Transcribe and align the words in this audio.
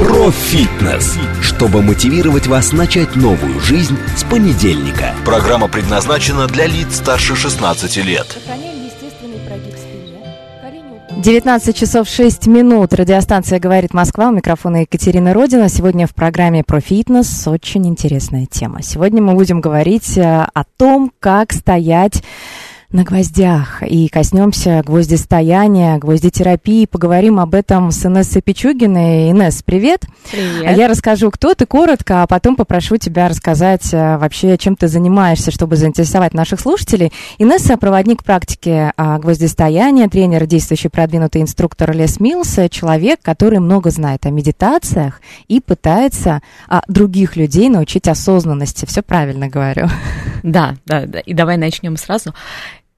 Про 0.00 0.30
фитнес, 0.30 1.18
чтобы 1.42 1.82
мотивировать 1.82 2.46
вас 2.46 2.72
начать 2.72 3.16
новую 3.16 3.60
жизнь 3.60 3.98
с 4.16 4.24
понедельника. 4.24 5.14
Программа 5.26 5.68
предназначена 5.68 6.46
для 6.46 6.66
лиц 6.66 6.96
старше 6.96 7.36
16 7.36 7.98
лет. 7.98 8.26
Сохраняем 8.28 8.82
естественный 8.82 9.38
прогиб 9.46 9.74
спине. 9.76 10.24
Колени 10.62 11.22
19 11.22 11.76
часов 11.76 12.08
6 12.08 12.46
минут. 12.46 12.94
Радиостанция 12.94 13.60
«Говорит 13.60 13.92
Москва». 13.92 14.30
У 14.30 14.32
микрофона 14.32 14.82
Екатерина 14.82 15.34
Родина. 15.34 15.68
Сегодня 15.68 16.06
в 16.06 16.14
программе 16.14 16.64
про 16.64 16.80
фитнес 16.80 17.46
очень 17.46 17.86
интересная 17.86 18.46
тема. 18.46 18.80
Сегодня 18.80 19.20
мы 19.20 19.34
будем 19.34 19.60
говорить 19.60 20.16
э, 20.16 20.22
о 20.22 20.64
том, 20.78 21.12
как 21.20 21.52
стоять 21.52 22.22
на 22.92 23.04
гвоздях 23.04 23.84
и 23.86 24.08
коснемся 24.08 24.82
гвоздистояния, 24.84 25.98
гвоздитерапии. 25.98 26.86
Поговорим 26.86 27.38
об 27.38 27.54
этом 27.54 27.92
с 27.92 28.04
Инессой 28.04 28.42
Пичугиной. 28.42 29.30
Инесс, 29.30 29.62
привет. 29.62 30.06
Привет. 30.32 30.76
Я 30.76 30.88
расскажу, 30.88 31.30
кто 31.30 31.54
ты, 31.54 31.66
коротко, 31.66 32.22
а 32.22 32.26
потом 32.26 32.56
попрошу 32.56 32.96
тебя 32.96 33.28
рассказать 33.28 33.94
э, 33.94 34.16
вообще, 34.16 34.58
чем 34.58 34.74
ты 34.74 34.88
занимаешься, 34.88 35.52
чтобы 35.52 35.76
заинтересовать 35.76 36.34
наших 36.34 36.58
слушателей. 36.58 37.12
Инесса– 37.38 37.76
проводник 37.78 38.24
практики 38.24 38.92
а, 38.96 39.18
гвоздистояния, 39.18 40.08
тренер, 40.08 40.46
действующий 40.46 40.88
продвинутый 40.88 41.42
инструктор 41.42 41.92
Лес 41.92 42.18
Милс, 42.18 42.58
э, 42.58 42.68
человек, 42.68 43.20
который 43.22 43.60
много 43.60 43.90
знает 43.90 44.26
о 44.26 44.30
медитациях 44.30 45.20
и 45.46 45.60
пытается 45.60 46.42
а, 46.68 46.82
других 46.88 47.36
людей 47.36 47.68
научить 47.68 48.08
осознанности. 48.08 48.84
Все 48.84 49.02
правильно 49.02 49.48
говорю. 49.48 49.86
Да, 50.42 50.76
да, 50.86 51.04
да. 51.06 51.20
И 51.20 51.34
давай 51.34 51.58
начнем 51.58 51.96
сразу. 51.98 52.34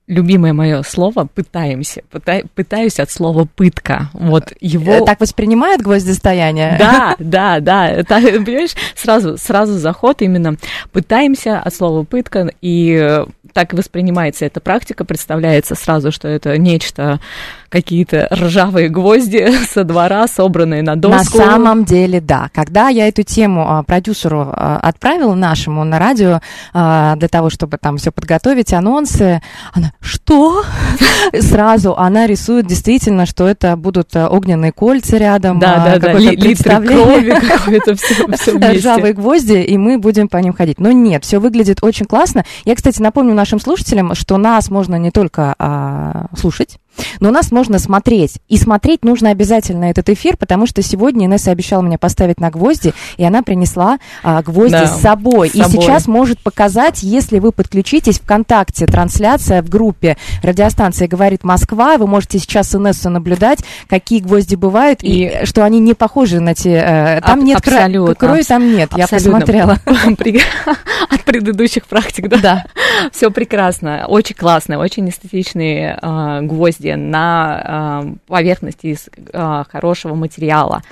Любимое 0.08 0.52
мое 0.52 0.82
слово 0.82 1.28
пытаемся. 1.32 2.02
Пыта- 2.12 2.44
пытаюсь 2.54 2.98
от 2.98 3.10
слова 3.10 3.46
пытка. 3.54 4.10
Вот 4.12 4.52
его. 4.60 4.92
Э, 4.94 5.04
Так 5.04 5.20
воспринимает 5.20 5.80
гвоздистояние? 5.80 6.76
Да, 6.78 7.14
да, 7.18 7.60
да. 7.60 7.88
Это, 7.88 8.20
понимаешь, 8.20 8.74
сразу, 8.96 9.38
сразу 9.38 9.74
заход 9.78 10.20
именно 10.20 10.56
пытаемся 10.90 11.60
от 11.60 11.72
слова 11.74 12.02
пытка, 12.04 12.52
и 12.60 12.98
э, 13.00 13.26
так 13.52 13.72
воспринимается 13.72 14.44
эта 14.44 14.60
практика, 14.60 15.04
представляется 15.04 15.74
сразу, 15.74 16.12
что 16.12 16.28
это 16.28 16.56
нечто, 16.58 17.20
какие-то 17.68 18.28
ржавые 18.32 18.88
гвозди 18.88 19.50
со 19.70 19.84
двора, 19.84 20.26
собранные 20.28 20.82
на 20.82 20.94
доску. 20.96 21.38
На 21.38 21.44
самом 21.44 21.84
деле, 21.84 22.20
да. 22.20 22.50
Когда 22.54 22.88
я 22.88 23.08
эту 23.08 23.22
тему 23.22 23.64
а, 23.66 23.82
продюсеру 23.82 24.48
а, 24.52 24.78
отправила 24.82 25.34
нашему 25.34 25.82
на 25.84 25.98
радио 25.98 26.40
а, 26.74 27.16
для 27.16 27.28
того, 27.28 27.48
чтобы 27.50 27.78
там 27.78 27.96
все 27.96 28.12
подготовить, 28.12 28.72
анонсы, 28.72 29.40
она, 29.72 29.92
что? 30.00 30.62
Сразу 31.40 31.96
она 31.96 32.26
рисует 32.26 32.66
действительно, 32.66 33.24
что 33.26 33.46
это 33.48 33.76
будут 33.76 34.14
огненные 34.14 34.72
кольца 34.72 35.16
рядом, 35.16 35.58
Да, 35.58 35.98
да, 35.98 35.98
да, 35.98 36.12
литры 36.12 36.86
крови 36.86 37.34
какое-то 37.48 37.94
все, 37.96 38.14
все 38.36 38.52
вместе. 38.56 38.78
ржавые 38.78 39.14
гвозди, 39.14 39.62
и 39.62 39.78
мы 39.78 39.98
будем 39.98 40.28
по 40.28 40.36
ним 40.36 40.52
ходить. 40.52 40.78
Но 40.78 40.92
нет, 40.92 41.24
все 41.24 41.38
выглядит 41.38 41.78
очень 41.82 42.06
классно. 42.06 42.44
Я, 42.64 42.74
кстати, 42.74 43.00
напомню 43.00 43.34
нашим 43.42 43.58
слушателям, 43.58 44.14
что 44.14 44.36
нас 44.36 44.70
можно 44.70 44.94
не 44.94 45.10
только 45.10 45.56
а, 45.58 46.26
слушать, 46.38 46.78
но 47.20 47.30
нас 47.30 47.50
можно 47.52 47.78
смотреть. 47.78 48.38
И 48.48 48.56
смотреть 48.58 49.04
нужно 49.04 49.30
обязательно 49.30 49.86
этот 49.86 50.08
эфир, 50.10 50.36
потому 50.36 50.66
что 50.66 50.82
сегодня 50.82 51.26
Инесса 51.26 51.50
обещала 51.50 51.82
мне 51.82 51.98
поставить 51.98 52.40
на 52.40 52.50
гвозди, 52.50 52.92
и 53.16 53.24
она 53.24 53.42
принесла 53.42 53.98
а, 54.22 54.42
гвозди 54.42 54.72
Да, 54.72 54.86
с 54.86 55.00
собой. 55.00 55.50
с 55.50 55.54
И 55.54 55.62
собой. 55.62 55.82
сейчас 55.82 56.06
может 56.06 56.40
показать, 56.40 57.02
если 57.02 57.38
вы 57.38 57.52
подключитесь 57.52 58.18
ВКонтакте, 58.20 58.86
трансляция 58.86 59.62
в 59.62 59.68
группе 59.68 60.16
радиостанции 60.42 61.06
«Говорит 61.06 61.44
Москва», 61.44 61.96
вы 61.98 62.06
можете 62.06 62.38
сейчас 62.38 62.74
Инессу 62.74 63.10
наблюдать, 63.10 63.60
какие 63.88 64.20
гвозди 64.20 64.54
бывают, 64.54 65.00
и, 65.02 65.40
что 65.44 65.64
они 65.64 65.78
не 65.80 65.94
похожи 65.94 66.40
на 66.40 66.54
те... 66.54 66.72
э, 66.72 67.20
Там 67.20 67.38
Аб- 67.40 67.44
нет 67.44 67.60
кра- 67.60 67.74
абсолютно, 67.76 68.14
крови, 68.14 68.42
там 68.42 68.74
нет, 68.74 68.90
я 68.96 69.04
Абсолютно. 69.04 69.32
посмотрела. 69.40 69.78
При- 70.18 70.40
От 71.10 71.24
предыдущих 71.24 71.86
практик, 71.86 72.28
да? 72.28 72.36
Да. 72.38 72.64
Все 73.12 73.30
прекрасно, 73.30 74.06
очень 74.08 74.34
классно, 74.36 74.78
очень 74.78 75.08
эстетичные 75.08 75.98
э, 76.00 76.38
гвозди 76.82 76.94
на 76.94 78.04
э, 78.04 78.14
поверхности 78.26 78.88
из 78.88 79.08
э, 79.32 79.64
хорошего 79.70 80.14
материала. 80.14 80.82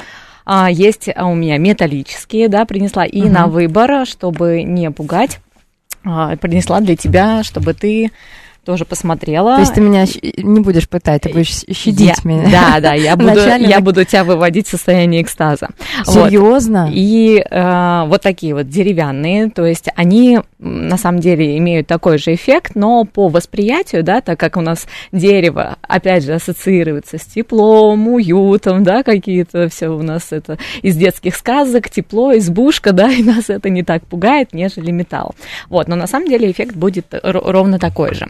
А, 0.46 0.70
есть 0.70 1.08
а, 1.14 1.26
у 1.26 1.34
меня 1.34 1.58
металлические, 1.58 2.48
да, 2.48 2.64
принесла 2.64 3.04
и 3.04 3.22
Мгм. 3.22 3.32
на 3.32 3.46
выбор, 3.46 4.06
чтобы 4.06 4.62
не 4.62 4.90
пугать, 4.90 5.40
а, 6.04 6.36
принесла 6.36 6.80
для 6.80 6.96
тебя, 6.96 7.42
чтобы 7.42 7.74
ты 7.74 8.10
тоже 8.64 8.84
посмотрела. 8.84 9.54
То 9.56 9.60
есть 9.60 9.74
ты 9.74 9.80
меня 9.80 10.04
не 10.36 10.60
будешь 10.60 10.88
пытать, 10.88 11.22
ты 11.22 11.30
будешь 11.30 11.64
щадить 11.70 12.00
Я- 12.00 12.14
меня. 12.24 12.48
Да, 12.50 12.80
да, 12.80 12.94
я 12.94 13.16
буду, 13.16 13.40
я 13.40 13.58
так- 13.58 13.82
буду 13.82 14.04
тебя 14.04 14.24
выводить 14.24 14.66
в 14.66 14.70
состояние 14.70 15.22
экстаза. 15.22 15.68
Вот. 16.06 16.28
Серьезно? 16.30 16.90
И 16.92 17.44
э, 17.50 18.04
вот 18.06 18.22
такие 18.22 18.54
вот 18.54 18.68
деревянные, 18.68 19.50
то 19.50 19.64
есть 19.64 19.88
они 19.96 20.40
на 20.58 20.96
самом 20.98 21.20
деле 21.20 21.56
имеют 21.58 21.86
такой 21.86 22.18
же 22.18 22.34
эффект, 22.34 22.72
но 22.74 23.04
по 23.04 23.28
восприятию, 23.28 24.02
да, 24.02 24.20
так 24.20 24.38
как 24.38 24.56
у 24.56 24.60
нас 24.60 24.86
дерево, 25.12 25.76
опять 25.82 26.24
же, 26.24 26.34
ассоциируется 26.34 27.18
с 27.18 27.24
теплом, 27.24 28.08
уютом, 28.08 28.84
да, 28.84 29.02
какие-то 29.02 29.68
все 29.68 29.88
у 29.88 30.02
нас 30.02 30.32
это 30.32 30.58
из 30.82 30.96
детских 30.96 31.34
сказок, 31.34 31.88
тепло, 31.90 32.36
избушка, 32.36 32.92
да, 33.00 33.10
и 33.10 33.22
нас 33.22 33.48
это 33.50 33.68
не 33.70 33.82
так 33.82 34.04
пугает, 34.06 34.52
нежели 34.52 34.90
металл. 34.90 35.34
Вот, 35.68 35.88
но 35.88 35.96
на 35.96 36.06
самом 36.06 36.28
деле 36.28 36.50
эффект 36.50 36.76
будет 36.76 37.06
ровно 37.22 37.78
такой 37.78 38.14
же. 38.14 38.28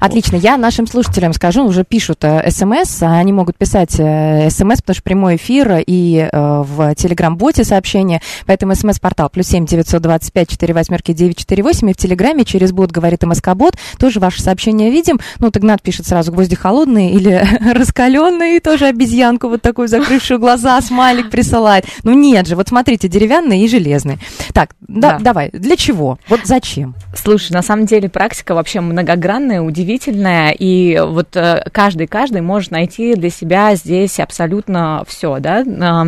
Отлично. 0.00 0.36
Я 0.36 0.56
нашим 0.56 0.86
слушателям 0.86 1.32
скажу, 1.32 1.64
уже 1.64 1.84
пишут 1.84 2.24
э, 2.24 2.50
смс, 2.50 3.02
а 3.02 3.18
они 3.18 3.32
могут 3.32 3.56
писать 3.56 3.96
э, 3.98 4.48
смс, 4.50 4.80
потому 4.80 4.94
что 4.94 5.02
прямой 5.02 5.36
эфир 5.36 5.82
и 5.86 6.28
э, 6.30 6.62
в 6.66 6.94
телеграм-боте 6.94 7.64
сообщения, 7.64 8.20
поэтому 8.46 8.74
смс-портал 8.74 9.28
плюс 9.30 9.46
семь 9.46 9.66
девятьсот 9.66 10.02
двадцать 10.02 10.32
пять 10.32 10.48
четыре 10.48 10.74
восьмерки 10.74 11.12
девять 11.12 11.36
четыре 11.38 11.62
восемь 11.62 11.90
и 11.90 11.92
в 11.92 11.96
телеграме 11.96 12.44
через 12.44 12.72
бот 12.72 12.90
говорит 12.90 13.22
МСК-бот, 13.22 13.74
тоже 13.98 14.20
ваши 14.20 14.42
сообщения 14.42 14.90
видим. 14.90 15.20
Ну, 15.38 15.46
вот 15.46 15.56
Игнат 15.56 15.82
пишет 15.82 16.06
сразу 16.06 16.32
гвозди 16.32 16.56
холодные 16.56 17.12
или 17.12 17.42
раскаленные, 17.74 18.60
тоже 18.60 18.86
обезьянку 18.86 19.48
вот 19.48 19.62
такую 19.62 19.88
закрывшую 19.88 20.38
глаза, 20.40 20.80
смайлик 20.80 21.30
присылает. 21.30 21.84
Ну 22.02 22.12
нет 22.12 22.46
же, 22.46 22.56
вот 22.56 22.68
смотрите, 22.68 23.08
деревянные 23.08 23.64
и 23.64 23.68
железные. 23.68 24.18
Так, 24.54 24.74
да, 24.80 25.12
Да. 25.12 25.18
давай, 25.18 25.50
для 25.52 25.76
чего? 25.76 26.18
Вот 26.28 26.40
зачем? 26.44 26.94
Слушай, 27.14 27.52
на 27.52 27.62
самом 27.62 27.86
деле 27.86 28.08
практика 28.08 28.54
вообще 28.54 28.80
многогранная, 28.80 29.59
удивительная, 29.62 30.50
и 30.50 31.00
вот 31.00 31.36
э, 31.36 31.64
каждый-каждый 31.72 32.40
может 32.40 32.70
найти 32.70 33.14
для 33.14 33.30
себя 33.30 33.74
здесь 33.74 34.20
абсолютно 34.20 35.04
все, 35.06 35.38
да. 35.38 35.64
А, 35.80 36.06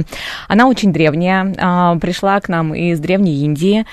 Она 0.48 0.66
очень 0.66 0.92
древняя, 0.92 1.54
а, 1.58 1.96
пришла 1.96 2.40
к 2.40 2.48
нам 2.48 2.74
из 2.74 2.98
Древней 3.00 3.44
Индии, 3.44 3.86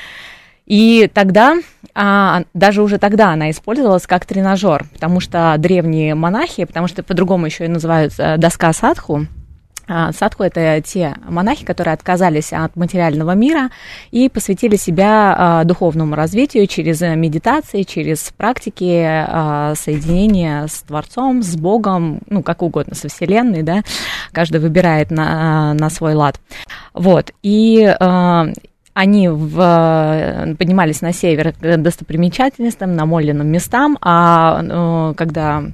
и 0.66 1.10
тогда, 1.12 1.56
а, 1.96 2.44
даже 2.54 2.84
уже 2.84 3.00
тогда 3.00 3.32
она 3.32 3.50
использовалась 3.50 4.06
как 4.06 4.26
тренажер, 4.26 4.86
потому 4.94 5.20
что 5.20 5.56
древние 5.58 6.14
монахи, 6.14 6.66
потому 6.66 6.88
что 6.88 7.02
по-другому 7.02 7.48
еще 7.48 7.66
и 7.66 7.70
называют 7.70 8.14
э, 8.20 8.38
доска 8.38 8.72
садху, 8.72 9.26
Садху– 9.90 10.44
это 10.46 10.82
те 10.82 11.16
монахи, 11.28 11.66
которые 11.66 11.94
отказались 11.94 12.54
от 12.54 12.76
материального 12.76 13.32
мира 13.32 13.70
и 14.12 14.30
посвятили 14.30 14.76
себя 14.76 15.36
а, 15.38 15.64
духовному 15.64 16.16
развитию 16.16 16.68
через 16.68 17.02
э, 17.02 17.16
медитации, 17.16 17.84
через 17.84 18.32
практики 18.38 19.04
а, 19.06 19.74
соединения 19.76 20.68
с 20.68 20.82
Творцом, 20.84 21.42
с 21.42 21.56
Богом, 21.56 22.20
ну, 22.28 22.44
как 22.44 22.62
угодно, 22.62 22.96
со 22.96 23.10
Вселенной, 23.10 23.64
да, 23.64 23.82
каждый 24.32 24.62
выбирает 24.62 25.12
на, 25.12 25.74
на 25.74 25.90
свой 25.90 26.14
лад. 26.14 26.40
Вот, 26.94 27.32
и 27.42 27.84
а, 28.00 28.48
они 28.94 29.30
в, 29.30 30.56
поднимались 30.58 31.02
на 31.02 31.14
север 31.14 31.54
к 31.54 31.78
достопримечательностям, 31.78 32.96
намоленным 32.96 33.48
местам, 33.48 33.98
а 34.02 34.62
э, 34.62 35.14
когда 35.16 35.60
а, 35.60 35.72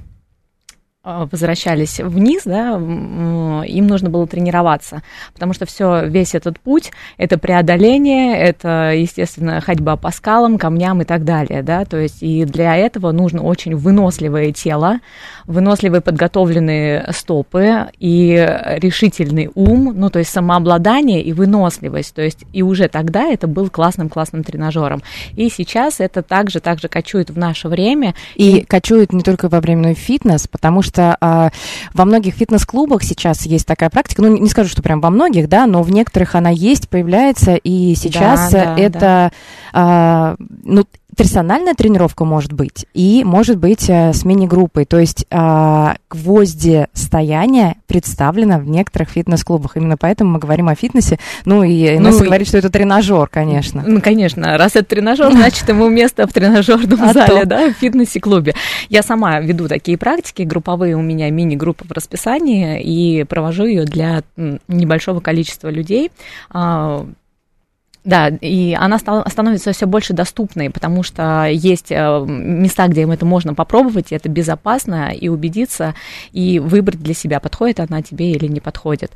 возвращались 1.30 2.00
вниз, 2.00 2.42
да, 2.44 2.74
им 2.74 3.86
нужно 3.86 4.10
было 4.10 4.26
тренироваться, 4.26 5.02
потому 5.32 5.52
что 5.52 5.64
все, 5.64 6.06
весь 6.06 6.34
этот 6.34 6.58
путь, 6.58 6.90
это 7.16 7.38
преодоление, 7.38 8.36
это, 8.36 8.92
естественно, 8.92 9.60
ходьба 9.60 9.96
по 9.96 10.10
скалам, 10.10 10.58
камням 10.58 11.02
и 11.02 11.04
так 11.04 11.24
далее, 11.24 11.62
да, 11.62 11.84
то 11.84 11.96
есть 11.96 12.22
и 12.22 12.44
для 12.44 12.76
этого 12.76 13.12
нужно 13.12 13.42
очень 13.42 13.76
выносливое 13.76 14.52
тело, 14.52 14.98
выносливые 15.44 16.00
подготовленные 16.00 17.06
стопы 17.12 17.86
и 17.98 18.34
решительный 18.78 19.50
ум, 19.54 19.92
ну, 19.94 20.10
то 20.10 20.18
есть 20.18 20.30
самообладание 20.30 21.22
и 21.22 21.32
выносливость, 21.32 22.14
то 22.14 22.22
есть 22.22 22.44
и 22.52 22.62
уже 22.62 22.88
тогда 22.88 23.26
это 23.26 23.46
был 23.46 23.70
классным-классным 23.70 24.42
тренажером. 24.42 25.02
И 25.36 25.48
сейчас 25.50 26.00
это 26.00 26.22
также, 26.22 26.60
также 26.60 26.88
кочует 26.88 27.30
в 27.30 27.38
наше 27.38 27.68
время. 27.68 28.14
И, 28.34 28.58
и 28.58 28.64
кочует 28.64 29.12
не 29.12 29.22
только 29.22 29.48
во 29.48 29.60
временной 29.60 29.94
фитнес, 29.94 30.48
потому 30.48 30.82
что 30.82 30.95
что 30.96 31.16
а, 31.20 31.50
во 31.92 32.04
многих 32.06 32.34
фитнес-клубах 32.34 33.02
сейчас 33.02 33.44
есть 33.44 33.66
такая 33.66 33.90
практика, 33.90 34.22
ну, 34.22 34.34
не 34.34 34.48
скажу, 34.48 34.70
что 34.70 34.82
прям 34.82 35.00
во 35.00 35.10
многих, 35.10 35.48
да, 35.48 35.66
но 35.66 35.82
в 35.82 35.90
некоторых 35.90 36.34
она 36.34 36.48
есть, 36.48 36.88
появляется, 36.88 37.54
и 37.54 37.94
сейчас 37.94 38.50
да, 38.50 38.64
да, 38.64 38.80
это, 38.80 38.98
да. 38.98 39.30
А, 39.74 40.36
ну, 40.38 40.86
персональная 41.16 41.74
тренировка 41.74 42.24
может 42.24 42.52
быть 42.52 42.86
и 42.92 43.24
может 43.24 43.58
быть 43.58 43.88
э, 43.88 44.12
с 44.12 44.24
мини-группой. 44.24 44.84
То 44.84 44.98
есть 44.98 45.26
э, 45.30 45.94
гвозди 46.10 46.86
стояния 46.92 47.76
представлено 47.86 48.58
в 48.58 48.68
некоторых 48.68 49.08
фитнес-клубах. 49.08 49.76
Именно 49.76 49.96
поэтому 49.96 50.32
мы 50.32 50.38
говорим 50.38 50.68
о 50.68 50.74
фитнесе. 50.74 51.18
Ну 51.44 51.62
и 51.62 51.98
ну, 51.98 52.08
Инесса 52.08 52.24
и... 52.24 52.26
говорит, 52.26 52.46
что 52.46 52.58
это 52.58 52.70
тренажер, 52.70 53.28
конечно. 53.28 53.82
Ну, 53.86 54.00
конечно. 54.00 54.58
Раз 54.58 54.76
это 54.76 54.84
тренажер, 54.84 55.32
значит, 55.32 55.68
ему 55.68 55.88
место 55.88 56.26
в 56.26 56.32
тренажерном 56.32 57.02
а 57.02 57.12
зале, 57.12 57.44
да, 57.46 57.70
в 57.70 57.72
фитнесе-клубе. 57.72 58.54
Я 58.88 59.02
сама 59.02 59.40
веду 59.40 59.68
такие 59.68 59.96
практики, 59.96 60.42
групповые 60.42 60.96
у 60.96 61.02
меня 61.02 61.30
мини-группы 61.30 61.84
в 61.86 61.92
расписании, 61.92 62.82
и 62.82 63.24
провожу 63.24 63.64
ее 63.64 63.84
для 63.84 64.22
небольшого 64.68 65.20
количества 65.20 65.68
людей 65.68 66.10
а, 66.50 67.06
да, 68.06 68.28
и 68.28 68.72
она 68.72 68.98
стала, 68.98 69.28
становится 69.28 69.72
все 69.72 69.86
больше 69.86 70.12
доступной, 70.12 70.70
потому 70.70 71.02
что 71.02 71.46
есть 71.46 71.90
э, 71.90 72.24
места, 72.26 72.86
где 72.86 73.02
им 73.02 73.10
это 73.10 73.26
можно 73.26 73.52
попробовать, 73.52 74.12
и 74.12 74.14
это 74.14 74.28
безопасно, 74.28 75.10
и 75.10 75.28
убедиться, 75.28 75.94
и 76.30 76.60
выбрать 76.60 77.02
для 77.02 77.14
себя, 77.14 77.40
подходит 77.40 77.80
она 77.80 78.02
тебе 78.02 78.30
или 78.30 78.46
не 78.46 78.60
подходит. 78.60 79.10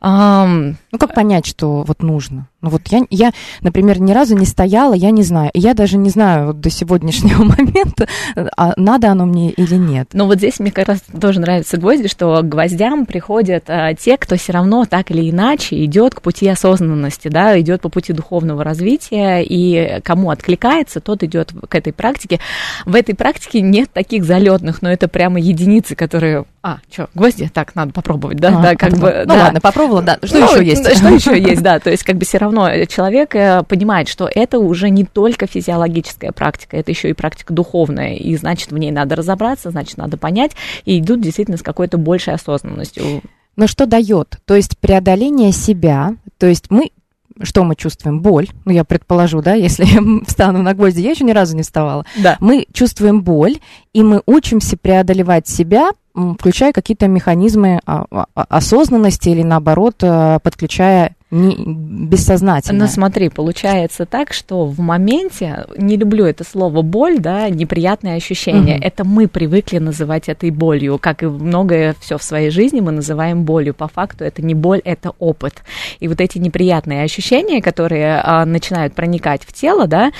Um, 0.00 0.74
ну, 0.92 0.98
как 0.98 1.14
понять, 1.14 1.46
что 1.46 1.82
вот 1.82 2.02
нужно? 2.02 2.46
Ну, 2.64 2.70
вот 2.70 2.80
я, 2.88 3.02
я, 3.10 3.32
например, 3.60 4.00
ни 4.00 4.12
разу 4.12 4.34
не 4.34 4.46
стояла, 4.46 4.94
я 4.94 5.10
не 5.10 5.22
знаю. 5.22 5.50
Я 5.52 5.74
даже 5.74 5.98
не 5.98 6.08
знаю 6.08 6.46
вот 6.46 6.60
до 6.60 6.70
сегодняшнего 6.70 7.44
момента, 7.44 8.08
а 8.56 8.72
надо 8.78 9.10
оно 9.10 9.26
мне 9.26 9.50
или 9.50 9.74
нет. 9.74 10.08
Но 10.14 10.24
вот 10.24 10.38
здесь 10.38 10.60
мне 10.60 10.72
как 10.72 10.88
раз 10.88 11.02
тоже 11.20 11.40
нравится 11.40 11.76
гвозди, 11.76 12.08
что 12.08 12.40
к 12.40 12.48
гвоздям 12.48 13.04
приходят 13.04 13.64
а, 13.68 13.92
те, 13.92 14.16
кто 14.16 14.36
все 14.36 14.52
равно 14.52 14.86
так 14.86 15.10
или 15.10 15.28
иначе 15.28 15.84
идет 15.84 16.14
к 16.14 16.22
пути 16.22 16.48
осознанности, 16.48 17.28
да, 17.28 17.60
идет 17.60 17.82
по 17.82 17.90
пути 17.90 18.14
духовного 18.14 18.64
развития, 18.64 19.42
и 19.42 20.00
кому 20.02 20.30
откликается, 20.30 21.00
тот 21.00 21.22
идет 21.22 21.52
к 21.68 21.74
этой 21.74 21.92
практике. 21.92 22.40
В 22.86 22.94
этой 22.94 23.14
практике 23.14 23.60
нет 23.60 23.90
таких 23.92 24.24
залетных, 24.24 24.80
но 24.80 24.90
это 24.90 25.06
прямо 25.06 25.38
единицы, 25.38 25.94
которые 25.96 26.46
а, 26.66 26.78
что, 26.90 27.10
гвозди? 27.14 27.50
Так, 27.52 27.74
надо 27.74 27.92
попробовать, 27.92 28.38
да? 28.38 28.58
А, 28.58 28.62
да, 28.62 28.74
как 28.74 28.94
бы, 28.94 29.24
ну 29.26 29.34
да. 29.34 29.42
ладно, 29.44 29.60
попробовала, 29.60 30.00
да. 30.00 30.18
Что 30.22 30.38
ну, 30.38 30.50
еще 30.50 30.64
есть? 30.64 30.96
Что 30.96 31.08
еще 31.08 31.38
есть, 31.38 31.60
да. 31.60 31.78
То 31.78 31.90
есть, 31.90 32.04
как 32.04 32.16
бы 32.16 32.24
все 32.24 32.38
равно 32.38 32.53
человек 32.88 33.34
э, 33.34 33.62
понимает, 33.64 34.08
что 34.08 34.28
это 34.32 34.58
уже 34.58 34.90
не 34.90 35.04
только 35.04 35.46
физиологическая 35.46 36.32
практика, 36.32 36.76
это 36.76 36.90
еще 36.90 37.10
и 37.10 37.14
практика 37.14 37.52
духовная, 37.52 38.14
и 38.14 38.36
значит, 38.36 38.72
в 38.72 38.78
ней 38.78 38.90
надо 38.90 39.16
разобраться, 39.16 39.70
значит, 39.70 39.96
надо 39.96 40.16
понять, 40.16 40.52
и 40.84 40.98
идут 40.98 41.20
действительно 41.20 41.56
с 41.56 41.62
какой-то 41.62 41.98
большей 41.98 42.34
осознанностью. 42.34 43.22
Но 43.56 43.66
что 43.66 43.86
дает? 43.86 44.38
То 44.46 44.56
есть 44.56 44.78
преодоление 44.78 45.52
себя, 45.52 46.16
то 46.38 46.46
есть 46.46 46.70
мы 46.70 46.90
что 47.42 47.64
мы 47.64 47.74
чувствуем? 47.74 48.20
Боль. 48.20 48.48
Ну, 48.64 48.70
я 48.70 48.84
предположу, 48.84 49.42
да, 49.42 49.54
если 49.54 49.84
я 49.84 50.00
встану 50.26 50.62
на 50.62 50.72
гвозди, 50.74 51.00
я 51.00 51.10
еще 51.10 51.24
ни 51.24 51.32
разу 51.32 51.56
не 51.56 51.62
вставала. 51.62 52.04
Да. 52.16 52.36
Мы 52.40 52.66
чувствуем 52.72 53.22
боль, 53.22 53.58
и 53.92 54.02
мы 54.02 54.22
учимся 54.26 54.76
преодолевать 54.76 55.48
себя, 55.48 55.90
включая 56.14 56.72
какие-то 56.72 57.08
механизмы 57.08 57.80
а, 57.86 58.04
а, 58.10 58.26
осознанности 58.34 59.30
или, 59.30 59.42
наоборот, 59.42 59.96
э, 60.02 60.38
подключая 60.44 61.16
не, 61.34 61.56
бессознательно. 61.56 62.84
Но 62.84 62.86
смотри, 62.86 63.28
получается 63.28 64.06
так, 64.06 64.32
что 64.32 64.66
в 64.66 64.78
моменте, 64.78 65.66
не 65.76 65.96
люблю 65.96 66.24
это 66.24 66.44
слово 66.44 66.82
боль, 66.82 67.18
да, 67.18 67.48
неприятные 67.50 68.14
ощущения, 68.14 68.76
угу. 68.76 68.84
это 68.84 69.04
мы 69.04 69.26
привыкли 69.26 69.78
называть 69.78 70.28
этой 70.28 70.50
болью, 70.50 70.98
как 70.98 71.24
и 71.24 71.26
многое 71.26 71.96
все 72.00 72.18
в 72.18 72.22
своей 72.22 72.50
жизни 72.50 72.80
мы 72.80 72.92
называем 72.92 73.44
болью. 73.44 73.74
По 73.74 73.88
факту 73.88 74.24
это 74.24 74.42
не 74.42 74.54
боль, 74.54 74.80
это 74.84 75.12
опыт. 75.18 75.64
И 75.98 76.06
вот 76.06 76.20
эти 76.20 76.38
неприятные 76.38 77.02
ощущения, 77.02 77.60
которые 77.60 78.20
а, 78.22 78.44
начинают 78.44 78.94
проникать 78.94 79.42
в 79.42 79.52
тело, 79.52 79.88
да, 79.88 80.12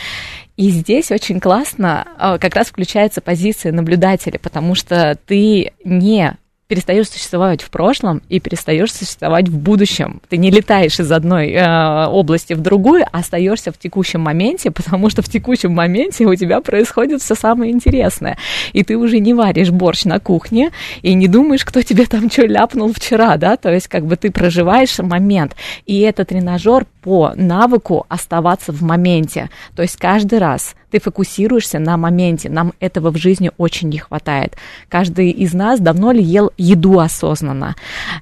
и 0.57 0.71
здесь 0.71 1.11
очень 1.13 1.39
классно 1.41 2.09
а, 2.17 2.39
как 2.39 2.57
раз 2.57 2.69
включается 2.69 3.21
позиция 3.21 3.73
наблюдателя, 3.73 4.39
потому 4.41 4.75
что 4.75 5.17
ты 5.27 5.73
не 5.85 6.37
перестаешь 6.67 7.11
существовать 7.11 7.63
в 7.63 7.71
прошлом 7.71 8.23
и 8.29 8.41
перестаешь 8.41 8.93
существовать 8.93 9.49
в 9.49 9.59
будущем. 9.59 10.23
Ты 10.29 10.39
не 10.39 10.51
летаешь 10.51 10.99
из 10.99 11.13
одной 11.13 11.51
э, 11.51 12.07
области 12.07 12.55
в 12.55 12.61
другую, 12.61 13.05
а 13.13 13.19
остаешься 13.19 13.71
в 13.71 13.79
текущем 13.79 14.21
моменте, 14.21 14.71
потому 14.71 15.11
что 15.11 15.23
в 15.23 15.29
текущем 15.29 15.73
моменте 15.73 16.25
у 16.25 16.35
тебя 16.35 16.61
происходит 16.61 17.23
все 17.23 17.35
самое 17.35 17.73
интересное. 17.73 18.39
И 18.73 18.83
ты 18.83 18.97
уже 18.97 19.19
не 19.19 19.35
варишь 19.35 19.71
борщ 19.71 20.05
на 20.05 20.21
кухне 20.21 20.71
и 21.03 21.15
не 21.15 21.29
думаешь, 21.29 21.65
кто 21.65 21.83
тебе 21.83 22.07
там 22.07 22.31
что 22.31 22.47
ляпнул 22.47 22.93
вчера, 22.93 23.37
да, 23.37 23.57
то 23.57 23.73
есть 23.73 23.89
как 23.89 24.07
бы 24.07 24.17
ты 24.17 24.31
проживаешь 24.31 24.99
момент. 24.99 25.57
И 25.87 26.01
это 26.01 26.25
тренажер 26.25 26.87
по 27.05 27.35
навыку 27.37 28.07
оставаться 28.09 28.73
в 28.73 28.81
моменте. 28.81 29.51
То 29.77 29.83
есть 29.83 29.97
каждый 29.97 30.39
раз 30.39 30.75
ты 30.91 30.99
фокусируешься 30.99 31.79
на 31.79 31.99
моменте. 31.99 32.49
Нам 32.49 32.73
этого 32.81 33.11
в 33.11 33.19
жизни 33.19 33.51
очень 33.59 33.91
не 33.91 33.99
хватает. 33.99 34.57
Каждый 34.89 35.31
из 35.31 35.53
нас 35.53 35.81
давно 35.81 36.13
ли 36.13 36.23
ел 36.23 36.51
еду 36.57 37.01
осознанно? 37.01 37.77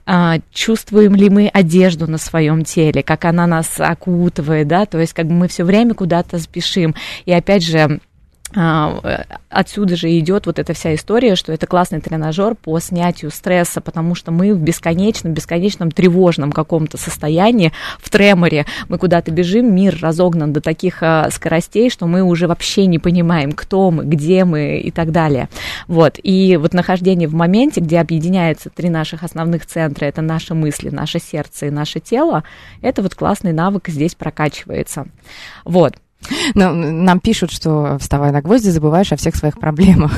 А, 0.05 0.39
чувствуем 0.53 1.15
ли 1.15 1.31
мы 1.31 1.47
одежду 1.47 2.11
на 2.11 2.19
своем 2.19 2.65
теле, 2.65 3.05
как 3.05 3.25
она 3.25 3.47
нас 3.47 3.79
окутывает, 3.79 4.67
да? 4.67 4.85
То 4.85 4.99
есть 4.99 5.13
как 5.13 5.27
бы 5.27 5.35
мы 5.35 5.47
все 5.47 5.63
время 5.63 5.95
куда-то 5.95 6.41
спешим. 6.41 6.97
И 7.25 7.33
опять 7.33 7.63
же, 7.63 8.01
отсюда 8.55 9.97
же 9.97 10.19
идет 10.19 10.47
вот 10.47 10.59
эта 10.59 10.75
вся 10.75 10.95
история, 10.95 11.37
что 11.37 11.53
это 11.53 11.67
классный 11.67 12.01
тренажер 12.01 12.55
по 12.55 12.79
снятию 12.81 13.31
стресса, 13.31 13.81
потому 13.81 14.15
что 14.15 14.31
мы 14.31 14.55
в 14.55 14.61
бесконечном, 14.61 15.33
бесконечном 15.33 15.91
тревожном 15.91 16.53
каком-то 16.53 16.99
состоянии, 16.99 17.73
в 17.99 18.11
треморе, 18.11 18.67
мы 18.89 18.99
куда-то 18.99 19.31
бежим, 19.31 19.75
мир 19.75 19.99
разогнан 20.01 20.53
до 20.53 20.61
таких 20.61 21.03
а, 21.03 21.31
скоростей, 21.31 21.91
что 21.91 22.07
мы 22.07 22.23
уже 22.23 22.47
вообще 22.47 22.87
не 22.87 22.99
понимаем, 22.99 23.53
кто 23.53 23.91
мы, 23.91 24.05
где 24.05 24.45
мы 24.45 24.79
и 24.79 24.91
так 24.91 25.13
далее. 25.13 25.49
Вот, 25.87 26.19
и 26.23 26.57
вот 26.57 26.75
нахождение 26.75 27.29
в 27.29 27.35
моменте, 27.35 27.81
где 27.81 28.01
объединяются 28.01 28.71
три 28.71 28.91
наших 28.91 29.23
основных 29.23 29.67
центра, 29.67 30.05
это 30.05 30.23
наши 30.23 30.55
мысли, 30.55 30.91
наше 30.91 31.19
сердце 31.19 31.67
и 31.67 31.71
наше 31.71 32.01
тело, 32.01 32.45
это 32.83 33.03
вот 33.03 33.15
классный 33.15 33.53
навык 33.53 33.89
здесь 33.89 34.15
прокачивается. 34.15 35.07
Вот. 35.65 35.97
Ну, 36.55 36.73
нам 36.75 37.21
пишут, 37.21 37.51
что 37.51 37.99
вставая 37.99 38.33
на 38.33 38.41
гвозди, 38.43 38.71
забываешь 38.71 39.13
о 39.13 39.17
всех 39.17 39.35
своих 39.37 39.59
проблемах. 39.59 40.13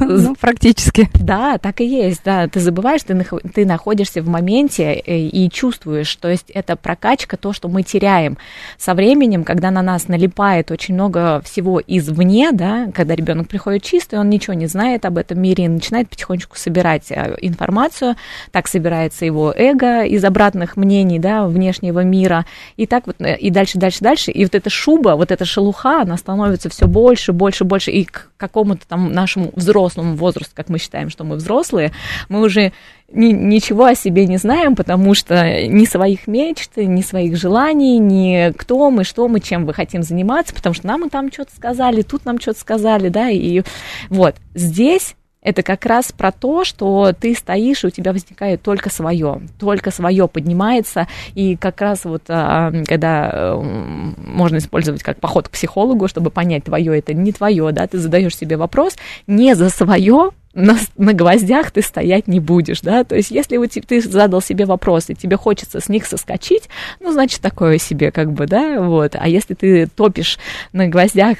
ну, 0.00 0.34
практически. 0.34 1.08
Да, 1.14 1.58
так 1.58 1.80
и 1.80 1.86
есть, 1.86 2.22
да. 2.24 2.48
Ты 2.48 2.60
забываешь, 2.60 3.02
ты, 3.02 3.14
ты 3.54 3.66
находишься 3.66 4.22
в 4.22 4.28
моменте 4.28 4.92
э, 4.92 5.18
и 5.18 5.50
чувствуешь, 5.50 6.14
то 6.16 6.28
есть 6.28 6.50
это 6.50 6.76
прокачка, 6.76 7.36
то, 7.36 7.52
что 7.52 7.68
мы 7.68 7.82
теряем. 7.82 8.38
Со 8.76 8.94
временем, 8.94 9.44
когда 9.44 9.70
на 9.70 9.82
нас 9.82 10.08
налипает 10.08 10.70
очень 10.70 10.94
много 10.94 11.40
всего 11.44 11.80
извне, 11.86 12.52
да, 12.52 12.90
когда 12.94 13.14
ребенок 13.14 13.48
приходит 13.48 13.82
чистый, 13.82 14.18
он 14.18 14.30
ничего 14.30 14.54
не 14.54 14.66
знает 14.66 15.04
об 15.04 15.18
этом 15.18 15.40
мире 15.40 15.64
и 15.64 15.68
начинает 15.68 16.08
потихонечку 16.08 16.56
собирать 16.56 17.10
э, 17.10 17.36
информацию, 17.40 18.16
так 18.50 18.68
собирается 18.68 19.24
его 19.24 19.52
эго 19.56 20.04
из 20.04 20.24
обратных 20.24 20.76
мнений, 20.76 21.18
да, 21.18 21.46
внешнего 21.46 22.04
мира, 22.04 22.46
и 22.76 22.86
так 22.86 23.06
вот, 23.06 23.16
э, 23.20 23.36
и 23.36 23.50
дальше, 23.50 23.78
дальше, 23.78 23.98
дальше, 24.00 24.30
и 24.30 24.44
вот 24.44 24.54
эта 24.54 24.70
шуба, 24.70 25.10
вот 25.16 25.30
эта 25.30 25.37
шелуха, 25.44 26.02
она 26.02 26.16
становится 26.16 26.68
все 26.68 26.86
больше, 26.86 27.32
больше, 27.32 27.64
больше, 27.64 27.90
и 27.90 28.04
к 28.04 28.30
какому-то 28.36 28.86
там 28.86 29.12
нашему 29.12 29.50
взрослому 29.54 30.16
возрасту, 30.16 30.52
как 30.54 30.68
мы 30.68 30.78
считаем, 30.78 31.10
что 31.10 31.24
мы 31.24 31.36
взрослые, 31.36 31.92
мы 32.28 32.40
уже 32.40 32.72
ни, 33.10 33.32
ничего 33.32 33.86
о 33.86 33.94
себе 33.94 34.26
не 34.26 34.36
знаем, 34.36 34.76
потому 34.76 35.14
что 35.14 35.66
ни 35.66 35.84
своих 35.84 36.26
мечт, 36.26 36.72
ни 36.76 37.00
своих 37.00 37.36
желаний, 37.36 37.98
ни 37.98 38.52
кто 38.52 38.90
мы, 38.90 39.04
что 39.04 39.28
мы, 39.28 39.40
чем 39.40 39.64
мы 39.64 39.74
хотим 39.74 40.02
заниматься, 40.02 40.54
потому 40.54 40.74
что 40.74 40.86
нам 40.86 41.06
и 41.06 41.08
там 41.08 41.32
что-то 41.32 41.54
сказали, 41.56 42.02
тут 42.02 42.24
нам 42.24 42.40
что-то 42.40 42.60
сказали, 42.60 43.08
да, 43.08 43.30
и 43.30 43.62
вот. 44.10 44.36
Здесь 44.54 45.14
это 45.42 45.62
как 45.62 45.86
раз 45.86 46.12
про 46.12 46.32
то, 46.32 46.64
что 46.64 47.12
ты 47.18 47.34
стоишь, 47.34 47.84
и 47.84 47.86
у 47.86 47.90
тебя 47.90 48.12
возникает 48.12 48.62
только 48.62 48.90
свое, 48.90 49.40
только 49.58 49.90
свое 49.90 50.28
поднимается, 50.28 51.06
и 51.34 51.56
как 51.56 51.80
раз 51.80 52.04
вот 52.04 52.22
а, 52.28 52.72
когда 52.86 53.30
э, 53.32 53.54
можно 53.56 54.58
использовать 54.58 55.02
как 55.02 55.20
поход 55.20 55.48
к 55.48 55.52
психологу, 55.52 56.08
чтобы 56.08 56.30
понять, 56.30 56.64
твое 56.64 56.98
это 56.98 57.14
не 57.14 57.32
твое, 57.32 57.70
да, 57.72 57.86
ты 57.86 57.98
задаешь 57.98 58.36
себе 58.36 58.56
вопрос 58.56 58.96
не 59.26 59.54
за 59.54 59.70
свое, 59.70 60.30
на, 60.54 60.76
на 60.96 61.12
гвоздях 61.12 61.70
ты 61.70 61.82
стоять 61.82 62.26
не 62.26 62.40
будешь, 62.40 62.80
да, 62.80 63.04
то 63.04 63.14
есть 63.14 63.30
если 63.30 63.58
ты 63.66 64.00
задал 64.00 64.40
себе 64.40 64.64
вопрос, 64.64 65.08
и 65.08 65.14
тебе 65.14 65.36
хочется 65.36 65.80
с 65.80 65.88
них 65.88 66.06
соскочить, 66.06 66.68
ну, 67.00 67.12
значит, 67.12 67.40
такое 67.40 67.78
себе, 67.78 68.10
как 68.10 68.32
бы, 68.32 68.46
да, 68.46 68.80
вот, 68.80 69.14
а 69.14 69.28
если 69.28 69.54
ты 69.54 69.86
топишь 69.86 70.38
на 70.72 70.88
гвоздях, 70.88 71.38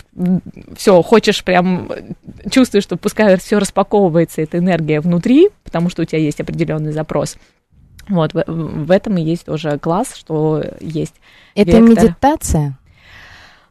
все, 0.76 1.02
хочешь 1.02 1.42
прям, 1.42 1.90
чувствуешь, 2.50 2.84
что 2.84 2.96
пускай 2.96 3.36
все 3.38 3.58
распаковывается, 3.58 4.42
эта 4.42 4.58
энергия 4.58 5.00
внутри, 5.00 5.48
потому 5.64 5.88
что 5.90 6.02
у 6.02 6.04
тебя 6.04 6.20
есть 6.20 6.40
определенный 6.40 6.92
запрос, 6.92 7.36
вот, 8.08 8.34
в, 8.34 8.44
в 8.46 8.90
этом 8.90 9.16
и 9.16 9.22
есть 9.22 9.46
тоже 9.46 9.78
класс, 9.78 10.14
что 10.14 10.62
есть 10.80 11.14
Это 11.54 11.78
вектор. 11.78 12.04
медитация? 12.04 12.78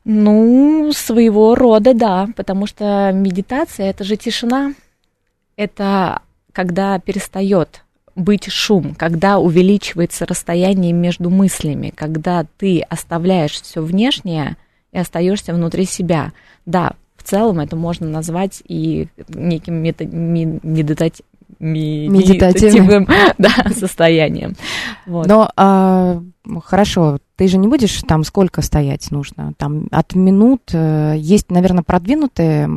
Ну, 0.03 0.91
своего 0.93 1.53
рода, 1.53 1.93
да, 1.93 2.29
потому 2.35 2.65
что 2.65 3.11
медитация 3.13 3.89
это 3.89 4.03
же 4.03 4.15
тишина, 4.15 4.73
это 5.57 6.21
когда 6.53 6.97
перестает 6.99 7.83
быть 8.15 8.49
шум, 8.49 8.95
когда 8.95 9.37
увеличивается 9.37 10.25
расстояние 10.25 10.93
между 10.93 11.29
мыслями, 11.29 11.93
когда 11.95 12.45
ты 12.57 12.81
оставляешь 12.81 13.51
все 13.61 13.81
внешнее 13.81 14.55
и 14.91 14.97
остаешься 14.97 15.53
внутри 15.53 15.85
себя. 15.85 16.31
Да, 16.65 16.93
в 17.15 17.23
целом 17.23 17.59
это 17.59 17.75
можно 17.75 18.07
назвать 18.07 18.63
и 18.67 19.07
неким 19.27 19.75
мета, 19.75 20.05
медитати, 20.05 21.23
медитативным 21.59 23.07
да, 23.37 23.51
состоянием. 23.75 24.55
Вот. 25.05 25.27
Но 25.27 25.51
а, 25.55 26.21
хорошо, 26.63 27.19
ты 27.37 27.47
же 27.47 27.59
не 27.59 27.67
будешь 27.67 28.01
там 28.07 28.23
сколько 28.23 28.63
стоять 28.63 29.11
нужно? 29.11 29.53
Там 29.57 29.87
от 29.91 30.15
минут 30.15 30.71
э, 30.73 31.13
есть, 31.17 31.51
наверное, 31.51 31.83
продвинутые 31.83 32.67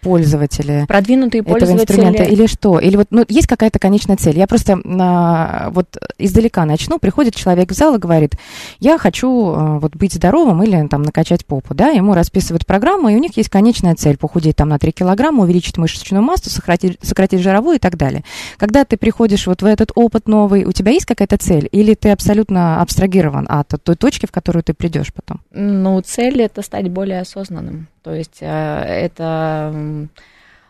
пользователи. 0.00 0.84
Продвинутые 0.86 1.40
этого 1.40 1.58
пользователи. 1.58 1.96
инструмента 1.96 2.22
или 2.22 2.46
что? 2.46 2.78
Или 2.78 2.96
вот 2.96 3.08
ну, 3.10 3.24
есть 3.28 3.48
какая-то 3.48 3.80
конечная 3.80 4.16
цель? 4.16 4.38
Я 4.38 4.46
просто 4.46 4.80
а, 4.84 5.70
вот 5.70 5.96
издалека 6.18 6.64
начну. 6.64 7.00
Приходит 7.00 7.34
человек 7.34 7.72
в 7.72 7.74
зал 7.74 7.96
и 7.96 7.98
говорит, 7.98 8.36
я 8.78 8.96
хочу 8.96 9.28
а, 9.28 9.78
вот 9.80 9.96
быть 9.96 10.14
здоровым 10.14 10.62
или 10.62 10.86
там 10.86 11.02
накачать 11.02 11.44
попу, 11.44 11.74
да? 11.74 11.88
Ему 11.88 12.14
расписывают 12.14 12.66
программу, 12.66 13.08
и 13.08 13.16
у 13.16 13.18
них 13.18 13.36
есть 13.36 13.48
конечная 13.48 13.96
цель 13.96 14.16
похудеть 14.16 14.54
там 14.54 14.68
на 14.68 14.78
3 14.78 14.92
килограмма, 14.92 15.42
увеличить 15.42 15.78
мышечную 15.78 16.22
массу, 16.22 16.48
сократить, 16.48 16.96
сократить 17.02 17.40
жировую 17.40 17.76
и 17.76 17.80
так 17.80 17.96
далее. 17.96 18.22
Когда 18.56 18.84
ты 18.84 18.96
приходишь 18.96 19.48
вот 19.48 19.62
в 19.62 19.66
этот 19.66 19.90
опыт 19.96 20.28
новый, 20.28 20.64
у 20.64 20.70
тебя 20.70 20.92
есть 20.92 21.06
какая-то 21.06 21.38
цель? 21.38 21.68
Или 21.72 21.94
ты 21.94 22.10
абсолютно 22.10 22.80
абстрагирован 22.80 23.46
от 23.50 23.79
той 23.82 23.96
точки, 23.96 24.26
в 24.26 24.32
которую 24.32 24.62
ты 24.62 24.74
придешь 24.74 25.12
потом? 25.12 25.40
Ну, 25.50 26.00
цель 26.00 26.42
это 26.42 26.62
стать 26.62 26.88
более 26.90 27.20
осознанным. 27.20 27.88
То 28.02 28.14
есть 28.14 28.38
э, 28.40 28.46
это 28.46 30.08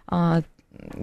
а, 0.06 0.42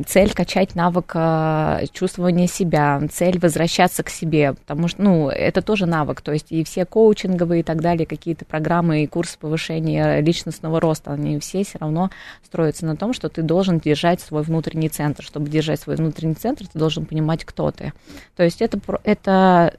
цель 0.06 0.34
качать 0.34 0.76
навык 0.76 1.12
а, 1.16 1.82
чувствования 1.92 2.48
себя, 2.48 3.02
цель 3.12 3.40
возвращаться 3.40 4.04
к 4.04 4.10
себе, 4.10 4.54
потому 4.54 4.88
что, 4.88 5.02
ну, 5.02 5.30
это 5.30 5.62
тоже 5.62 5.86
навык, 5.86 6.22
то 6.22 6.32
есть 6.32 6.52
и 6.52 6.64
все 6.64 6.86
коучинговые 6.86 7.62
и 7.62 7.64
так 7.64 7.82
далее, 7.82 8.06
какие-то 8.06 8.46
программы 8.46 9.04
и 9.04 9.08
курсы 9.08 9.38
повышения 9.38 10.22
личностного 10.22 10.80
роста, 10.80 11.12
они 11.12 11.40
все 11.40 11.64
все 11.64 11.78
равно 11.80 12.10
строятся 12.44 12.86
на 12.86 12.96
том, 12.96 13.14
что 13.14 13.30
ты 13.30 13.42
должен 13.42 13.80
держать 13.80 14.22
свой 14.22 14.44
внутренний 14.44 14.90
центр. 14.90 15.24
Чтобы 15.24 15.50
держать 15.50 15.80
свой 15.80 15.96
внутренний 15.96 16.36
центр, 16.36 16.68
ты 16.68 16.78
должен 16.78 17.06
понимать, 17.06 17.46
кто 17.46 17.72
ты. 17.72 17.94
То 18.36 18.44
есть 18.44 18.62
это, 18.62 18.80
это 19.04 19.74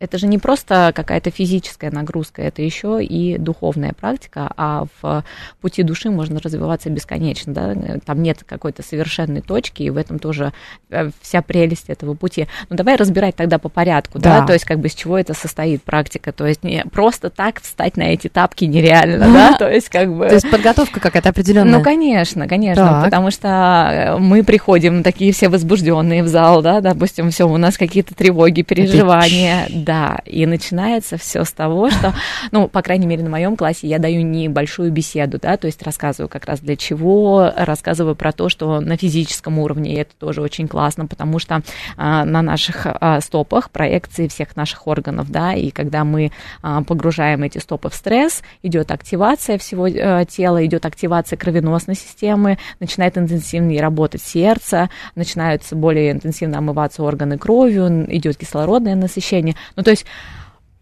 это 0.00 0.16
же 0.16 0.26
не 0.26 0.38
просто 0.38 0.92
какая-то 0.96 1.30
физическая 1.30 1.90
нагрузка, 1.90 2.42
это 2.42 2.62
еще 2.62 3.04
и 3.04 3.36
духовная 3.36 3.92
практика, 3.92 4.50
а 4.56 4.86
в 5.00 5.24
пути 5.60 5.82
души 5.82 6.10
можно 6.10 6.40
развиваться 6.40 6.88
бесконечно, 6.88 7.52
да, 7.52 7.74
там 8.04 8.22
нет 8.22 8.38
какой-то 8.44 8.82
совершенной 8.82 9.42
точки, 9.42 9.82
и 9.82 9.90
в 9.90 9.98
этом 9.98 10.18
тоже 10.18 10.52
э, 10.88 11.10
вся 11.20 11.42
прелесть 11.42 11.90
этого 11.90 12.14
пути. 12.14 12.48
Ну, 12.70 12.76
давай 12.76 12.96
разбирать 12.96 13.36
тогда 13.36 13.58
по 13.58 13.68
порядку, 13.68 14.18
да, 14.18 14.40
да 14.40 14.46
то 14.46 14.52
есть 14.54 14.64
как 14.64 14.80
бы 14.80 14.88
с 14.88 14.94
чего 14.94 15.18
это 15.18 15.34
состоит 15.34 15.82
практика, 15.82 16.32
то 16.32 16.46
есть 16.46 16.64
не 16.64 16.82
просто 16.90 17.28
так 17.28 17.60
встать 17.60 17.98
на 17.98 18.04
эти 18.04 18.28
тапки 18.28 18.64
нереально, 18.64 19.30
да, 19.30 19.52
то 19.58 19.70
есть 19.70 19.90
как 19.90 20.10
бы... 20.16 20.26
То 20.28 20.34
есть 20.34 20.50
подготовка 20.50 20.98
какая-то 20.98 21.28
определенная. 21.28 21.78
Ну, 21.78 21.84
конечно, 21.84 22.48
конечно, 22.48 22.86
так. 22.86 23.04
потому 23.04 23.30
что 23.30 23.48
э, 23.92 24.16
мы 24.16 24.44
приходим 24.44 25.02
такие 25.02 25.34
все 25.34 25.50
возбужденные 25.50 26.22
в 26.22 26.28
зал, 26.28 26.62
да, 26.62 26.80
допустим, 26.80 27.30
все, 27.30 27.46
у 27.46 27.58
нас 27.58 27.76
какие-то 27.76 28.14
тревоги, 28.14 28.62
переживания, 28.62 29.66
да, 29.90 30.20
и 30.24 30.46
начинается 30.46 31.16
все 31.16 31.42
с 31.42 31.50
того, 31.50 31.90
что, 31.90 32.14
ну, 32.52 32.68
по 32.68 32.80
крайней 32.80 33.08
мере, 33.08 33.24
на 33.24 33.28
моем 33.28 33.56
классе 33.56 33.88
я 33.88 33.98
даю 33.98 34.22
небольшую 34.22 34.92
беседу, 34.92 35.40
да, 35.42 35.56
то 35.56 35.66
есть 35.66 35.82
рассказываю 35.82 36.28
как 36.28 36.44
раз 36.44 36.60
для 36.60 36.76
чего, 36.76 37.52
рассказываю 37.56 38.14
про 38.14 38.30
то, 38.30 38.48
что 38.48 38.78
на 38.78 38.96
физическом 38.96 39.58
уровне, 39.58 40.00
это 40.00 40.12
тоже 40.16 40.42
очень 40.42 40.68
классно, 40.68 41.06
потому 41.06 41.40
что 41.40 41.62
а, 41.96 42.24
на 42.24 42.40
наших 42.40 42.86
а, 42.86 43.20
стопах 43.20 43.70
проекции 43.70 44.28
всех 44.28 44.54
наших 44.54 44.86
органов, 44.86 45.28
да, 45.28 45.54
и 45.54 45.70
когда 45.70 46.04
мы 46.04 46.30
а, 46.62 46.84
погружаем 46.84 47.42
эти 47.42 47.58
стопы 47.58 47.90
в 47.90 47.94
стресс, 47.96 48.44
идет 48.62 48.92
активация 48.92 49.58
всего 49.58 49.86
а, 49.86 50.24
тела, 50.24 50.64
идет 50.64 50.86
активация 50.86 51.36
кровеносной 51.36 51.96
системы, 51.96 52.58
начинает 52.78 53.18
интенсивнее 53.18 53.82
работать 53.82 54.22
сердце, 54.22 54.88
начинаются 55.16 55.74
более 55.74 56.12
интенсивно 56.12 56.58
омываться 56.58 57.02
органы 57.02 57.38
кровью, 57.38 58.06
идет 58.14 58.36
кислородное 58.36 58.94
насыщение. 58.94 59.56
Ну, 59.80 59.84
то 59.84 59.92
есть 59.92 60.04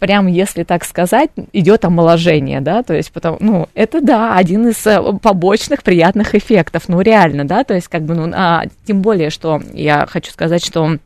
прям, 0.01 0.27
если 0.27 0.65
так 0.65 0.85
сказать, 0.85 1.31
идет 1.53 1.85
омоложение, 1.85 2.61
да, 2.61 2.83
то 2.83 2.95
есть, 2.95 3.13
потому, 3.13 3.37
ну, 3.39 3.69
это, 3.75 4.01
да, 4.01 4.35
один 4.35 4.67
из 4.67 4.85
э, 4.89 5.01
побочных 5.23 5.85
приятных 5.85 6.35
эффектов, 6.35 6.89
ну, 6.89 7.01
реально, 7.01 7.45
да, 7.45 7.63
то 7.63 7.75
есть, 7.75 7.87
как 7.87 8.03
бы, 8.03 8.17
ну, 8.17 8.33
а, 8.35 8.65
тем 8.87 9.03
более, 9.03 9.31
что 9.31 9.63
я 9.73 10.07
хочу 10.07 10.33
сказать, 10.33 10.65
что 10.65 10.99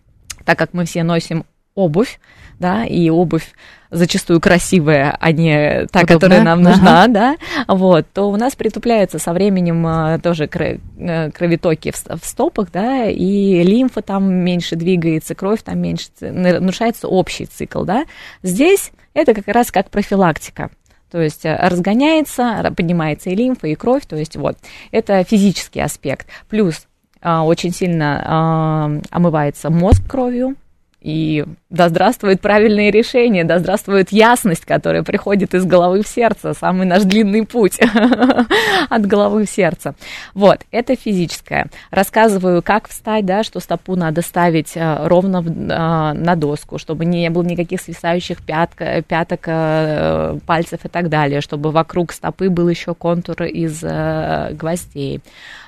так 0.46 0.58
как 0.58 0.72
мы 0.72 0.86
все 0.86 1.02
носим 1.02 1.44
обувь, 1.74 2.18
да, 2.62 2.86
и 2.86 3.10
обувь 3.10 3.52
зачастую 3.90 4.40
красивая, 4.40 5.14
а 5.20 5.32
не 5.32 5.86
та, 5.88 6.00
Удобная? 6.00 6.06
которая 6.06 6.42
нам 6.42 6.62
нужна, 6.62 7.04
ага. 7.04 7.12
да, 7.12 7.36
вот, 7.68 8.06
то 8.14 8.30
у 8.30 8.36
нас 8.36 8.54
притупляется 8.54 9.18
со 9.18 9.34
временем 9.34 9.86
а, 9.86 10.18
тоже 10.18 10.48
э, 10.48 11.30
кровотоки 11.30 11.90
в, 11.90 12.20
в 12.22 12.24
стопах, 12.24 12.72
да, 12.72 13.04
и 13.04 13.62
лимфа 13.62 14.00
там 14.00 14.32
меньше 14.32 14.76
двигается, 14.76 15.34
кровь 15.34 15.62
там 15.62 15.78
меньше, 15.78 16.08
нарушается 16.20 17.06
общий 17.06 17.44
цикл, 17.44 17.84
да. 17.84 18.06
Здесь 18.42 18.92
это 19.12 19.34
как 19.34 19.48
раз 19.48 19.70
как 19.70 19.90
профилактика. 19.90 20.70
То 21.10 21.20
есть 21.20 21.44
э, 21.44 21.54
разгоняется, 21.54 22.72
поднимается 22.74 23.28
и 23.28 23.34
лимфа, 23.34 23.66
и 23.66 23.74
кровь, 23.74 24.06
то 24.06 24.16
есть 24.16 24.36
вот, 24.36 24.56
это 24.90 25.22
физический 25.24 25.80
аспект. 25.80 26.26
Плюс 26.48 26.86
а, 27.20 27.44
очень 27.44 27.72
сильно 27.72 28.22
а, 28.24 28.90
омывается 29.10 29.70
мозг 29.70 30.02
кровью, 30.08 30.56
и 31.02 31.44
да 31.68 31.88
здравствует 31.88 32.40
правильные 32.40 32.90
решения, 32.90 33.44
да 33.44 33.58
здравствует 33.58 34.12
ясность, 34.12 34.64
которая 34.64 35.02
приходит 35.02 35.52
из 35.54 35.64
головы 35.64 36.02
в 36.02 36.08
сердце, 36.08 36.54
самый 36.54 36.86
наш 36.86 37.02
длинный 37.02 37.44
путь 37.44 37.80
от 38.88 39.06
головы 39.06 39.44
в 39.44 39.50
сердце. 39.50 39.94
Вот, 40.34 40.60
это 40.70 40.94
физическое. 40.94 41.66
Рассказываю, 41.90 42.62
как 42.62 42.88
встать, 42.88 43.26
да, 43.26 43.42
что 43.42 43.58
стопу 43.58 43.96
надо 43.96 44.22
ставить 44.22 44.76
э, 44.76 45.06
ровно 45.06 45.42
э, 45.44 46.12
на 46.18 46.36
доску, 46.36 46.78
чтобы 46.78 47.04
не 47.04 47.28
было 47.30 47.42
никаких 47.42 47.80
свисающих 47.80 48.42
пяток, 48.42 49.04
пяток 49.06 49.40
э, 49.46 50.38
пальцев 50.46 50.84
и 50.84 50.88
так 50.88 51.08
далее, 51.08 51.40
чтобы 51.40 51.72
вокруг 51.72 52.12
стопы 52.12 52.48
был 52.48 52.68
еще 52.68 52.94
контур 52.94 53.42
из 53.42 53.82
гвоздей 53.82 55.20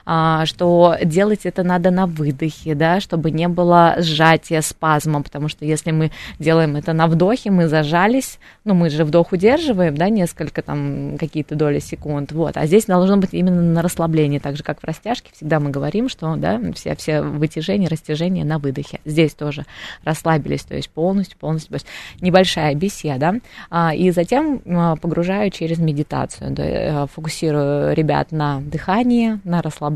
что 0.05 0.97
делать 1.03 1.47
это 1.47 1.63
надо 1.63 1.91
на 1.91 2.07
выдохе, 2.07 2.75
да, 2.75 3.01
чтобы 3.01 3.31
не 3.31 3.49
было 3.49 3.97
сжатия 3.99 4.61
спазма, 4.61 5.23
потому 5.23 5.49
что 5.49 5.65
если 5.65 5.93
мы 5.93 6.11
делаем 6.39 6.77
это 6.77 6.93
на 6.93 7.07
вдохе, 7.07 7.51
мы 7.51 7.69
зажались, 7.69 8.39
ну, 8.65 8.75
мы 8.75 8.91
же 8.91 9.05
вдох 9.05 9.33
удерживаем, 9.33 9.97
да, 9.97 10.09
несколько 10.09 10.63
там, 10.63 11.17
какие-то 11.19 11.55
доли 11.55 11.79
секунд, 11.79 12.33
вот, 12.33 12.57
а 12.57 12.67
здесь 12.67 12.85
должно 12.85 13.17
быть 13.17 13.31
именно 13.33 13.63
на 13.63 13.83
расслаблении, 13.83 14.39
так 14.39 14.57
же, 14.57 14.63
как 14.63 14.81
в 14.81 14.85
растяжке, 14.85 15.31
всегда 15.33 15.59
мы 15.61 15.71
говорим, 15.71 16.09
что, 16.09 16.37
да, 16.37 16.61
все, 16.75 16.95
все 16.97 17.23
вытяжения, 17.23 17.89
растяжения 17.89 18.45
на 18.45 18.59
выдохе. 18.59 19.01
Здесь 19.05 19.33
тоже 19.35 19.65
расслабились, 20.05 20.65
то 20.65 20.75
есть 20.75 20.91
полностью, 20.91 21.39
полностью, 21.39 21.71
то 21.71 21.77
есть 21.77 21.87
небольшая 22.21 22.75
беседа, 22.75 23.41
а, 23.71 23.95
и 23.95 24.11
затем 24.11 24.61
а, 24.67 24.97
погружаю 24.97 25.51
через 25.51 25.79
медитацию, 25.79 26.55
э, 26.59 27.07
фокусирую 27.07 27.95
ребят 27.95 28.33
на 28.33 28.61
дыхании, 28.61 29.41
на 29.45 29.63
расслаблении 29.63 29.94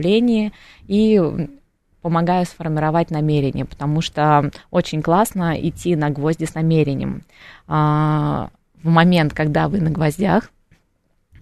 и 0.87 1.49
помогаю 2.02 2.47
сформировать 2.47 3.11
намерение, 3.11 3.64
потому 3.64 4.00
что 4.00 4.50
очень 4.71 5.02
классно 5.02 5.57
идти 5.61 5.97
на 5.97 6.11
гвозди 6.11 6.45
с 6.45 6.55
намерением. 6.55 7.23
А, 7.67 8.50
в 8.83 8.88
момент, 8.88 9.35
когда 9.35 9.69
вы 9.69 9.81
на 9.81 9.90
гвоздях, 9.90 10.50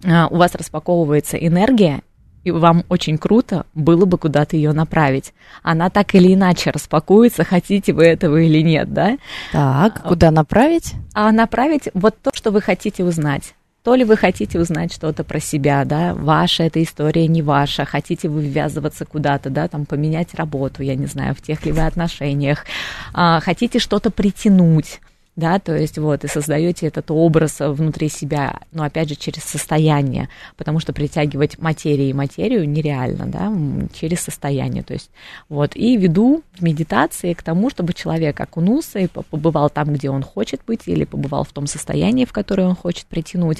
а, 0.05 0.27
у 0.27 0.37
вас 0.37 0.55
распаковывается 0.55 1.37
энергия, 1.37 2.01
и 2.43 2.51
вам 2.51 2.83
очень 2.87 3.17
круто 3.17 3.65
было 3.73 4.05
бы 4.05 4.17
куда-то 4.17 4.55
ее 4.55 4.71
направить. 4.71 5.33
Она 5.63 5.89
так 5.89 6.15
или 6.15 6.33
иначе 6.33 6.71
распакуется, 6.71 7.43
хотите 7.43 7.93
вы 7.93 8.05
этого 8.05 8.37
или 8.37 8.61
нет, 8.61 8.93
да? 8.93 9.17
Так, 9.51 10.03
куда 10.03 10.31
направить? 10.31 10.93
А 11.13 11.31
направить 11.31 11.89
вот 11.93 12.15
то, 12.21 12.31
что 12.33 12.51
вы 12.51 12.61
хотите 12.61 13.03
узнать 13.03 13.53
То 13.87 13.95
ли 13.95 14.03
вы 14.03 14.17
хотите 14.17 14.59
узнать 14.59 14.91
что-то 14.91 15.23
про 15.23 15.39
себя, 15.39 15.85
да, 15.85 16.13
ваша 16.13 16.63
эта 16.63 16.83
история, 16.83 17.25
не 17.25 17.41
ваша, 17.41 17.85
хотите 17.85 18.27
вы 18.27 18.41
ввязываться 18.41 19.05
куда-то, 19.05 19.49
да, 19.49 19.69
там, 19.69 19.85
поменять 19.85 20.35
работу, 20.35 20.83
я 20.83 20.95
не 20.95 21.05
знаю, 21.05 21.33
в 21.33 21.41
тех 21.41 21.65
ли 21.65 21.71
вы 21.71 21.85
отношениях, 21.85 22.65
а, 23.13 23.39
хотите 23.39 23.79
что-то 23.79 24.11
притянуть, 24.11 24.99
да, 25.37 25.59
то 25.59 25.77
есть 25.77 25.99
вот, 25.99 26.23
и 26.23 26.27
создаете 26.27 26.87
этот 26.87 27.11
образ 27.11 27.57
внутри 27.59 28.09
себя, 28.09 28.59
но 28.71 28.83
опять 28.83 29.07
же 29.07 29.15
через 29.15 29.43
состояние, 29.43 30.29
потому 30.57 30.79
что 30.79 30.93
притягивать 30.93 31.59
материю 31.59 32.09
и 32.09 32.13
материю 32.13 32.67
нереально, 32.67 33.27
да, 33.27 33.53
через 33.93 34.21
состояние, 34.21 34.81
то 34.81 34.93
есть 34.93 35.11
вот, 35.47 35.75
и 35.75 35.95
веду 35.95 36.41
в 36.57 36.63
медитации 36.63 37.33
к 37.33 37.43
тому, 37.43 37.69
чтобы 37.69 37.93
человек 37.93 38.41
окунулся 38.41 38.97
и 38.97 39.05
по- 39.05 39.21
побывал 39.21 39.69
там, 39.69 39.93
где 39.93 40.09
он 40.09 40.23
хочет 40.23 40.61
быть, 40.65 40.87
или 40.87 41.05
побывал 41.05 41.43
в 41.43 41.53
том 41.53 41.67
состоянии, 41.67 42.25
в 42.25 42.33
которое 42.33 42.67
он 42.67 42.75
хочет 42.75 43.05
притянуть, 43.05 43.59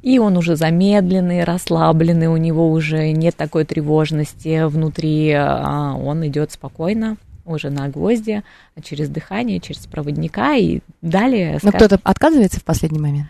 и 0.00 0.18
он 0.18 0.38
уже 0.38 0.56
замедленный, 0.56 1.44
расслабленный, 1.44 2.28
у 2.28 2.38
него 2.38 2.70
уже 2.70 3.12
нет 3.12 3.36
такой 3.36 3.66
тревожности 3.66 4.66
внутри, 4.66 5.32
а, 5.32 5.94
он 6.02 6.26
идет 6.26 6.52
спокойно, 6.52 7.18
уже 7.50 7.70
на 7.70 7.88
гвозди, 7.88 8.42
через 8.82 9.08
дыхание, 9.08 9.60
через 9.60 9.86
проводника 9.86 10.54
и 10.54 10.80
далее... 11.02 11.58
Но 11.62 11.70
скажем, 11.70 11.78
кто-то 11.78 12.00
отказывается 12.04 12.60
в 12.60 12.64
последний 12.64 12.98
момент? 12.98 13.28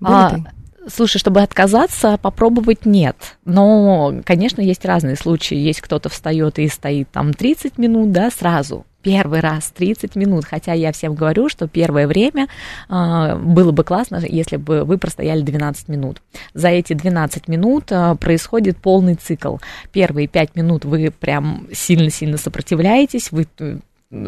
Были 0.00 0.14
а, 0.14 0.30
ты? 0.30 0.44
Слушай, 0.88 1.18
чтобы 1.18 1.42
отказаться, 1.42 2.16
попробовать 2.16 2.86
нет. 2.86 3.36
Но, 3.44 4.14
конечно, 4.24 4.60
есть 4.60 4.84
разные 4.84 5.16
случаи. 5.16 5.56
Есть 5.56 5.80
кто-то 5.80 6.08
встает 6.08 6.58
и 6.58 6.68
стоит 6.68 7.10
там 7.10 7.34
30 7.34 7.78
минут, 7.78 8.12
да, 8.12 8.30
сразу. 8.30 8.86
Первый 9.06 9.38
раз 9.38 9.70
30 9.70 10.16
минут. 10.16 10.46
Хотя 10.46 10.72
я 10.72 10.90
всем 10.90 11.14
говорю, 11.14 11.48
что 11.48 11.68
первое 11.68 12.08
время 12.08 12.48
а, 12.88 13.36
было 13.36 13.70
бы 13.70 13.84
классно, 13.84 14.20
если 14.28 14.56
бы 14.56 14.82
вы 14.82 14.98
простояли 14.98 15.42
12 15.42 15.86
минут. 15.86 16.20
За 16.54 16.70
эти 16.70 16.92
12 16.92 17.46
минут 17.46 17.84
а, 17.92 18.16
происходит 18.16 18.78
полный 18.78 19.14
цикл. 19.14 19.58
Первые 19.92 20.26
5 20.26 20.56
минут 20.56 20.84
вы 20.84 21.12
прям 21.12 21.68
сильно-сильно 21.72 22.36
сопротивляетесь, 22.36 23.30
вы 23.30 23.46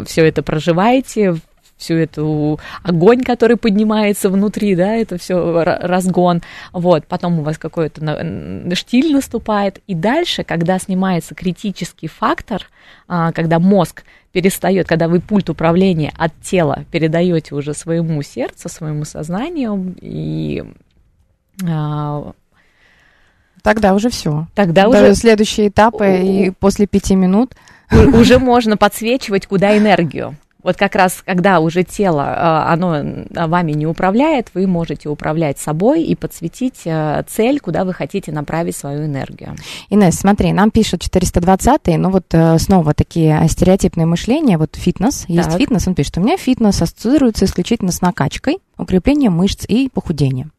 все 0.06 0.28
это 0.28 0.44
проживаете, 0.44 1.35
всю 1.78 1.94
эту 1.94 2.61
огонь, 2.82 3.23
который 3.23 3.56
поднимается 3.56 4.28
внутри, 4.28 4.75
да, 4.75 4.94
это 4.97 5.16
все 5.16 5.62
разгон, 5.62 6.42
вот, 6.73 7.06
потом 7.06 7.38
у 7.38 7.42
вас 7.42 7.56
какой-то 7.56 8.75
штиль 8.75 9.12
наступает, 9.12 9.80
и 9.87 9.94
дальше, 9.94 10.44
когда 10.44 10.78
снимается 10.78 11.35
критический 11.35 12.08
фактор, 12.08 12.66
а, 13.06 13.32
когда 13.32 13.58
мозг 13.58 14.04
перестает, 14.32 14.87
когда 14.87 15.08
вы 15.08 15.20
пульт 15.20 15.49
управления 15.49 16.12
от 16.18 16.32
тела 16.42 16.85
передаете 16.90 17.54
уже 17.54 17.73
своему 17.75 18.23
сердцу, 18.23 18.68
своему 18.68 19.04
сознанию, 19.04 19.94
и 20.00 20.64
а, 21.66 22.32
Тогда 23.62 23.94
уже 23.94 24.11
все. 24.11 24.47
тогда 24.54 24.88
уже 24.88 25.14
Следующие 25.14 25.68
этапы, 25.68 26.20
и 26.23 26.50
после 26.50 26.87
пяти 26.87 27.14
минут 27.14 27.54
уже 27.90 28.38
можно 28.38 28.76
подсвечивать, 28.76 29.47
куда 29.47 29.76
энергию. 29.76 30.37
Вот 30.62 30.76
как 30.76 30.96
раз, 30.96 31.22
когда 31.24 31.60
уже 31.60 31.84
тело, 31.84 32.24
а, 32.26 32.72
оно 32.72 33.24
вами 33.30 33.72
не 33.72 33.86
управляет, 33.86 34.50
вы 34.54 34.66
можете 34.66 35.08
управлять 35.08 35.58
собой 35.58 36.02
и 36.02 36.16
подсветить 36.16 36.82
а, 36.86 37.22
цель, 37.28 37.60
куда 37.60 37.84
вы 37.84 37.94
хотите 37.94 38.32
направить 38.32 38.76
свою 38.76 39.06
энергию. 39.06 39.54
Инесс, 39.88 40.16
смотри, 40.16 40.52
нам 40.52 40.70
пишут 40.70 41.02
420-й, 41.02 41.96
ну 41.96 42.10
вот 42.10 42.26
э, 42.32 42.58
снова 42.58 42.92
такие 42.92 43.40
стереотипные 43.48 44.06
мышления, 44.06 44.58
вот 44.58 44.74
фитнес, 44.74 45.24
есть 45.28 45.50
Так. 45.50 45.58
фитнес, 45.58 45.86
он 45.86 45.94
пишет, 45.94 46.18
у 46.18 46.20
меня 46.20 46.36
фитнес 46.36 46.82
ассоциируется 46.82 47.44
исключительно 47.44 47.92
с 47.92 48.00
накачкой, 48.00 48.58
укреплением 48.76 49.34
мышц 49.34 49.64
и 49.68 49.88
похудением. 49.88 50.52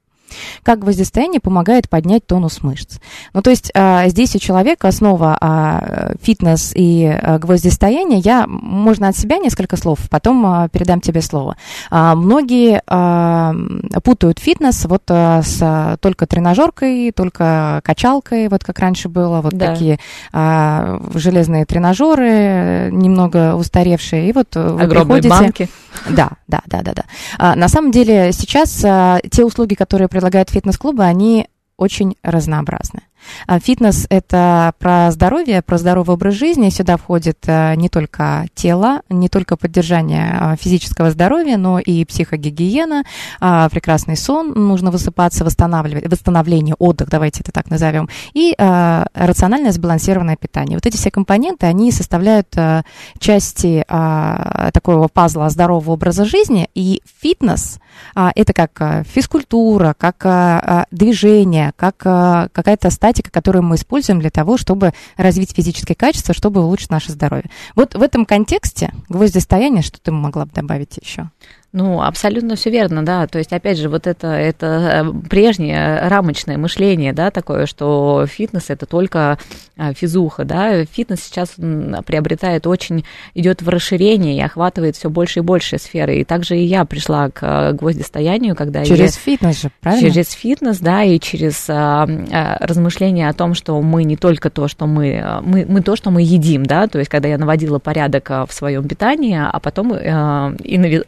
Как 0.64 0.80
гвоздистояние 0.80 1.40
помогает 1.40 1.90
поднять 1.90 2.26
тонус 2.26 2.62
мышц. 2.64 2.98
Ну, 3.34 3.42
то 3.42 3.50
есть 3.50 3.72
а, 3.76 4.08
здесь 4.08 4.36
у 4.36 4.40
человека 4.40 4.88
основа 4.88 5.38
а, 5.40 6.14
фитнес 6.22 6.72
и 6.76 7.06
а, 7.06 7.38
гвоздистояние. 7.40 8.20
Я, 8.20 8.46
можно 8.48 9.08
от 9.10 9.18
себя 9.18 9.38
несколько 9.38 9.78
слов, 9.78 10.00
потом 10.10 10.46
а, 10.46 10.68
передам 10.70 11.02
тебе 11.02 11.22
слово. 11.22 11.56
А, 11.90 12.16
многие 12.16 12.82
а, 12.88 13.54
путают 14.04 14.40
фитнес 14.40 14.86
вот 14.86 15.04
а, 15.10 15.42
с 15.42 15.58
а, 15.62 15.98
только 15.98 16.26
тренажеркой, 16.26 17.12
только 17.12 17.82
качалкой, 17.84 18.48
вот 18.50 18.64
как 18.64 18.80
раньше 18.80 19.10
было, 19.10 19.42
вот 19.42 19.54
Да. 19.54 19.68
такие 19.74 20.00
а, 20.34 21.00
железные 21.16 21.66
тренажеры, 21.66 22.90
немного 22.92 23.56
устаревшие, 23.56 24.30
и 24.30 24.34
вот 24.34 24.56
э, 24.56 24.70
вы 24.70 24.82
Огромные 24.84 25.22
приходите... 25.22 25.30
банки. 25.30 25.70
Да, 26.10 26.30
да, 26.48 26.62
да, 26.68 26.82
да, 26.82 26.94
да. 26.94 27.04
А, 27.38 27.56
на 27.56 27.68
самом 27.68 27.92
деле 27.92 28.32
сейчас 28.32 28.84
а, 28.86 29.20
те 29.32 29.44
услуги, 29.44 29.74
которые 29.74 30.08
предлагают 30.20 30.50
фитнес-клубы, 30.50 31.06
они 31.06 31.48
очень 31.78 32.18
разнообразны. 32.24 33.04
А 33.48 33.60
Фитнес– 33.60 34.08
это 34.10 34.74
про 34.80 35.12
здоровье, 35.12 35.62
про 35.62 35.78
здоровый 35.78 36.16
образ 36.16 36.36
жизни. 36.36 36.70
Сюда 36.70 36.98
входит 36.98 37.38
а, 37.48 37.76
не 37.76 37.90
только 37.90 38.48
тело, 38.54 39.02
не 39.10 39.30
только 39.30 39.58
поддержание 39.58 40.38
а, 40.40 40.56
физического 40.56 41.12
здоровья, 41.12 41.58
но 41.58 41.80
и 41.80 42.06
психогигиена, 42.06 43.04
а, 43.40 43.70
прекрасный 43.70 44.18
сон, 44.18 44.54
нужно 44.54 44.92
высыпаться, 44.92 45.46
восстанавливать, 45.46 46.10
восстановление, 46.10 46.76
отдых, 46.80 47.10
давайте 47.10 47.42
это 47.42 47.52
так 47.52 47.70
назовем, 47.70 48.10
и 48.34 48.54
а, 48.58 49.08
рациональное 49.14 49.72
сбалансированное 49.72 50.36
питание. 50.36 50.78
Вот 50.78 50.86
эти 50.86 50.98
все 50.98 51.12
компоненты, 51.12 51.66
они 51.66 51.92
составляют 51.92 52.56
части 53.20 53.84
такого 53.88 55.08
пазла 55.08 55.50
здорового 55.50 55.92
образа 55.92 56.26
жизни, 56.26 56.70
и 56.74 57.02
фитнес 57.22 57.80
это 58.16 58.54
как 58.54 59.06
физкультура, 59.08 59.96
как 59.98 60.88
движение, 60.92 61.74
как 61.76 61.98
какая-то 61.98 62.90
статика, 63.10 63.32
которую 63.32 63.64
мы 63.64 63.76
используем 63.76 64.20
для 64.20 64.30
того, 64.30 64.58
чтобы 64.58 64.94
развить 65.18 65.56
физические 65.56 65.96
качества, 65.96 66.36
чтобы 66.36 66.62
улучшить 66.62 66.92
наше 66.92 67.12
здоровье. 67.12 67.50
Вот 67.76 67.96
в 67.96 68.02
этом 68.04 68.24
контексте 68.26 68.94
гвоздистояние, 69.10 69.82
что 69.82 70.00
ты 70.00 70.12
могла 70.12 70.46
бы 70.46 70.52
добавить 70.54 71.00
еще? 71.02 71.32
Ну, 71.72 72.02
абсолютно 72.02 72.56
все 72.56 72.72
верно, 72.72 73.06
да. 73.06 73.28
То 73.28 73.38
есть, 73.38 73.54
опять 73.54 73.78
же, 73.78 73.90
вот 73.90 74.08
это, 74.08 74.28
это 74.28 75.06
э, 75.06 75.28
прежнее 75.30 76.00
рамочное 76.08 76.58
мышление, 76.58 77.14
да, 77.14 77.30
такое, 77.30 77.68
что 77.68 78.26
фитнес 78.28 78.72
это 78.72 78.88
только 78.88 79.38
а, 79.78 79.94
физуха, 79.94 80.46
да. 80.46 80.84
Фитнес 80.86 81.22
сейчас 81.22 81.50
приобретает 82.06 82.66
очень, 82.66 83.06
идет 83.36 83.62
в 83.62 83.70
расширение 83.70 84.36
и 84.36 84.42
охватывает 84.42 84.96
все 84.96 85.12
больше 85.12 85.40
и 85.40 85.42
больше 85.44 85.78
сферы. 85.78 86.18
И 86.18 86.24
также 86.24 86.58
и 86.58 86.64
я 86.64 86.86
пришла 86.86 87.30
к 87.30 87.44
э, 87.44 87.74
гвоздистоянию, 87.74 88.56
когда 88.56 88.84
Через 88.84 89.16
я... 89.16 89.22
фитнес 89.22 89.62
же, 89.62 89.72
правильно? 89.80 90.10
Через 90.10 90.32
фитнес, 90.32 90.80
да, 90.80 91.04
и 91.04 91.20
через 91.20 91.70
а, 91.70 92.08
а, 92.32 92.58
размышления 92.60 93.30
о 93.30 93.34
том, 93.34 93.54
что 93.54 93.80
мы 93.80 94.06
не 94.06 94.18
только 94.18 94.50
то, 94.50 94.68
что 94.68 94.88
мы, 94.88 95.40
мы, 95.44 95.68
мы 95.70 95.82
то, 95.82 95.96
что 95.96 96.10
мы 96.10 96.24
едим, 96.24 96.66
да, 96.66 96.88
то 96.88 96.98
есть 96.98 97.12
когда 97.12 97.30
я 97.30 97.38
наводила 97.38 97.78
порядок 97.78 98.30
в 98.30 98.50
своем 98.50 98.88
питании, 98.88 99.40
а 99.40 99.60
потом 99.60 99.94
а, 99.94 100.52
и 100.64 100.78
нави- 100.78 101.06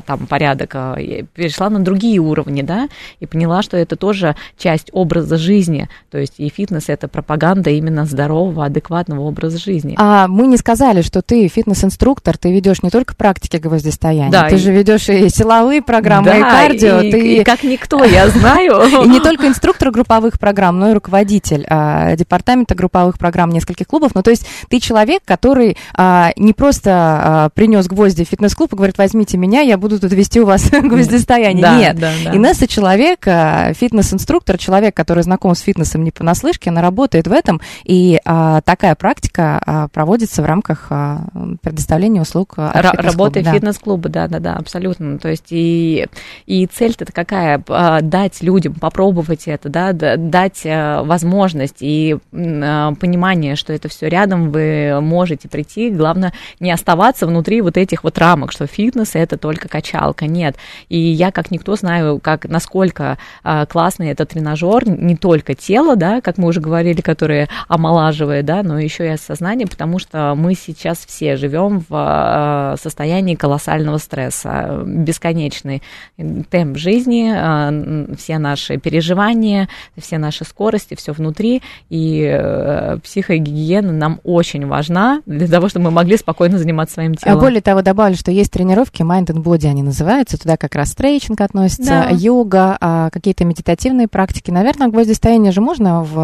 там 0.00 0.26
порядок, 0.26 0.70
а, 0.74 0.96
перешла 1.34 1.70
на 1.70 1.80
другие 1.80 2.18
уровни, 2.18 2.62
да, 2.62 2.88
и 3.20 3.26
поняла, 3.26 3.62
что 3.62 3.76
это 3.76 3.96
тоже 3.96 4.36
часть 4.58 4.90
образа 4.92 5.36
жизни, 5.36 5.88
то 6.10 6.18
есть 6.18 6.34
и 6.38 6.48
фитнес 6.48 6.88
это 6.88 7.08
пропаганда 7.08 7.70
именно 7.70 8.04
здорового, 8.06 8.64
адекватного 8.64 9.22
образа 9.22 9.58
жизни. 9.58 9.94
А 9.98 10.28
мы 10.28 10.46
не 10.46 10.56
сказали, 10.56 11.02
что 11.02 11.22
ты 11.22 11.48
фитнес-инструктор, 11.48 12.36
ты 12.38 12.52
ведешь 12.52 12.82
не 12.82 12.90
только 12.90 13.14
практики 13.14 13.56
гвоздистояния, 13.56 14.30
Да, 14.30 14.48
ты 14.48 14.56
и- 14.56 14.58
же 14.58 14.72
ведешь 14.72 15.08
и 15.08 15.28
силовые 15.28 15.82
программы, 15.82 16.26
Да, 16.26 16.36
и 16.38 16.42
кардио, 16.42 17.00
и, 17.00 17.10
ты 17.10 17.36
и 17.36 17.44
как 17.44 17.62
никто, 17.62 18.04
я 18.04 18.28
знаю. 18.28 18.80
И 19.04 19.08
не 19.08 19.20
только 19.20 19.46
инструктор 19.46 19.90
групповых 19.90 20.38
программ, 20.38 20.78
но 20.78 20.90
и 20.90 20.94
руководитель 20.94 21.64
а, 21.68 22.14
департамента 22.16 22.74
групповых 22.74 23.18
программ 23.18 23.50
нескольких 23.50 23.86
клубов. 23.86 24.12
Ну, 24.14 24.22
то 24.22 24.30
есть 24.30 24.46
ты 24.68 24.80
человек, 24.80 25.22
который 25.24 25.76
а, 25.94 26.32
не 26.36 26.52
просто 26.52 27.50
принес 27.54 27.86
гвозди 27.86 28.24
в 28.24 28.28
фитнес-клуб 28.28 28.72
и 28.72 28.76
говорит, 28.76 28.98
возьмите 28.98 29.36
меня, 29.38 29.60
я 29.60 29.78
буду 29.78 29.89
тут 29.98 30.12
вести 30.12 30.40
у 30.40 30.46
вас 30.46 30.70
гвоздистояние. 30.70 31.62
Да, 31.62 31.78
Нет. 31.78 31.98
да, 31.98 32.12
да. 32.24 32.36
Инесса 32.36 32.66
человек, 32.66 33.26
а, 33.26 33.72
фитнес-инструктор, 33.74 34.58
человек, 34.58 34.94
который 34.94 35.22
знаком 35.22 35.54
с 35.54 35.60
фитнесом 35.60 36.04
не 36.04 36.10
понаслышке, 36.10 36.70
она 36.70 36.82
работает 36.82 37.26
в 37.26 37.32
этом, 37.32 37.60
и 37.84 38.20
а, 38.24 38.60
такая 38.62 38.94
практика 38.94 39.60
а, 39.64 39.88
проводится 39.88 40.42
в 40.42 40.46
рамках 40.46 40.86
а, 40.90 41.24
предоставления 41.62 42.20
услуг 42.20 42.54
фитнес-клуба, 42.56 43.02
Работы 43.02 43.42
да. 43.42 43.52
фитнес-клуба, 43.52 44.08
да, 44.08 44.28
да, 44.28 44.38
да, 44.38 44.54
абсолютно. 44.54 45.18
То 45.18 45.28
есть 45.28 45.46
и, 45.50 46.06
и 46.46 46.66
цель-то 46.66 47.06
какая? 47.06 47.62
А, 47.68 48.00
Дать 48.00 48.42
людям 48.42 48.74
попробовать 48.74 49.46
это, 49.46 49.68
да, 49.68 49.92
дать 49.92 50.62
а, 50.64 51.02
возможность 51.02 51.78
и 51.80 52.16
а, 52.32 52.94
понимание, 52.94 53.56
что 53.56 53.72
это 53.72 53.88
все 53.88 54.08
рядом, 54.08 54.50
вы 54.50 55.00
можете 55.00 55.48
прийти. 55.48 55.90
Главное, 55.90 56.32
не 56.58 56.70
оставаться 56.70 57.26
внутри 57.26 57.60
вот 57.60 57.76
этих 57.76 58.04
вот 58.04 58.18
рамок, 58.18 58.52
что 58.52 58.66
фитнес 58.66 59.14
это 59.14 59.36
только 59.36 59.68
качалка. 59.80 60.26
Нет. 60.26 60.56
И 60.88 60.98
я 60.98 61.30
как 61.32 61.50
никто 61.50 61.74
знаю, 61.76 62.20
как, 62.20 62.44
насколько 62.48 63.18
а, 63.42 63.66
классный 63.66 64.08
этот 64.08 64.30
тренажер, 64.30 64.88
не 64.88 65.16
только 65.16 65.54
тело, 65.54 65.96
да, 65.96 66.20
как 66.20 66.38
мы 66.38 66.48
уже 66.48 66.60
говорили, 66.60 67.00
которое 67.00 67.48
омолаживает, 67.68 68.44
да, 68.44 68.62
но 68.62 68.78
еще 68.78 69.06
и 69.06 69.08
от 69.08 69.20
сознания, 69.20 69.66
потому 69.66 69.98
что 69.98 70.34
мы 70.36 70.54
сейчас 70.54 70.98
все 71.06 71.36
живем 71.36 71.82
в 71.88 72.74
э, 72.74 72.76
состоянии 72.80 73.34
колоссального 73.34 73.98
стресса, 73.98 74.82
бесконечный 74.84 75.82
темп 76.50 76.76
жизни, 76.76 77.32
э, 77.34 78.14
все 78.16 78.38
наши 78.38 78.76
переживания, 78.76 79.68
все 79.96 80.18
наши 80.18 80.44
скорости, 80.44 80.94
все 80.94 81.12
внутри, 81.12 81.62
и 81.88 82.28
э, 82.30 82.98
психогигиена 83.02 83.92
нам 83.92 84.20
очень 84.24 84.66
важна 84.66 85.22
для 85.26 85.48
того, 85.48 85.68
чтобы 85.68 85.86
мы 85.86 85.90
могли 85.92 86.16
спокойно 86.16 86.58
заниматься 86.58 86.94
своим 86.94 87.12
А 87.12 87.24
телом. 87.24 87.40
более 87.40 87.60
того, 87.62 87.82
добавлю, 87.82 88.16
что 88.16 88.30
есть 88.30 88.52
тренировки 88.52 89.02
Mind 89.02 89.26
and 89.26 89.42
Body, 89.42 89.69
они 89.70 89.82
называются, 89.82 90.38
туда 90.38 90.56
как 90.56 90.74
раз 90.74 90.90
стрейчинг 90.90 91.40
относится, 91.40 92.06
Да. 92.08 92.08
йога, 92.10 92.76
а, 92.80 93.10
какие-то 93.10 93.44
медитативные 93.44 94.08
практики. 94.08 94.50
Наверное, 94.50 94.88
гвоздистояние 94.88 95.52
же 95.52 95.60
можно 95.60 96.02
в... 96.02 96.14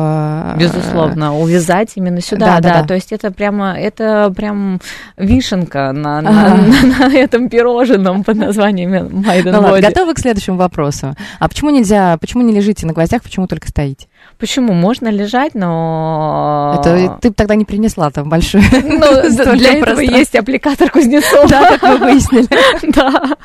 э, 0.55 0.59
Безусловно, 0.59 1.37
увязать 1.39 1.93
именно 1.97 2.21
сюда, 2.21 2.47
Да, 2.47 2.61
да, 2.61 2.69
да, 2.75 2.81
да. 2.83 2.87
То 2.89 2.95
есть 2.95 3.13
это 3.13 3.31
прямо, 3.31 3.73
это 3.79 4.33
прям 4.37 4.81
вишенка 5.17 5.93
на, 5.93 6.21
на- 6.21 6.57
на- 6.57 7.09
на 7.09 7.15
этом 7.15 7.49
пирожном 7.49 8.25
под 8.25 8.37
названием 8.37 9.23
Майден 9.25 9.53
Ну 9.53 9.59
ладно, 9.61 9.71
Боди. 9.71 9.83
готовы 9.87 10.15
к 10.15 10.19
следующему 10.19 10.57
вопросу? 10.57 11.15
А 11.39 11.49
почему 11.49 11.71
нельзя, 11.71 12.17
почему 12.19 12.43
не 12.43 12.53
лежите 12.55 12.87
на 12.87 12.93
гвоздях, 12.93 13.23
почему 13.23 13.47
только 13.47 13.69
стоите? 13.69 14.07
Почему? 14.39 14.75
Можно 14.75 15.09
лежать, 15.09 15.55
но... 15.55 16.79
Это 16.79 17.19
ты 17.23 17.33
тогда 17.33 17.55
не 17.55 17.65
принесла 17.65 18.11
там 18.11 18.29
большую 18.29 18.63
Ну, 18.73 19.57
для 19.57 19.79
этого 19.79 20.01
есть 20.01 20.35
аппликатор 20.35 20.91
Кузнецова. 20.91 21.49
Да, 21.49 21.79
как 21.79 21.83
мы 21.83 21.97
выяснили. 21.99 22.47
Да. 22.97 23.37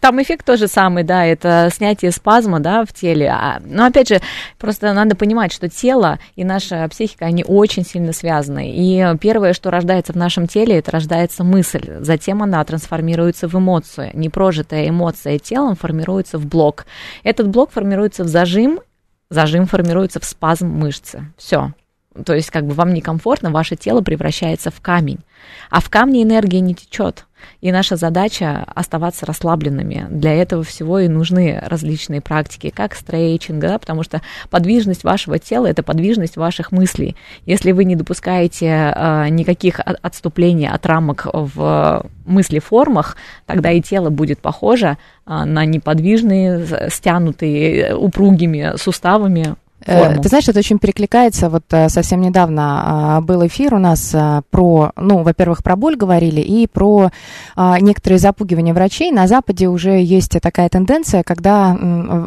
Там 0.00 0.22
эффект 0.22 0.46
тоже 0.46 0.66
самый, 0.66 1.04
да, 1.04 1.26
это 1.26 1.70
снятие 1.72 2.10
спазма, 2.10 2.60
да, 2.60 2.84
в 2.84 2.92
теле. 2.92 3.28
А, 3.28 3.60
Но 3.64 3.84
опять 3.84 4.08
же, 4.08 4.20
просто 4.58 4.92
надо 4.94 5.14
понимать, 5.14 5.52
что 5.52 5.68
тело 5.68 6.18
и 6.36 6.44
наша 6.44 6.88
психика, 6.88 7.26
они 7.26 7.44
очень 7.46 7.84
сильно 7.84 8.12
связаны. 8.12 8.72
И 8.74 9.04
первое, 9.20 9.52
что 9.52 9.70
рождается 9.70 10.12
в 10.12 10.16
нашем 10.16 10.46
теле, 10.46 10.78
это 10.78 10.90
рождается 10.90 11.44
мысль. 11.44 11.98
Затем 12.00 12.42
она 12.42 12.64
трансформируется 12.64 13.48
в 13.48 13.54
эмоцию. 13.54 14.10
Непрожитая 14.14 14.88
эмоция 14.88 15.38
телом 15.38 15.76
формируется 15.76 16.38
в 16.38 16.46
блок. 16.46 16.86
Этот 17.22 17.48
блок 17.48 17.70
формируется 17.72 18.24
в 18.24 18.28
зажим, 18.28 18.80
зажим 19.34 19.66
формируется 19.66 20.20
в 20.20 20.24
спазм 20.24 20.68
мышцы. 20.68 21.32
Все. 21.36 21.74
То 22.24 22.34
есть, 22.34 22.50
как 22.50 22.66
бы 22.66 22.74
вам 22.74 22.94
некомфортно, 22.94 23.50
ваше 23.50 23.76
тело 23.76 24.00
превращается 24.00 24.70
в 24.70 24.80
камень. 24.80 25.18
А 25.70 25.80
в 25.80 25.90
камне 25.90 26.22
энергия 26.22 26.60
не 26.60 26.74
течет. 26.74 27.26
И 27.60 27.72
наша 27.72 27.96
задача 27.96 28.64
оставаться 28.74 29.26
расслабленными. 29.26 30.06
Для 30.10 30.32
этого 30.32 30.62
всего 30.62 30.98
и 30.98 31.08
нужны 31.08 31.60
различные 31.62 32.20
практики, 32.20 32.72
как 32.74 32.94
стрейчинг, 32.94 33.60
да, 33.60 33.78
потому 33.78 34.02
что 34.02 34.22
подвижность 34.50 35.04
вашего 35.04 35.38
тела– 35.38 35.66
это 35.68 35.82
подвижность 35.82 36.36
ваших 36.36 36.72
мыслей. 36.72 37.16
Если 37.44 37.72
вы 37.72 37.84
не 37.84 37.96
допускаете 37.96 38.66
э, 38.94 39.28
никаких 39.28 39.80
от- 39.80 39.98
отступлений 40.02 40.68
от 40.68 40.86
рамок 40.86 41.26
в 41.32 42.06
мыслеформах, 42.24 43.16
тогда 43.46 43.70
и 43.70 43.82
тело 43.82 44.10
будет 44.10 44.40
похоже 44.40 44.96
э, 45.26 45.44
на 45.44 45.64
неподвижные, 45.64 46.88
стянутые 46.90 47.88
э, 47.88 47.94
упругими 47.94 48.72
суставами 48.76 49.56
форму. 49.84 50.22
Ты 50.22 50.28
знаешь, 50.28 50.48
это 50.48 50.58
очень 50.58 50.78
перекликается. 50.78 51.48
Вот 51.48 51.64
э, 51.70 51.88
совсем 51.88 52.20
недавно 52.20 53.16
а, 53.16 53.20
был 53.20 53.46
эфир 53.46 53.74
у 53.74 53.78
нас 53.78 54.12
а, 54.14 54.42
про, 54.50 54.92
ну, 54.96 55.22
во-первых, 55.22 55.62
про 55.62 55.76
боль 55.76 55.96
говорили 55.96 56.40
и 56.40 56.66
про 56.66 57.10
а, 57.56 57.78
некоторые 57.80 58.18
запугивания 58.18 58.74
врачей. 58.74 59.10
На 59.10 59.26
Западе 59.26 59.68
уже 59.68 60.02
есть 60.02 60.38
такая 60.40 60.68
тенденция, 60.68 61.22
когда 61.22 61.76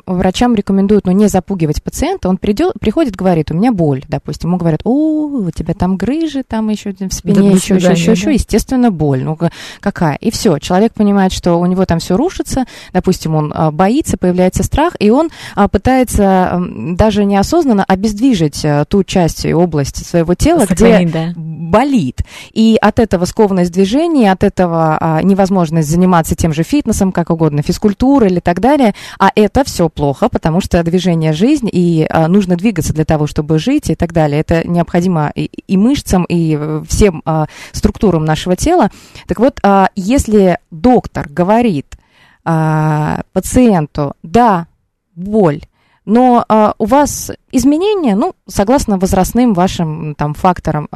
врачам 0.05 0.55
рекомендуют, 0.55 1.05
ну, 1.05 1.11
не 1.11 1.27
запугивать 1.27 1.83
пациента. 1.83 2.29
Он 2.29 2.37
придет, 2.37 2.73
приходит, 2.79 3.15
говорит, 3.15 3.51
у 3.51 3.53
меня 3.53 3.71
боль, 3.71 4.03
допустим. 4.07 4.49
Ему 4.49 4.57
говорят, 4.57 4.81
о, 4.83 5.27
у 5.27 5.51
тебя 5.51 5.73
там 5.73 5.97
грыжи, 5.97 6.43
там 6.43 6.69
еще 6.69 6.91
в 6.91 6.97
Да 6.97 7.09
спине, 7.09 7.49
до 7.49 7.55
еще, 7.55 7.75
еще, 7.75 7.91
еще, 7.91 8.11
еще, 8.11 8.25
да. 8.25 8.31
естественно, 8.31 8.91
боль. 8.91 9.23
Ну, 9.23 9.35
ка- 9.35 9.51
какая? 9.79 10.15
И 10.15 10.31
все. 10.31 10.57
Человек 10.59 10.93
понимает, 10.93 11.31
что 11.31 11.59
у 11.59 11.65
него 11.65 11.85
там 11.85 11.99
все 11.99 12.15
рушится. 12.15 12.65
Допустим, 12.93 13.35
он 13.35 13.51
а, 13.55 13.71
боится, 13.71 14.17
появляется 14.17 14.63
страх, 14.63 14.93
и 14.99 15.09
он 15.09 15.29
пытается 15.71 16.59
даже 16.97 17.25
неосознанно 17.47 17.83
обездвижить 17.85 18.63
а, 18.65 18.85
ту 18.85 19.03
часть 19.03 19.45
и 19.45 19.53
область 19.53 20.05
своего 20.05 20.35
тела, 20.35 20.65
Сохранить, 20.65 21.09
где 21.09 21.33
да. 21.33 21.33
болит. 21.35 22.21
И 22.51 22.77
от 22.79 22.99
этого 22.99 23.25
скованность 23.25 23.71
движений, 23.71 24.27
от 24.27 24.43
этого 24.43 24.97
а, 24.99 25.21
невозможность 25.21 25.89
заниматься 25.89 26.35
тем 26.35 26.53
же 26.53 26.63
фитнесом, 26.63 27.11
как 27.11 27.29
угодно, 27.29 27.61
физкультурой 27.61 28.29
или 28.29 28.39
так 28.39 28.59
далее. 28.59 28.93
А 29.17 29.31
это 29.33 29.63
все 29.63 29.89
плохо, 29.89 30.29
потому 30.29 30.61
что 30.61 30.83
движение 30.83 31.33
жизнь, 31.33 31.69
и 31.71 32.05
а, 32.09 32.27
нужно 32.27 32.57
двигаться 32.57 32.93
для 32.93 33.05
того, 33.05 33.27
чтобы 33.27 33.59
жить 33.59 33.89
и 33.89 33.95
так 33.95 34.11
далее. 34.13 34.41
Это 34.41 34.67
необходимо 34.67 35.31
и, 35.33 35.45
и 35.45 35.77
мышцам, 35.77 36.25
и 36.25 36.57
э, 36.59 36.83
всем 36.87 37.21
а, 37.25 37.47
структурам 37.71 38.25
нашего 38.25 38.55
тела. 38.55 38.89
Так 39.27 39.39
вот, 39.39 39.59
а, 39.63 39.89
если 39.95 40.57
доктор 40.71 41.27
говорит 41.29 41.97
а, 42.43 43.21
пациенту, 43.33 44.13
да, 44.21 44.67
боль, 45.15 45.61
но 46.07 46.45
а, 46.47 46.73
у 46.77 46.85
вас 46.85 47.31
изменения, 47.51 48.15
ну, 48.15 48.33
согласно 48.47 48.97
возрастным 48.97 49.53
вашим 49.53 50.15
там 50.15 50.33
факторам, 50.33 50.87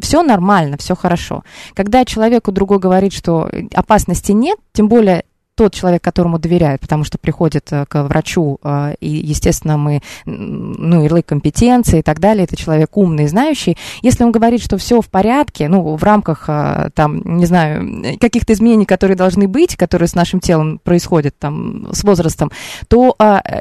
все 0.00 0.22
нормально, 0.22 0.76
все 0.78 0.94
хорошо. 0.94 1.42
Когда 1.74 2.04
человеку 2.04 2.52
другой 2.52 2.78
говорит, 2.78 3.12
что 3.12 3.50
опасности 3.74 4.32
нет, 4.32 4.58
тем 4.72 4.88
более 4.88 5.24
тот 5.54 5.72
человек, 5.72 6.02
которому 6.02 6.38
доверяют, 6.38 6.80
потому 6.80 7.04
что 7.04 7.18
приходит 7.18 7.68
э, 7.72 7.84
к 7.86 8.02
врачу, 8.02 8.58
э, 8.62 8.94
и, 9.00 9.08
естественно, 9.08 9.76
мы, 9.76 10.02
ну, 10.24 11.04
ярлык 11.04 11.26
компетенции 11.26 12.00
и 12.00 12.02
так 12.02 12.18
далее, 12.18 12.44
это 12.44 12.56
человек 12.56 12.96
умный, 12.96 13.28
знающий. 13.28 13.76
Если 14.02 14.24
он 14.24 14.32
говорит, 14.32 14.62
что 14.62 14.78
все 14.78 15.00
в 15.00 15.08
порядке, 15.08 15.68
ну, 15.68 15.96
в 15.96 16.02
рамках, 16.02 16.44
э, 16.48 16.90
там, 16.94 17.22
не 17.38 17.46
знаю, 17.46 18.18
каких-то 18.18 18.52
изменений, 18.52 18.84
которые 18.84 19.16
должны 19.16 19.46
быть, 19.46 19.76
которые 19.76 20.08
с 20.08 20.14
нашим 20.14 20.40
телом 20.40 20.80
происходят, 20.82 21.38
там, 21.38 21.88
с 21.92 22.02
возрастом, 22.04 22.50
то 22.88 23.16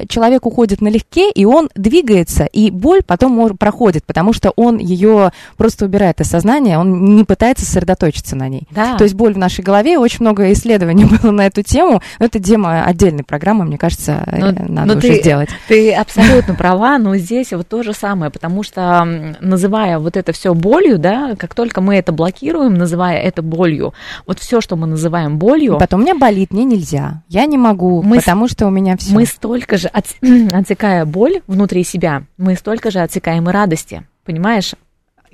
человек 0.07 0.45
уходит 0.45 0.81
налегке, 0.81 1.31
и 1.31 1.45
он 1.45 1.69
двигается, 1.75 2.45
и 2.45 2.71
боль 2.71 3.01
потом 3.05 3.57
проходит, 3.57 4.05
потому 4.05 4.33
что 4.33 4.51
он 4.55 4.77
ее 4.77 5.31
просто 5.57 5.85
убирает 5.85 6.21
из 6.21 6.27
сознания, 6.27 6.79
он 6.79 7.15
не 7.15 7.23
пытается 7.23 7.65
сосредоточиться 7.65 8.35
на 8.35 8.49
ней. 8.49 8.67
Да. 8.71 8.97
То 8.97 9.03
есть 9.03 9.15
боль 9.15 9.33
в 9.33 9.37
нашей 9.37 9.63
голове, 9.63 9.97
очень 9.97 10.19
много 10.21 10.51
исследований 10.51 11.05
было 11.21 11.31
на 11.31 11.45
эту 11.45 11.61
тему, 11.61 11.82
но 11.91 12.01
это 12.19 12.39
тема 12.41 12.83
отдельной 12.85 13.23
программы, 13.23 13.65
мне 13.65 13.77
кажется, 13.77 14.23
Ну, 14.31 14.47
э, 14.47 14.55
надо 14.67 14.93
ну, 14.93 14.97
уже 14.99 15.07
ты- 15.09 15.19
сделать. 15.21 15.49
Ты 15.67 15.93
абсолютно 15.93 16.55
права, 16.55 16.97
но 16.97 17.15
здесь 17.17 17.51
вот 17.53 17.67
то 17.67 17.83
же 17.83 17.93
самое, 17.93 18.31
потому 18.31 18.63
что 18.63 19.05
называя 19.39 19.99
вот 19.99 20.17
это 20.17 20.31
все 20.33 20.53
болью, 20.53 20.97
да, 20.97 21.35
как 21.37 21.53
только 21.55 21.81
мы 21.81 21.95
это 21.95 22.11
блокируем, 22.11 22.73
называя 22.75 23.19
это 23.19 23.41
болью, 23.41 23.93
вот 24.27 24.39
все, 24.39 24.61
что 24.61 24.75
мы 24.75 24.87
называем 24.87 25.37
болью, 25.37 25.77
Потом 25.77 25.99
у 26.01 26.03
меня 26.03 26.15
болит, 26.15 26.51
мне 26.51 26.63
нельзя, 26.65 27.21
я 27.29 27.45
не 27.45 27.57
могу, 27.57 28.01
Мы 28.01 28.17
с- 28.17 28.19
потому 28.23 28.47
что 28.47 28.67
у 28.67 28.69
меня 28.69 28.97
все. 28.97 29.13
мы 29.13 29.25
столько 29.25 29.77
же, 29.77 29.87
отс- 29.89 30.15
отсекая 30.53 31.05
боль 31.05 31.41
внутри 31.47 31.83
себя, 31.83 32.23
мы 32.37 32.55
столько 32.55 32.91
же 32.91 32.99
отсекаем 32.99 33.49
и 33.49 33.51
радости, 33.53 34.03
понимаешь? 34.25 34.73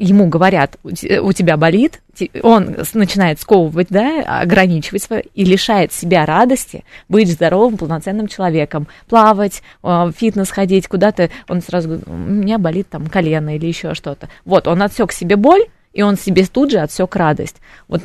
Ему 0.02 0.28
говорят, 0.28 0.78
у 0.84 0.92
те- 0.92 1.20
у 1.20 1.34
тебя 1.34 1.58
болит, 1.58 2.02
он 2.42 2.78
начинает 2.94 3.42
сковывать, 3.42 3.88
да, 3.90 4.22
ограничивать 4.42 5.04
свое 5.04 5.26
и 5.36 5.44
лишает 5.44 5.92
себя 5.92 6.26
радости 6.26 6.86
быть 7.10 7.30
здоровым, 7.30 7.76
полноценным 7.76 8.28
человеком, 8.28 8.88
плавать, 9.10 9.62
э, 9.84 9.88
в 9.88 10.14
фитнес 10.16 10.50
ходить, 10.52 10.88
куда-то, 10.88 11.30
он 11.50 11.62
сразу 11.62 11.90
говорит, 11.90 12.08
у 12.08 12.14
меня 12.14 12.58
болит 12.58 12.88
там 12.90 13.08
колено 13.08 13.58
или 13.58 13.66
еще 13.66 13.94
что-то. 13.94 14.30
Вот, 14.46 14.68
он 14.68 14.82
отсек 14.82 15.12
себе 15.12 15.36
боль, 15.36 15.66
и 16.00 16.02
он 16.02 16.18
себе 16.18 16.46
тут 16.46 16.72
же 16.72 16.78
отсек 16.78 17.14
радость. 17.18 17.58
Вот 17.90 18.02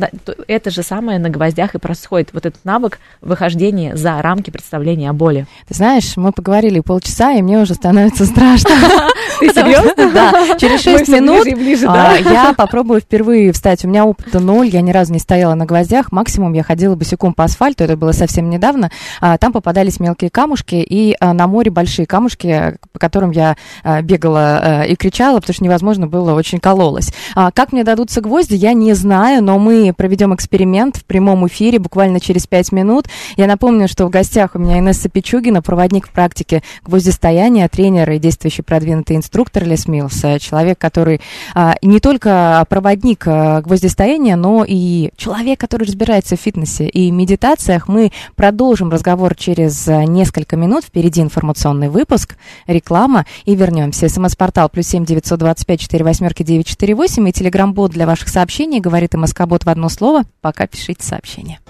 это 0.48 0.70
же 0.70 0.82
самое 0.82 1.20
на 1.20 1.30
гвоздях 1.30 1.76
и 1.76 1.78
происходит, 1.78 2.30
вот 2.32 2.44
этот 2.44 2.64
навык 2.64 2.98
выхождения 3.20 3.94
за 3.94 4.20
рамки 4.20 4.50
представления 4.50 5.10
о 5.10 5.12
боли. 5.12 5.46
Ты 5.68 5.74
знаешь, 5.74 6.16
мы 6.16 6.32
поговорили 6.32 6.80
полчаса, 6.80 7.34
и 7.34 7.42
мне 7.42 7.56
уже 7.56 7.74
становится 7.74 8.26
страшно. 8.26 8.70
Ты 9.38 9.48
серьезно? 9.50 9.92
Да, 10.12 10.58
через 10.58 10.84
Мы 10.84 10.98
6 10.98 11.04
всё 11.04 11.20
минут 11.20 11.46
а, 11.86 12.16
я 12.16 12.52
попробую 12.54 13.00
впервые 13.00 13.52
встать. 13.52 13.84
У 13.84 13.88
меня 13.88 14.04
опыта 14.04 14.40
ноль, 14.40 14.68
я 14.68 14.80
ни 14.80 14.90
разу 14.90 15.12
не 15.12 15.20
стояла 15.20 15.54
на 15.54 15.64
гвоздях. 15.64 16.10
Максимум 16.10 16.52
я 16.52 16.64
ходила 16.64 16.96
босиком 16.96 17.32
по 17.32 17.44
асфальту, 17.44 17.84
это 17.84 17.96
было 17.96 18.10
совсем 18.10 18.50
недавно. 18.50 18.90
А, 19.20 19.38
Там 19.38 19.52
попадались 19.52 20.00
мелкие 20.00 20.30
камушки, 20.30 20.76
и 20.76 21.16
а, 21.20 21.32
на 21.32 21.46
море 21.46 21.70
большие 21.70 22.06
камушки, 22.06 22.76
по 22.92 22.98
которым 22.98 23.30
я 23.30 23.56
бегала 24.02 24.84
и 24.84 24.96
кричала, 24.96 25.36
потому 25.38 25.54
что 25.54 25.64
невозможно 25.64 26.08
было, 26.08 26.34
очень 26.34 26.58
кололась. 26.58 27.12
Как 27.34 27.72
мне 27.72 27.83
дадутся 27.84 28.20
гвозди, 28.20 28.54
я 28.54 28.72
не 28.72 28.94
знаю, 28.94 29.42
но 29.42 29.58
мы 29.58 29.92
проведем 29.96 30.34
эксперимент 30.34 30.96
в 30.96 31.04
прямом 31.04 31.46
эфире 31.46 31.78
буквально 31.78 32.20
через 32.20 32.46
пять 32.46 32.72
минут. 32.72 33.06
Я 33.36 33.46
напомню, 33.46 33.86
что 33.86 34.06
в 34.06 34.10
гостях 34.10 34.54
у 34.54 34.58
меня 34.58 34.78
Инесса 34.78 35.08
Пичугина, 35.08 35.62
проводник 35.62 36.08
в 36.08 36.10
практике 36.10 36.62
гвоздистояния, 36.84 37.68
тренер 37.68 38.10
и 38.10 38.18
действующий 38.18 38.62
продвинутый 38.62 39.16
инструктор 39.16 39.64
Лес 39.64 39.86
Милс. 39.86 40.24
Человек, 40.40 40.78
который 40.78 41.20
а, 41.54 41.76
не 41.82 42.00
только 42.00 42.64
проводник 42.68 43.24
а, 43.26 43.60
гвоздистояния, 43.60 44.36
но 44.36 44.64
и 44.66 45.10
человек, 45.16 45.60
который 45.60 45.86
разбирается 45.86 46.36
в 46.36 46.40
фитнесе 46.40 46.86
и 46.86 47.10
медитациях. 47.10 47.88
Мы 47.88 48.12
продолжим 48.36 48.90
разговор 48.90 49.34
через 49.34 49.86
а, 49.88 50.04
несколько 50.04 50.56
минут. 50.56 50.84
Впереди 50.84 51.20
информационный 51.20 51.88
выпуск, 51.88 52.36
реклама 52.66 53.26
и 53.44 53.54
вернемся. 53.54 54.08
СМС-портал 54.08 54.68
плюс 54.68 54.86
семь 54.86 55.04
девятьсот 55.04 55.38
двадцать 55.38 55.66
пять 55.66 55.80
четыре 55.80 56.04
восьмерки 56.04 56.42
девять 56.42 56.66
четыре 56.66 56.94
восемь 56.94 57.28
и 57.28 57.32
телеграм-бот 57.64 57.92
для 57.92 58.06
ваших 58.06 58.28
сообщений. 58.28 58.80
Говорит 58.80 59.14
МСК-бот 59.14 59.64
в 59.64 59.68
одно 59.68 59.88
слово. 59.88 60.24
Пока 60.40 60.66
пишите 60.66 61.04
сообщение. 61.04 61.60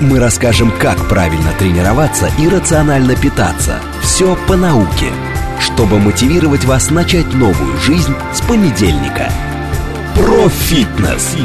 Мы 0.00 0.18
расскажем, 0.18 0.72
как 0.78 1.08
правильно 1.08 1.52
тренироваться 1.58 2.30
и 2.38 2.48
рационально 2.48 3.16
питаться. 3.16 3.78
Все 4.02 4.36
по 4.48 4.56
науке, 4.56 5.12
чтобы 5.60 5.98
мотивировать 5.98 6.64
вас 6.64 6.90
начать 6.90 7.34
новую 7.34 7.76
жизнь 7.78 8.14
с 8.32 8.40
понедельника. 8.40 9.30
Профитнес. 10.14 11.36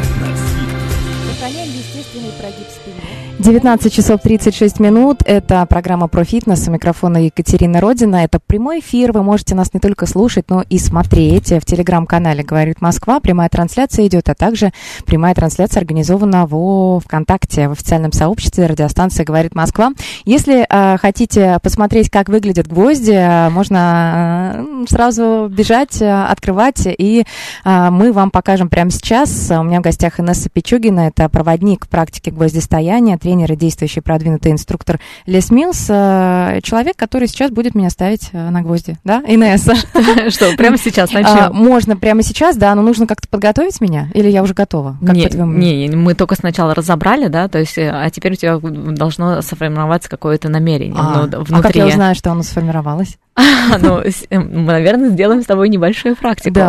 19 3.46 3.94
часов 3.94 4.22
36 4.24 4.80
минут. 4.80 5.20
Это 5.24 5.64
программа 5.68 6.08
про 6.08 6.24
фитнес. 6.24 6.68
У 6.68 6.72
микрофона 6.72 7.26
Екатерина 7.26 7.80
Родина. 7.80 8.24
Это 8.24 8.40
прямой 8.40 8.80
эфир. 8.80 9.12
Вы 9.12 9.22
можете 9.22 9.54
нас 9.54 9.72
не 9.72 9.80
только 9.80 10.08
слушать, 10.08 10.46
но 10.50 10.64
и 10.68 10.80
смотреть. 10.80 11.52
В 11.52 11.62
телеграм-канале 11.62 12.42
«Говорит 12.42 12.82
Москва». 12.82 13.20
Прямая 13.20 13.48
трансляция 13.50 14.08
идет, 14.08 14.30
а 14.30 14.34
также 14.34 14.74
прямая 15.06 15.36
трансляция 15.36 15.82
организована 15.82 16.48
во 16.48 17.00
ВКонтакте, 17.02 17.70
в 17.70 17.74
официальном 17.74 18.14
сообществе 18.14 18.66
радиостанции 18.66 19.24
«Говорит 19.24 19.54
Москва». 19.54 19.92
Если 20.26 20.66
э, 20.68 20.98
хотите 20.98 21.60
посмотреть, 21.62 22.10
как 22.10 22.30
выглядят 22.30 22.66
гвозди, 22.68 23.52
можно 23.52 24.56
э, 24.56 24.86
сразу 24.90 25.50
бежать, 25.52 26.02
открывать, 26.02 26.88
и 26.88 27.28
э, 27.64 27.90
мы 27.92 28.12
вам 28.12 28.32
покажем 28.32 28.70
прямо 28.70 28.90
сейчас. 28.90 29.52
У 29.52 29.62
меня 29.62 29.82
в 29.82 29.84
гостях 29.84 30.20
Инесса 30.20 30.50
Пичугина. 30.50 31.02
Это 31.02 31.30
проводник 31.30 31.88
практики 31.88 32.32
гвоздистояния, 32.32 33.20
тренер 33.20 33.35
тренер 33.36 33.52
и 33.52 33.56
действующий 33.58 34.00
продвинутый 34.00 34.52
инструктор 34.54 35.00
Лес 35.26 35.52
Милс, 35.52 35.88
э, 35.90 36.62
человек, 36.64 36.96
который 36.96 37.28
сейчас 37.28 37.52
будет 37.52 37.76
меня 37.76 37.90
ставить 37.90 38.30
э, 38.32 38.50
на 38.50 38.62
гвозди, 38.62 38.98
да, 39.04 39.22
Инесса? 39.28 39.76
Что, 40.30 40.56
прямо 40.56 40.78
сейчас 40.78 41.14
А, 41.14 41.20
начнем? 41.20 41.54
Можно 41.54 41.98
прямо 41.98 42.24
сейчас, 42.24 42.56
да, 42.56 42.74
но 42.76 42.82
нужно 42.82 43.08
как-то 43.08 43.28
подготовить 43.28 43.82
меня, 43.82 44.08
или 44.14 44.30
я 44.30 44.42
уже 44.42 44.54
готова? 44.54 44.98
Не, 45.02 45.90
мы 45.90 46.14
только 46.14 46.36
сначала 46.36 46.74
разобрали, 46.74 47.28
да, 47.28 47.50
то 47.50 47.60
есть, 47.60 47.78
э, 47.78 47.92
а 47.92 48.10
теперь 48.10 48.34
у 48.34 48.36
тебя 48.36 48.58
должно 48.58 49.42
сформироваться 49.42 50.10
какое-то 50.10 50.48
намерение 50.48 50.96
А, 50.98 51.28
ну, 51.28 51.40
а 51.40 51.44
внутри. 51.44 51.62
как 51.62 51.76
я 51.76 51.88
узнаю, 51.88 52.16
что 52.16 52.32
оно 52.32 52.44
сформировалось? 52.44 53.18
Ну, 53.82 54.02
мы, 54.32 54.72
наверное, 54.72 55.10
сделаем 55.10 55.42
с 55.42 55.46
тобой 55.46 55.68
небольшую 55.68 56.16
практику. 56.16 56.60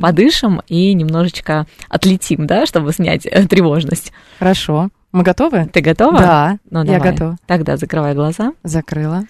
Подышим 0.00 0.62
и 0.68 0.94
немножечко 0.94 1.66
отлетим, 1.90 2.46
да, 2.46 2.64
чтобы 2.64 2.92
снять 2.92 3.22
тревожность. 3.50 4.12
Хорошо. 4.38 4.88
Мы 5.12 5.22
готовы? 5.22 5.66
Ты 5.66 5.80
готова? 5.82 6.18
Да, 6.18 6.58
Ну, 6.70 6.80
я 6.84 6.98
давай. 6.98 7.12
готова. 7.12 7.36
Тогда 7.46 7.76
закрывай 7.76 8.14
глаза 8.14 8.54
Закрыла. 8.62 9.24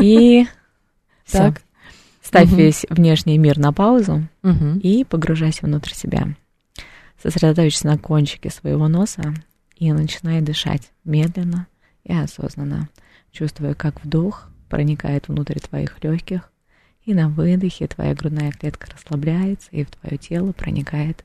и. 0.00 0.46
Так. 1.30 1.60
ставь 2.22 2.48
Мгм. 2.48 2.56
весь 2.56 2.86
внешний 2.88 3.36
мир 3.36 3.58
на 3.58 3.72
паузу 3.72 4.28
Мгм. 4.42 4.78
и 4.78 5.02
погружайся 5.04 5.66
внутрь 5.66 5.92
себя. 5.92 6.28
Сосредоточься 7.20 7.86
на 7.88 7.98
кончике 7.98 8.48
своего 8.50 8.86
носа 8.86 9.34
и 9.76 9.92
начинай 9.92 10.40
дышать 10.40 10.90
медленно 11.04 11.66
и 12.04 12.12
осознанно, 12.14 12.88
чувствуя, 13.32 13.74
как 13.74 14.04
вдох 14.04 14.48
проникает 14.68 15.26
внутрь 15.28 15.58
твоих 15.58 16.02
легких, 16.04 16.52
и 17.04 17.12
на 17.14 17.28
выдохе 17.28 17.86
твоя 17.88 18.14
грудная 18.14 18.52
клетка 18.52 18.88
расслабляется, 18.92 19.68
и 19.72 19.84
в 19.84 19.90
твое 19.90 20.16
тело 20.16 20.52
проникает 20.52 21.24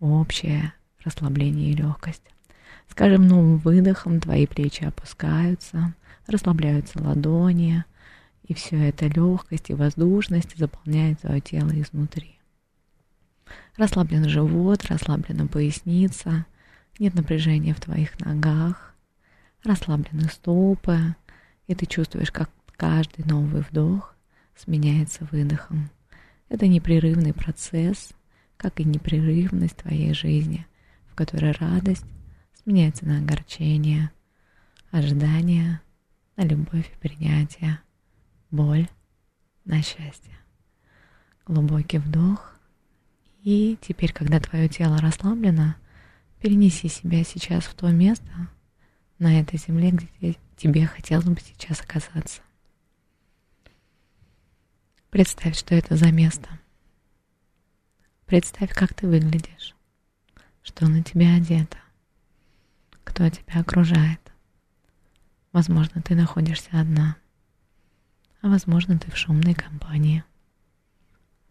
общее 0.00 0.72
расслабление 1.04 1.70
и 1.70 1.76
легкость. 1.76 2.22
С 2.90 2.94
каждым 2.94 3.28
новым 3.28 3.58
выдохом 3.58 4.20
твои 4.20 4.46
плечи 4.46 4.82
опускаются, 4.82 5.94
расслабляются 6.26 7.00
ладони, 7.00 7.84
и 8.42 8.52
все 8.52 8.88
это 8.88 9.06
легкость 9.06 9.70
и 9.70 9.74
воздушность 9.74 10.58
заполняет 10.58 11.20
твое 11.20 11.40
тело 11.40 11.70
изнутри. 11.80 12.38
Расслаблен 13.76 14.28
живот, 14.28 14.84
расслаблена 14.86 15.46
поясница, 15.46 16.46
нет 16.98 17.14
напряжения 17.14 17.74
в 17.74 17.80
твоих 17.80 18.18
ногах, 18.18 18.92
расслаблены 19.62 20.28
стопы, 20.28 21.14
и 21.68 21.76
ты 21.76 21.86
чувствуешь, 21.86 22.32
как 22.32 22.50
каждый 22.76 23.24
новый 23.24 23.62
вдох 23.62 24.16
сменяется 24.56 25.28
выдохом. 25.30 25.90
Это 26.48 26.66
непрерывный 26.66 27.32
процесс, 27.32 28.10
как 28.56 28.80
и 28.80 28.84
непрерывность 28.84 29.76
твоей 29.76 30.12
жизни, 30.12 30.66
в 31.06 31.14
которой 31.14 31.52
радость 31.52 32.04
сменяется 32.70 33.04
на 33.04 33.18
огорчение, 33.18 34.12
ожидание 34.92 35.80
на 36.36 36.42
любовь 36.42 36.88
и 36.88 36.98
принятие, 37.00 37.80
боль 38.52 38.88
на 39.64 39.82
счастье. 39.82 40.38
Глубокий 41.46 41.98
вдох. 41.98 42.54
И 43.42 43.76
теперь, 43.80 44.12
когда 44.12 44.38
твое 44.38 44.68
тело 44.68 44.98
расслаблено, 44.98 45.74
перенеси 46.40 46.88
себя 46.88 47.24
сейчас 47.24 47.64
в 47.64 47.74
то 47.74 47.90
место 47.90 48.30
на 49.18 49.40
этой 49.40 49.58
земле, 49.58 49.90
где 49.90 50.36
тебе 50.56 50.86
хотелось 50.86 51.24
бы 51.24 51.40
сейчас 51.40 51.80
оказаться. 51.80 52.40
Представь, 55.10 55.58
что 55.58 55.74
это 55.74 55.96
за 55.96 56.12
место. 56.12 56.48
Представь, 58.26 58.72
как 58.72 58.94
ты 58.94 59.08
выглядишь, 59.08 59.74
что 60.62 60.86
на 60.86 61.02
тебя 61.02 61.34
одето, 61.34 61.76
кто 63.10 63.28
тебя 63.28 63.60
окружает. 63.60 64.20
Возможно, 65.52 66.00
ты 66.00 66.14
находишься 66.14 66.68
одна, 66.72 67.16
а 68.40 68.48
возможно, 68.48 68.98
ты 68.98 69.10
в 69.10 69.16
шумной 69.16 69.54
компании. 69.54 70.22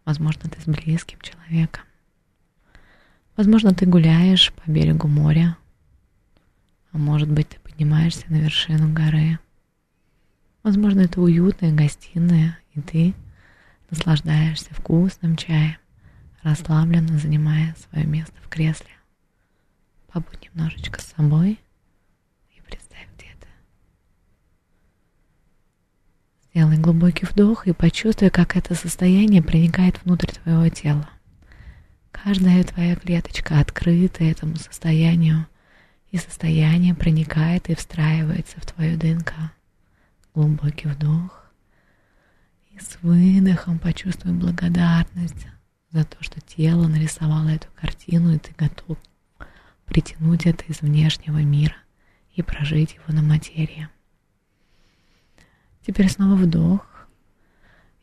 Возможно, 0.06 0.48
ты 0.48 0.58
с 0.58 0.64
близким 0.64 1.20
человеком. 1.20 1.84
Возможно, 3.36 3.74
ты 3.74 3.84
гуляешь 3.84 4.54
по 4.54 4.70
берегу 4.70 5.06
моря, 5.06 5.58
а 6.92 6.98
может 6.98 7.30
быть, 7.30 7.50
ты 7.50 7.60
поднимаешься 7.60 8.24
на 8.28 8.36
вершину 8.36 8.92
горы. 8.92 9.38
Возможно, 10.62 11.00
это 11.00 11.20
уютная 11.20 11.72
гостиная, 11.72 12.58
и 12.72 12.80
ты 12.80 13.14
наслаждаешься 13.90 14.72
вкусным 14.72 15.36
чаем, 15.36 15.76
расслабленно 16.42 17.18
занимая 17.18 17.76
свое 17.76 18.06
место 18.06 18.34
в 18.42 18.48
кресле. 18.48 18.99
Побудь 20.12 20.50
немножечко 20.52 21.00
с 21.00 21.12
собой 21.16 21.60
и 22.50 22.60
представь, 22.62 23.06
где 23.16 23.28
ты. 23.38 23.46
Сделай 26.50 26.78
глубокий 26.78 27.26
вдох 27.26 27.68
и 27.68 27.72
почувствуй, 27.72 28.30
как 28.30 28.56
это 28.56 28.74
состояние 28.74 29.40
проникает 29.40 30.02
внутрь 30.02 30.32
твоего 30.32 30.68
тела. 30.68 31.08
Каждая 32.10 32.64
твоя 32.64 32.96
клеточка 32.96 33.60
открыта 33.60 34.24
этому 34.24 34.56
состоянию, 34.56 35.46
и 36.10 36.18
состояние 36.18 36.94
проникает 36.94 37.70
и 37.70 37.76
встраивается 37.76 38.60
в 38.60 38.66
твою 38.66 38.98
ДНК. 38.98 39.32
Глубокий 40.34 40.88
вдох. 40.88 41.44
И 42.72 42.78
с 42.80 42.98
выдохом 43.02 43.78
почувствуй 43.78 44.32
благодарность 44.32 45.46
за 45.92 46.04
то, 46.04 46.16
что 46.20 46.40
тело 46.40 46.88
нарисовало 46.88 47.50
эту 47.50 47.68
картину, 47.80 48.34
и 48.34 48.38
ты 48.38 48.52
готов 48.58 48.98
притянуть 49.90 50.46
это 50.46 50.64
из 50.68 50.82
внешнего 50.82 51.38
мира 51.38 51.74
и 52.34 52.42
прожить 52.42 52.94
его 52.94 53.12
на 53.12 53.22
материи. 53.22 53.88
Теперь 55.84 56.08
снова 56.08 56.36
вдох. 56.36 56.86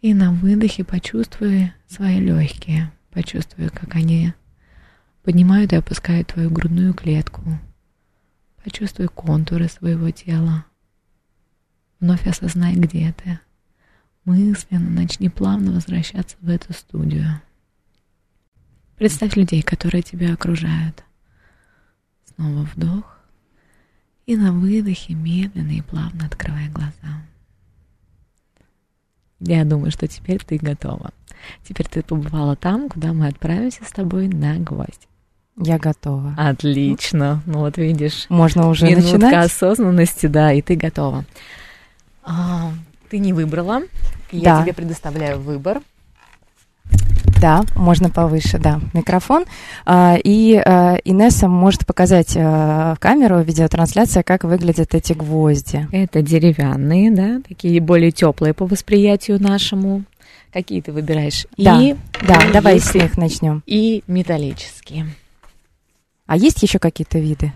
И 0.01 0.13
на 0.13 0.31
выдохе 0.31 0.83
почувствуй 0.83 1.71
свои 1.87 2.19
легкие. 2.19 2.91
Почувствуй, 3.11 3.69
как 3.69 3.95
они 3.95 4.33
поднимают 5.23 5.71
и 5.71 5.77
опускают 5.77 6.27
твою 6.27 6.51
грудную 6.51 6.93
клетку. 6.93 7.41
Почувствуй 8.63 9.07
контуры 9.07 9.69
своего 9.69 10.11
тела. 10.11 10.65
Вновь 11.99 12.27
осознай, 12.27 12.75
где 12.75 13.13
ты. 13.13 13.39
Мысленно 14.25 14.89
начни 14.89 15.29
плавно 15.29 15.71
возвращаться 15.71 16.35
в 16.41 16.49
эту 16.49 16.73
студию. 16.73 17.41
Представь 18.97 19.37
людей, 19.37 19.61
которые 19.61 20.03
тебя 20.03 20.33
окружают. 20.33 21.06
Снова 22.37 22.67
вдох. 22.75 23.17
И 24.27 24.35
на 24.35 24.51
выдохе 24.51 25.13
медленно 25.13 25.71
и 25.71 25.81
плавно 25.81 26.25
открывай 26.25 26.67
глаза. 26.69 27.21
Я 29.39 29.65
думаю, 29.65 29.91
что 29.91 30.07
теперь 30.07 30.43
ты 30.43 30.57
готова. 30.57 31.11
Теперь 31.67 31.87
ты 31.87 32.03
побывала 32.03 32.55
там, 32.55 32.89
куда 32.89 33.13
мы 33.13 33.27
отправимся 33.27 33.83
с 33.85 33.91
тобой 33.91 34.27
на 34.27 34.57
гвоздь. 34.57 35.07
Я 35.55 35.79
готова. 35.79 36.35
Отлично. 36.37 37.41
Ну 37.47 37.59
вот 37.59 37.77
видишь. 37.77 38.25
Можно 38.29 38.67
уже 38.69 38.85
Минутка 38.87 39.13
начинать? 39.17 39.45
осознанности, 39.45 40.27
да, 40.27 40.53
и 40.53 40.61
ты 40.61 40.75
готова. 40.75 41.25
А, 42.23 42.71
ты 43.09 43.17
не 43.17 43.33
выбрала. 43.33 43.81
Я 44.31 44.57
Да. 44.57 44.63
тебе 44.63 44.73
предоставляю 44.73 45.39
выбор. 45.39 45.81
Да, 47.39 47.63
можно 47.75 48.09
повыше, 48.09 48.57
да, 48.57 48.79
микрофон. 48.93 49.45
А, 49.85 50.17
И 50.23 50.55
а, 50.55 50.97
Инесса 51.05 51.47
может 51.47 51.85
показать 51.85 52.35
в 52.35 52.97
камеру 52.99 53.39
видеотрансляция, 53.41 54.23
как 54.23 54.43
выглядят 54.43 54.95
эти 54.95 55.13
гвозди. 55.13 55.87
Это 55.91 56.21
деревянные, 56.21 57.11
да, 57.11 57.41
такие 57.47 57.79
более 57.79 58.11
теплые 58.11 58.53
по 58.53 58.65
восприятию 58.65 59.41
нашему. 59.41 60.03
Какие 60.51 60.81
ты 60.81 60.91
выбираешь? 60.91 61.45
Да, 61.57 61.79
И, 61.81 61.95
Да, 62.27 62.41
и 62.43 62.51
давай 62.51 62.79
с 62.79 62.93
них 62.95 63.17
начнем. 63.17 63.61
И 63.65 64.03
металлические. 64.07 65.07
А 66.25 66.35
есть 66.35 66.61
еще 66.63 66.79
какие-то 66.79 67.19
виды? 67.19 67.53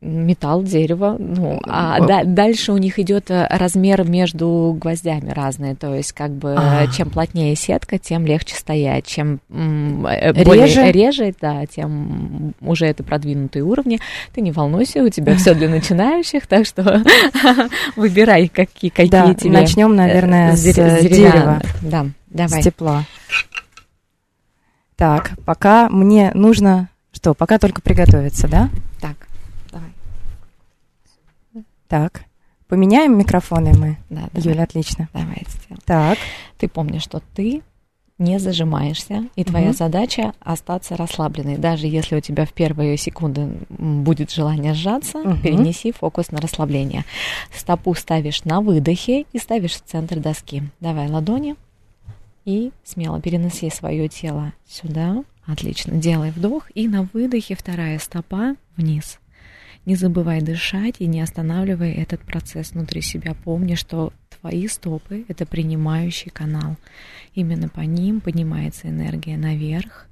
Металл, 0.00 0.62
дерево. 0.62 1.16
Ну, 1.18 1.60
а 1.66 1.98
да- 2.06 2.22
дальше 2.24 2.72
у 2.72 2.76
них 2.76 3.00
идет 3.00 3.30
э, 3.32 3.46
размер 3.50 4.04
между 4.08 4.76
гвоздями 4.80 5.30
разный. 5.30 5.74
То 5.74 5.92
есть, 5.94 6.12
как 6.12 6.30
бы, 6.30 6.54
А. 6.56 6.84
э, 6.84 6.92
чем 6.92 7.10
плотнее 7.10 7.56
сетка, 7.56 7.98
тем 7.98 8.24
легче 8.24 8.54
стоять. 8.54 9.06
Чем 9.06 9.40
м, 9.50 10.06
э, 10.06 10.32
Реже? 10.32 10.92
реже, 10.92 11.34
да, 11.40 11.66
тем 11.66 12.54
уже 12.60 12.86
это 12.86 13.02
продвинутые 13.02 13.64
уровни. 13.64 13.98
Ты 14.34 14.40
не 14.40 14.52
волнуйся, 14.52 15.02
у 15.02 15.08
тебя 15.08 15.34
все 15.36 15.54
для 15.54 15.68
начинающих, 15.68 16.46
так 16.46 16.64
что 16.64 17.02
выбирай, 17.96 18.48
какие, 18.48 18.90
какие 18.90 19.10
Да, 19.10 19.34
тебе. 19.34 19.50
начнем, 19.50 19.96
наверное, 19.96 20.54
с 20.54 20.62
деревянных. 20.62 21.10
дерева, 21.10 21.62
Да, 21.82 22.06
давай. 22.28 22.62
с 22.62 22.64
тепла. 22.64 23.04
Так, 24.96 25.32
пока 25.44 25.88
мне 25.88 26.32
нужно... 26.34 26.88
Что, 27.12 27.34
пока 27.34 27.58
только 27.58 27.80
приготовиться, 27.82 28.48
да? 28.48 28.68
Так. 29.00 29.27
Так, 31.88 32.22
поменяем 32.68 33.18
микрофоны 33.18 33.72
мы. 33.76 33.96
Да, 34.10 34.28
давай. 34.32 34.52
Юля, 34.52 34.62
отлично. 34.64 35.08
Давай 35.12 35.42
сделаем. 35.48 35.80
Так, 35.84 36.18
ты 36.58 36.68
помнишь, 36.68 37.02
что 37.02 37.22
ты 37.34 37.62
не 38.18 38.38
зажимаешься, 38.40 39.28
и 39.36 39.44
твоя 39.44 39.68
Мгм. 39.68 39.76
задача 39.76 40.32
остаться 40.40 40.96
расслабленной. 40.96 41.56
Даже 41.56 41.86
если 41.86 42.16
у 42.16 42.20
тебя 42.20 42.46
в 42.46 42.52
первые 42.52 42.96
секунды 42.96 43.48
будет 43.68 44.32
желание 44.32 44.74
сжаться, 44.74 45.18
Мгм. 45.18 45.40
перенеси 45.40 45.92
фокус 45.92 46.32
на 46.32 46.40
расслабление. 46.40 47.04
Стопу 47.56 47.94
ставишь 47.94 48.44
на 48.44 48.60
выдохе 48.60 49.24
и 49.32 49.38
ставишь 49.38 49.74
в 49.74 49.82
центр 49.84 50.18
доски. 50.18 50.64
Давай 50.80 51.08
ладони 51.08 51.54
и 52.44 52.72
смело 52.82 53.20
переноси 53.20 53.70
свое 53.70 54.08
тело 54.08 54.52
сюда. 54.68 55.22
Отлично. 55.46 55.92
Делай 55.96 56.30
вдох 56.32 56.70
и 56.74 56.88
на 56.88 57.08
выдохе 57.12 57.54
вторая 57.54 57.98
стопа 58.00 58.56
вниз. 58.76 59.20
Не 59.86 59.94
забывай 59.94 60.40
дышать 60.40 60.96
и 60.98 61.06
не 61.06 61.20
останавливай 61.20 61.92
этот 61.92 62.20
процесс 62.20 62.72
внутри 62.72 63.00
себя. 63.00 63.34
Помни, 63.44 63.74
что 63.74 64.12
твои 64.40 64.68
стопы— 64.68 65.24
это 65.28 65.46
принимающий 65.46 66.30
канал. 66.30 66.76
Именно 67.34 67.68
по 67.68 67.80
ним 67.80 68.20
поднимается 68.20 68.88
энергия 68.88 69.36
наверх, 69.36 70.06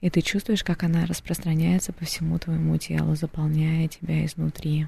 и 0.00 0.10
ты 0.10 0.20
чувствуешь, 0.20 0.62
как 0.62 0.82
она 0.82 1.06
распространяется 1.06 1.92
по 1.92 2.04
всему 2.04 2.38
твоему 2.38 2.76
телу, 2.76 3.14
заполняя 3.16 3.88
тебя 3.88 4.24
изнутри. 4.24 4.86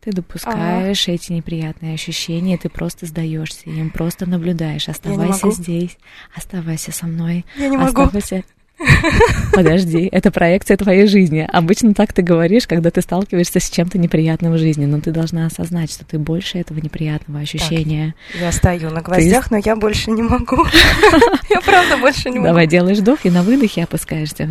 Ты 0.00 0.12
допускаешь 0.12 1.08
эти 1.08 1.32
неприятные 1.32 1.94
ощущения, 1.94 2.56
ты 2.56 2.68
просто 2.68 3.06
сдаешься 3.06 3.68
им, 3.68 3.90
просто 3.90 4.26
наблюдаешь. 4.26 4.88
Оставайся 4.88 5.46
могу. 5.46 5.56
здесь, 5.56 5.98
оставайся 6.34 6.92
со 6.92 7.06
мной. 7.06 7.44
я 7.56 7.68
не 7.68 7.76
Оставайся. 7.76 8.44
Подожди, 9.52 10.08
это 10.10 10.30
проекция 10.30 10.76
твоей 10.76 11.06
жизни. 11.06 11.48
Обычно 11.52 11.94
так 11.94 12.12
ты 12.12 12.22
говоришь, 12.22 12.66
когда 12.66 12.90
ты 12.90 13.02
сталкиваешься 13.02 13.60
с 13.60 13.70
чем-то 13.70 13.98
неприятным 13.98 14.52
в 14.52 14.58
жизни, 14.58 14.86
но 14.86 15.00
ты 15.00 15.10
должна 15.10 15.46
осознать, 15.46 15.90
что 15.90 16.04
ты 16.04 16.18
больше 16.18 16.58
этого 16.58 16.78
неприятного 16.78 17.40
ощущения. 17.40 18.14
Я 18.38 18.52
стою 18.52 18.90
на 18.90 19.00
гвоздях, 19.00 19.50
но 19.50 19.58
я 19.58 19.76
больше 19.76 20.10
не 20.10 20.22
могу. 20.22 20.64
Я 21.50 21.60
правда 21.60 21.96
больше 21.96 22.30
не 22.30 22.38
могу. 22.38 22.48
Давай 22.48 22.66
делаешь 22.66 22.98
вдох 22.98 23.24
и 23.24 23.30
на 23.30 23.42
выдохе 23.42 23.84
опускаешься. 23.84 24.50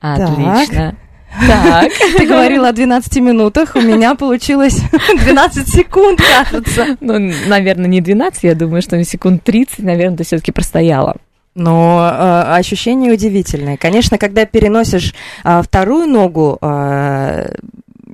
Отлично. 0.00 0.96
Так. 1.46 1.92
Ты 2.16 2.26
говорила 2.26 2.68
о 2.68 2.72
12 2.72 3.16
минутах, 3.16 3.76
у 3.76 3.80
меня 3.80 4.14
получилось 4.14 4.80
12 5.24 5.68
секунд, 5.68 6.20
кажется. 6.20 6.96
Ну, 7.00 7.30
наверное, 7.46 7.86
не 7.86 8.00
12, 8.00 8.44
я 8.44 8.54
думаю, 8.54 8.82
что 8.82 9.02
секунд 9.04 9.44
30, 9.44 9.80
наверное, 9.80 10.16
ты 10.16 10.24
все-таки 10.24 10.52
простояла. 10.52 11.16
Но 11.58 12.08
э, 12.10 12.42
ощущения 12.56 13.12
удивительные. 13.12 13.76
Конечно, 13.76 14.16
когда 14.16 14.46
переносишь 14.46 15.14
э, 15.44 15.62
вторую 15.62 16.06
ногу, 16.06 16.58
э, 16.60 17.52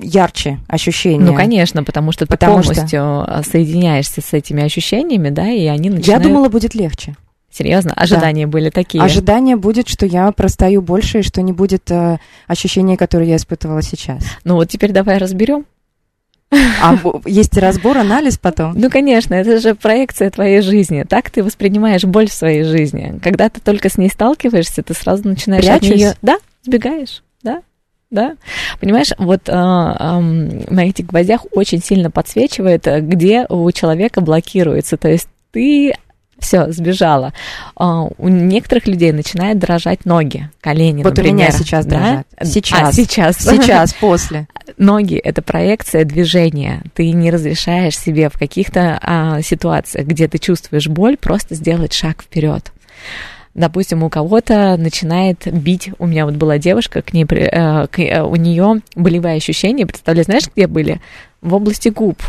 ярче 0.00 0.58
ощущения. 0.66 1.24
Ну, 1.24 1.34
конечно, 1.34 1.84
потому 1.84 2.10
что 2.12 2.26
ты 2.26 2.30
Потому 2.30 2.62
что- 2.62 2.74
полностью 2.74 3.00
а, 3.02 3.42
соединяешься 3.44 4.20
с 4.20 4.32
этими 4.32 4.62
ощущениями, 4.64 5.30
да, 5.30 5.48
и 5.48 5.66
они 5.66 5.88
Я 5.88 5.94
начинают... 5.94 6.22
думала, 6.24 6.48
будет 6.48 6.74
легче. 6.74 7.14
Серьезно? 7.50 7.92
Ожидания 7.94 8.48
были 8.48 8.70
такие? 8.70 9.02
Ожидание 9.02 9.54
будет, 9.54 9.86
что 9.88 10.06
я 10.06 10.32
простою 10.32 10.82
больше, 10.82 11.20
и 11.20 11.22
что 11.22 11.40
не 11.42 11.52
будет 11.52 11.88
э, 11.92 12.18
ощущения, 12.48 12.96
которые 12.96 13.30
я 13.30 13.36
испытывала 13.36 13.80
сейчас. 13.80 14.24
Ну, 14.42 14.56
вот 14.56 14.68
теперь 14.68 14.90
давай 14.90 15.18
разберем. 15.18 15.64
А 16.50 16.96
есть 17.26 17.56
разбор, 17.56 17.98
анализ 17.98 18.38
потом? 18.38 18.74
Ну, 18.78 18.90
конечно, 18.90 19.34
это 19.34 19.58
же 19.58 19.74
проекция 19.74 20.30
твоей 20.30 20.60
жизни. 20.60 21.04
Так 21.08 21.30
ты 21.30 21.42
воспринимаешь 21.42 22.04
боль 22.04 22.28
в 22.28 22.32
своей 22.32 22.62
жизни. 22.62 23.18
Когда 23.22 23.48
ты 23.48 23.60
только 23.60 23.88
с 23.88 23.98
ней 23.98 24.08
сталкиваешься, 24.08 24.82
ты 24.82 24.94
сразу 24.94 25.26
начинаешь 25.26 25.66
от 25.66 25.80
Прячусь? 25.80 25.96
нее... 25.96 26.14
Да, 26.22 26.38
сбегаешь, 26.62 27.22
да, 27.42 27.62
да. 28.10 28.36
Понимаешь, 28.80 29.12
вот 29.18 29.48
а, 29.48 29.96
ам, 29.98 30.60
на 30.68 30.88
этих 30.88 31.06
гвоздях 31.06 31.46
очень 31.52 31.82
сильно 31.82 32.10
подсвечивает, 32.10 32.86
э, 32.86 33.00
где 33.00 33.46
у 33.48 33.70
человека 33.72 34.20
блокируется. 34.20 34.96
То 34.96 35.08
есть 35.08 35.28
ты 35.50 35.94
все, 36.44 36.70
сбежала. 36.70 37.32
А, 37.76 38.02
у 38.04 38.28
некоторых 38.28 38.86
людей 38.86 39.10
начинают 39.12 39.58
дрожать 39.58 40.04
ноги, 40.04 40.48
колени, 40.60 41.02
Вот 41.02 41.06
у 41.12 41.16
например. 41.16 41.34
меня 41.34 41.50
сейчас 41.50 41.84
да? 41.86 41.98
дрожат. 41.98 42.26
А, 42.36 42.44
Сейчас. 42.44 42.94
сейчас. 42.94 43.36
Сейчас, 43.38 43.92
после. 44.00 44.46
Ноги 44.78 45.16
это 45.16 45.42
проекция 45.42 46.04
движения. 46.04 46.82
Ты 46.94 47.10
не 47.10 47.30
разрешаешь 47.30 47.98
себе 47.98 48.28
в 48.28 48.38
каких-то 48.38 48.98
а, 49.02 49.42
ситуациях, 49.42 50.06
где 50.06 50.28
ты 50.28 50.38
чувствуешь 50.38 50.86
боль, 50.88 51.16
просто 51.16 51.54
сделать 51.54 51.92
шаг 51.92 52.22
вперед. 52.22 52.72
Допустим, 53.54 54.02
у 54.02 54.10
кого-то 54.10 54.76
начинает 54.76 55.46
бить. 55.46 55.90
У 56.00 56.06
меня 56.06 56.24
вот 56.26 56.34
была 56.34 56.58
девушка, 56.58 57.02
к 57.02 57.12
ней, 57.12 57.24
э, 57.24 57.86
к- 57.86 58.00
э, 58.00 58.22
у 58.22 58.34
нее 58.34 58.80
болевые 58.96 59.36
ощущения. 59.36 59.86
Представляешь, 59.86 60.26
знаешь, 60.26 60.44
где 60.54 60.66
были? 60.66 61.00
В 61.40 61.54
области 61.54 61.88
губ. 61.88 62.20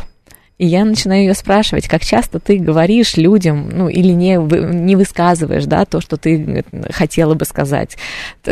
И 0.58 0.66
я 0.66 0.86
начинаю 0.86 1.22
ее 1.22 1.34
спрашивать, 1.34 1.88
как 1.88 2.04
часто 2.04 2.40
ты 2.40 2.58
говоришь 2.58 3.18
людям, 3.18 3.70
ну, 3.70 3.90
или 3.90 4.14
не, 4.14 4.38
не 4.38 4.96
высказываешь, 4.96 5.66
да, 5.66 5.86
то, 5.86 6.00
что 6.00 6.16
ты 6.16 6.64
э, 6.72 6.92
хотела 6.92 7.34
бы 7.34 7.44
сказать. 7.44 7.98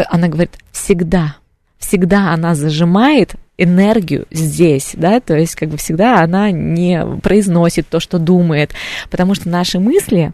Она 0.10 0.28
говорит, 0.28 0.58
всегда, 0.74 1.38
всегда 1.80 2.34
она 2.34 2.56
зажимает 2.56 3.36
энергию 3.58 4.26
здесь, 4.32 4.92
да, 4.94 5.20
то 5.20 5.38
есть 5.38 5.56
как 5.56 5.70
бы 5.70 5.78
всегда 5.78 6.22
она 6.22 6.52
не 6.52 7.06
произносит 7.22 7.88
то, 7.88 8.00
что 8.00 8.18
думает, 8.18 8.74
потому 9.10 9.36
что 9.36 9.48
наши 9.48 9.80
мысли, 9.80 10.34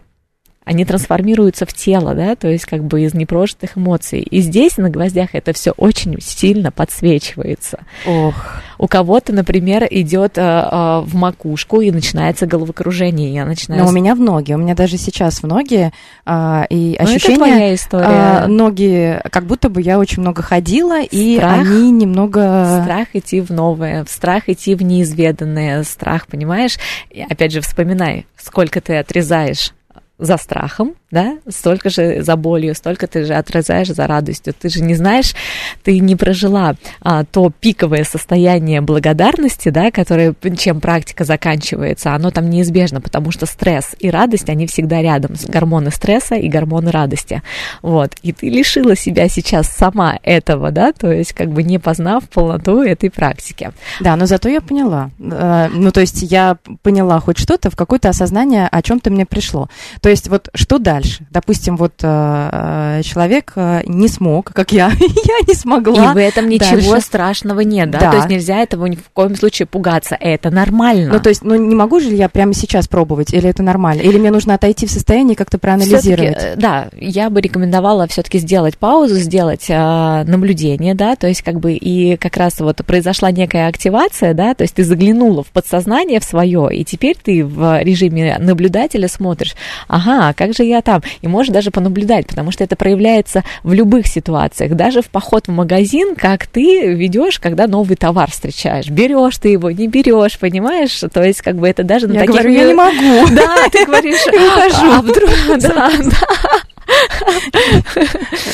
они 0.70 0.84
трансформируются 0.84 1.66
в 1.66 1.72
тело, 1.72 2.14
да, 2.14 2.36
то 2.36 2.46
есть 2.46 2.64
как 2.64 2.84
бы 2.84 3.02
из 3.02 3.12
непрожитых 3.12 3.76
эмоций. 3.76 4.20
И 4.20 4.40
здесь 4.40 4.76
на 4.76 4.88
гвоздях 4.88 5.30
это 5.32 5.52
все 5.52 5.72
очень 5.72 6.16
сильно 6.20 6.70
подсвечивается. 6.70 7.80
Ох. 8.06 8.36
У 8.78 8.86
кого-то, 8.86 9.32
например, 9.32 9.84
идет 9.90 10.38
э, 10.38 10.40
э, 10.40 11.00
в 11.04 11.16
макушку 11.16 11.80
и 11.80 11.90
начинается 11.90 12.46
головокружение. 12.46 13.34
Я 13.34 13.46
начинаю. 13.46 13.82
Но 13.82 13.88
у 13.88 13.92
меня 13.92 14.14
в 14.14 14.20
ноги. 14.20 14.52
У 14.52 14.58
меня 14.58 14.76
даже 14.76 14.96
сейчас 14.96 15.42
в 15.42 15.46
ноги. 15.48 15.90
а, 16.24 16.66
и 16.70 16.96
Ну, 17.00 17.08
это 17.16 17.34
твоя 17.34 17.74
история. 17.74 18.06
а, 18.06 18.46
ноги, 18.46 19.20
как 19.30 19.46
будто 19.46 19.70
бы 19.70 19.82
я 19.82 19.98
очень 19.98 20.22
много 20.22 20.40
ходила, 20.42 21.02
и 21.02 21.36
Страх. 21.36 21.62
они 21.62 21.90
немного... 21.90 22.80
Страх 22.84 23.08
идти 23.14 23.40
в 23.40 23.50
новое, 23.50 24.04
страх 24.08 24.48
идти 24.48 24.76
в 24.76 24.82
неизведанное, 24.82 25.82
страх, 25.82 26.28
понимаешь? 26.28 26.78
И 27.10 27.22
опять 27.22 27.50
же, 27.50 27.60
вспоминай, 27.60 28.26
сколько 28.36 28.80
ты 28.80 28.98
отрезаешь 28.98 29.72
за 30.20 30.36
страхом, 30.36 30.94
да, 31.10 31.38
столько 31.48 31.90
же 31.90 32.22
за 32.22 32.36
болью, 32.36 32.74
столько 32.74 33.06
ты 33.06 33.24
же 33.24 33.34
отрезаешь 33.34 33.88
за 33.88 34.06
радостью. 34.06 34.54
Ты 34.54 34.68
же 34.68 34.82
не 34.82 34.94
знаешь, 34.94 35.34
ты 35.82 35.98
не 35.98 36.14
прожила 36.14 36.74
а, 37.00 37.24
то 37.24 37.50
пиковое 37.50 38.04
состояние 38.04 38.80
благодарности, 38.80 39.70
да, 39.70 39.90
которое, 39.90 40.34
чем 40.56 40.80
практика 40.80 41.24
заканчивается, 41.24 42.14
оно 42.14 42.30
там 42.30 42.48
неизбежно, 42.48 43.00
потому 43.00 43.32
что 43.32 43.46
стресс 43.46 43.96
и 43.98 44.10
радость, 44.10 44.48
они 44.48 44.66
всегда 44.66 45.02
рядом, 45.02 45.32
гормоны 45.48 45.90
стресса 45.90 46.36
и 46.36 46.48
гормоны 46.48 46.90
радости. 46.90 47.42
Вот, 47.82 48.12
и 48.22 48.32
ты 48.32 48.48
лишила 48.48 48.94
себя 48.94 49.28
сейчас 49.28 49.68
сама 49.68 50.18
этого, 50.22 50.70
да, 50.70 50.92
то 50.92 51.10
есть 51.10 51.32
как 51.32 51.48
бы 51.48 51.62
не 51.62 51.78
познав 51.78 52.28
полноту 52.28 52.82
этой 52.82 53.10
практики. 53.10 53.72
Да, 54.00 54.16
но 54.16 54.26
зато 54.26 54.48
я 54.48 54.60
поняла. 54.60 55.10
Э, 55.18 55.68
Ну, 55.72 55.90
то 55.92 56.00
есть 56.00 56.22
я 56.22 56.56
поняла 56.82 57.20
хоть 57.20 57.38
что-то, 57.38 57.70
в 57.70 57.76
какое-то 57.76 58.08
осознание 58.10 58.68
о 58.70 58.82
чем-то 58.82 59.10
мне 59.10 59.24
пришло. 59.24 59.68
То 60.00 60.09
есть 60.10 60.28
вот 60.28 60.48
что 60.54 60.78
дальше? 60.78 61.26
Допустим, 61.30 61.76
вот 61.76 61.94
э, 62.02 63.00
человек 63.04 63.52
э, 63.56 63.82
не 63.86 64.08
смог, 64.08 64.52
как 64.52 64.72
я, 64.72 64.90
я 64.98 65.46
не 65.46 65.54
смогла. 65.54 66.12
И 66.12 66.14
в 66.14 66.16
этом 66.16 66.48
ничего 66.48 66.92
дальше. 66.92 67.00
страшного 67.00 67.60
нет, 67.60 67.90
да? 67.90 68.00
Да. 68.00 68.10
То 68.10 68.16
есть 68.16 68.28
нельзя 68.28 68.58
этого 68.58 68.86
ни 68.86 68.96
в 68.96 69.08
коем 69.12 69.36
случае 69.36 69.66
пугаться. 69.66 70.16
Это 70.18 70.50
нормально. 70.50 71.12
Ну, 71.12 71.20
то 71.20 71.28
есть, 71.28 71.42
ну, 71.42 71.54
не 71.54 71.74
могу 71.74 72.00
же 72.00 72.08
я 72.14 72.28
прямо 72.28 72.54
сейчас 72.54 72.88
пробовать, 72.88 73.32
или 73.32 73.48
это 73.48 73.62
нормально? 73.62 74.02
Или 74.02 74.18
мне 74.18 74.30
нужно 74.30 74.54
отойти 74.54 74.86
в 74.86 74.90
состояние 74.90 75.34
и 75.34 75.36
как-то 75.36 75.58
проанализировать? 75.58 76.36
Всё-таки, 76.36 76.46
э, 76.46 76.56
да, 76.56 76.88
я 76.96 77.30
бы 77.30 77.40
рекомендовала 77.40 78.06
все-таки 78.06 78.38
сделать 78.38 78.76
паузу, 78.76 79.16
сделать 79.16 79.66
э, 79.68 80.24
наблюдение, 80.24 80.94
да, 80.94 81.16
то 81.16 81.26
есть 81.26 81.42
как 81.42 81.60
бы 81.60 81.72
и 81.72 82.16
как 82.16 82.36
раз 82.36 82.60
вот 82.60 82.84
произошла 82.84 83.30
некая 83.30 83.68
активация, 83.68 84.34
да, 84.34 84.54
то 84.54 84.62
есть 84.62 84.74
ты 84.74 84.84
заглянула 84.84 85.42
в 85.42 85.48
подсознание 85.48 86.20
в 86.20 86.24
свое, 86.24 86.68
и 86.72 86.84
теперь 86.84 87.16
ты 87.22 87.44
в 87.44 87.82
режиме 87.82 88.36
наблюдателя 88.38 89.08
смотришь, 89.08 89.54
ага, 90.00 90.28
а 90.28 90.34
как 90.34 90.54
же 90.54 90.64
я 90.64 90.82
там, 90.82 91.02
и 91.20 91.28
можешь 91.28 91.52
даже 91.52 91.70
понаблюдать, 91.70 92.26
потому 92.26 92.50
что 92.50 92.64
это 92.64 92.76
проявляется 92.76 93.44
в 93.62 93.72
любых 93.72 94.06
ситуациях, 94.06 94.74
даже 94.74 95.02
в 95.02 95.10
поход 95.10 95.48
в 95.48 95.50
магазин, 95.52 96.14
как 96.16 96.46
ты 96.46 96.94
ведешь, 96.94 97.38
когда 97.38 97.66
новый 97.66 97.96
товар 97.96 98.30
встречаешь, 98.30 98.88
берешь 98.88 99.38
ты 99.38 99.50
его, 99.50 99.70
не 99.70 99.88
берешь, 99.88 100.38
понимаешь, 100.38 101.02
то 101.12 101.22
есть 101.22 101.42
как 101.42 101.56
бы 101.56 101.68
это 101.68 101.82
даже 101.82 102.06
на 102.06 102.14
Я 102.14 102.20
таких 102.20 102.34
говорю, 102.34 102.52
я 102.52 102.64
не 102.64 102.74
могу. 102.74 103.26
Да, 103.40 103.68
ты 103.70 103.86
говоришь, 103.86 104.26
ухожу. 104.26 104.92
а 104.92 105.02
вдруг, 105.02 105.30
да, 105.60 105.90
да, 105.90 106.20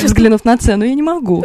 Взглянув 0.03 0.45
на 0.45 0.59
цену, 0.59 0.85
я 0.85 0.95
не 0.95 1.03
могу. 1.03 1.45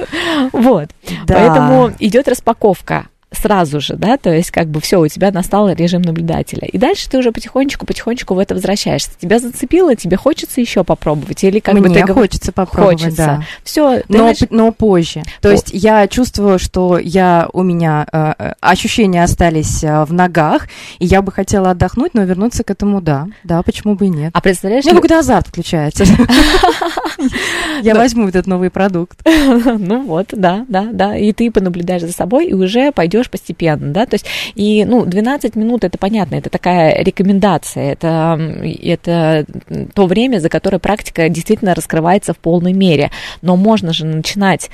Вот. 0.52 0.89
Да. 1.26 1.36
Поэтому 1.36 1.91
идет 1.99 2.28
распаковка 2.28 3.08
сразу 3.34 3.79
же, 3.79 3.95
да, 3.95 4.17
то 4.17 4.29
есть 4.29 4.51
как 4.51 4.67
бы 4.67 4.82
все, 4.82 4.99
у 4.99 5.07
тебя 5.07 5.32
настал 5.32 5.69
режим 5.69 6.01
наблюдателя. 6.01 6.67
И 6.67 6.77
дальше 6.77 7.09
ты 7.09 7.17
уже 7.17 7.32
потихонечку, 7.32 7.86
потихонечку 7.86 8.34
в 8.34 8.39
это 8.39 8.53
возвращаешься. 8.55 9.09
Тебя 9.19 9.39
зацепило, 9.39 9.95
тебе 9.95 10.17
хочется 10.17 10.59
еще 10.59 10.84
попробовать? 10.84 11.43
Или 11.43 11.59
как 11.59 11.75
бы 11.75 11.88
Мне 11.88 12.05
ты 12.05 12.13
хочется 12.13 12.51
попробовать, 12.51 13.01
хочется. 13.01 13.25
да. 13.25 13.43
Все, 13.63 14.03
Но, 14.09 14.34
но 14.49 14.71
позже. 14.73 15.23
То 15.41 15.47
По- 15.49 15.53
есть 15.53 15.69
я 15.71 16.07
чувствую, 16.09 16.59
что 16.59 16.99
я 16.99 17.47
у 17.53 17.63
меня 17.63 18.05
э, 18.11 18.34
э, 18.38 18.53
ощущения 18.59 19.23
остались 19.23 19.84
э, 19.84 20.03
в 20.03 20.11
ногах, 20.13 20.67
и 20.99 21.05
я 21.05 21.21
бы 21.21 21.32
хотела 21.32 21.71
отдохнуть, 21.71 22.13
но 22.13 22.23
вернуться 22.23 22.63
к 22.65 22.69
этому, 22.71 23.01
да. 23.01 23.27
Да, 23.43 23.63
почему 23.63 23.95
бы 23.95 24.07
и 24.07 24.09
нет. 24.09 24.32
а 24.34 24.41
представляешь, 24.41 24.84
У 24.86 24.89
меня 24.89 24.95
какой-то 24.95 25.19
азарт 25.19 25.47
включается. 25.47 26.03
Я 27.82 27.95
возьму 27.95 28.27
этот 28.27 28.47
новый 28.47 28.69
продукт. 28.69 29.19
ну 29.25 30.03
вот, 30.03 30.27
да, 30.32 30.65
да, 30.67 30.89
да, 30.91 31.15
и 31.15 31.32
ты 31.34 31.49
понаблюдаешь 31.51 32.01
за 32.01 32.11
собой 32.11 32.47
и 32.47 32.53
уже 32.53 32.91
пойдешь 32.91 33.20
постепенно, 33.30 33.91
да, 33.91 34.05
то 34.05 34.15
есть, 34.15 34.26
и, 34.55 34.86
ну, 34.86 35.05
12 35.05 35.55
минут, 35.55 35.84
это 35.84 35.97
понятно, 35.97 36.36
это 36.36 36.49
такая 36.49 37.03
рекомендация, 37.03 37.93
это, 37.93 38.39
это 38.84 39.45
то 39.93 40.05
время, 40.05 40.39
за 40.39 40.49
которое 40.49 40.80
практика 40.80 41.30
действительно 41.30 41.76
раскрывается 41.76 42.34
в 42.34 42.38
полной 42.38 42.74
мере, 42.74 43.11
но 43.41 43.55
можно 43.55 43.93
же 43.93 44.05
начинать 44.05 44.69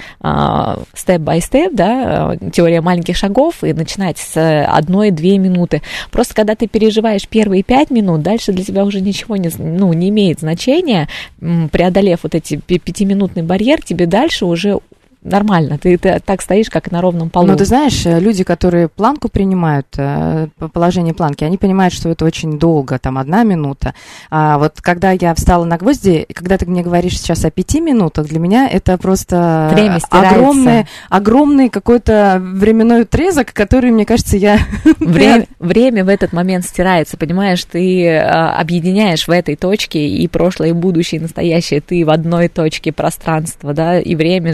степ-бай-степ, 0.93 1.73
да, 1.73 2.37
теория 2.53 2.81
маленьких 2.81 3.17
шагов, 3.17 3.63
и 3.63 3.73
начинать 3.73 4.17
с 4.17 4.65
одной-две 4.65 5.37
минуты, 5.37 5.81
просто 6.11 6.33
когда 6.35 6.55
ты 6.55 6.67
переживаешь 6.67 7.27
первые 7.27 7.63
пять 7.63 7.89
минут, 7.89 8.21
дальше 8.21 8.51
для 8.51 8.63
тебя 8.63 8.83
уже 8.83 9.01
ничего 9.01 9.35
не, 9.35 9.49
ну, 9.57 9.93
не 9.93 10.09
имеет 10.09 10.39
значения, 10.39 11.07
преодолев 11.39 12.19
вот 12.23 12.35
эти 12.35 12.55
пятиминутный 12.55 13.43
барьер, 13.43 13.81
тебе 13.81 14.05
дальше 14.05 14.45
уже 14.45 14.79
нормально, 15.21 15.77
ты, 15.77 15.97
ты 15.97 16.19
так 16.23 16.41
стоишь, 16.41 16.69
как 16.69 16.91
на 16.91 17.01
ровном 17.01 17.29
полу. 17.29 17.47
Ну, 17.47 17.55
ты 17.55 17.65
знаешь, 17.65 18.05
э, 18.05 18.19
люди, 18.19 18.43
которые 18.43 18.87
планку 18.87 19.29
принимают, 19.29 19.87
э, 19.97 20.47
по- 20.57 20.67
положение 20.67 21.13
планки, 21.13 21.43
они 21.43 21.57
понимают, 21.57 21.93
что 21.93 22.09
это 22.09 22.25
очень 22.25 22.59
долго, 22.59 22.99
там, 22.99 23.17
одна 23.17 23.43
минута. 23.43 23.93
А 24.29 24.57
вот 24.57 24.81
когда 24.81 25.11
я 25.11 25.33
встала 25.35 25.65
на 25.65 25.77
гвозди, 25.77 26.25
когда 26.33 26.57
ты 26.57 26.65
мне 26.65 26.81
говоришь 26.81 27.19
сейчас 27.19 27.43
о 27.45 27.51
пяти 27.51 27.81
минутах, 27.81 28.27
для 28.27 28.39
меня 28.39 28.67
это 28.69 28.97
просто 28.97 29.69
Время 29.73 29.99
стирается. 29.99 30.35
огромный, 30.35 30.85
огромный 31.09 31.69
какой-то 31.69 32.39
временной 32.41 33.01
отрезок, 33.01 33.53
который, 33.53 33.91
мне 33.91 34.05
кажется, 34.05 34.37
я... 34.37 34.59
Время, 34.99 35.45
время 35.59 36.03
в 36.05 36.09
этот 36.09 36.33
момент 36.33 36.65
стирается, 36.65 37.17
понимаешь, 37.17 37.63
ты 37.63 38.03
э, 38.05 38.19
объединяешь 38.19 39.27
в 39.27 39.31
этой 39.31 39.55
точке 39.55 40.07
и 40.07 40.27
прошлое, 40.27 40.69
и 40.69 40.73
будущее, 40.73 41.19
и 41.19 41.21
настоящее, 41.23 41.81
ты 41.81 42.05
в 42.05 42.09
одной 42.09 42.47
точке 42.47 42.91
пространства, 42.91 43.73
да, 43.73 43.99
и 43.99 44.15
время 44.15 44.53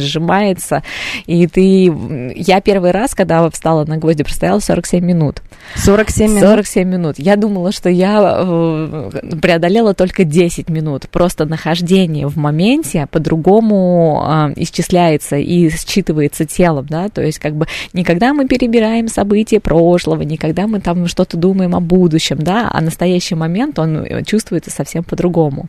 сжимается, 0.54 0.84
и 1.26 1.48
ты... 1.48 2.34
Я 2.36 2.62
первый 2.62 2.92
раз, 2.92 3.16
когда 3.16 3.50
встала 3.50 3.86
на 3.86 3.98
гвозди, 3.98 4.24
простояла 4.24 4.60
47 4.60 5.04
минут. 5.04 5.42
47 5.76 6.30
минут. 6.30 6.44
47 6.44 6.88
минут. 6.88 7.16
Я 7.18 7.36
думала, 7.36 7.72
что 7.72 7.90
я 7.90 8.22
э, 8.40 9.12
преодолела 9.42 9.94
только 9.94 10.24
10 10.24 10.70
минут. 10.70 11.08
Просто 11.10 11.46
нахождение 11.46 12.28
в 12.28 12.38
моменте 12.38 13.08
по-другому 13.10 14.24
э, 14.26 14.54
исчисляется 14.58 15.38
и 15.38 15.70
считывается 15.70 16.46
телом, 16.46 16.86
да, 16.88 17.10
то 17.10 17.22
есть 17.22 17.40
как 17.40 17.56
бы 17.56 17.68
никогда 17.94 18.34
мы 18.34 18.48
перебираем 18.48 19.08
события 19.08 19.60
прошлого, 19.60 20.22
никогда 20.22 20.68
мы 20.68 20.80
там 20.80 21.08
что-то 21.08 21.38
думаем 21.38 21.76
о 21.76 21.80
будущем, 21.80 22.38
да, 22.40 22.70
а 22.72 22.82
настоящий 22.82 23.36
момент, 23.36 23.80
он 23.80 23.98
э, 23.98 24.24
чувствуется 24.24 24.72
совсем 24.72 25.04
по-другому. 25.04 25.68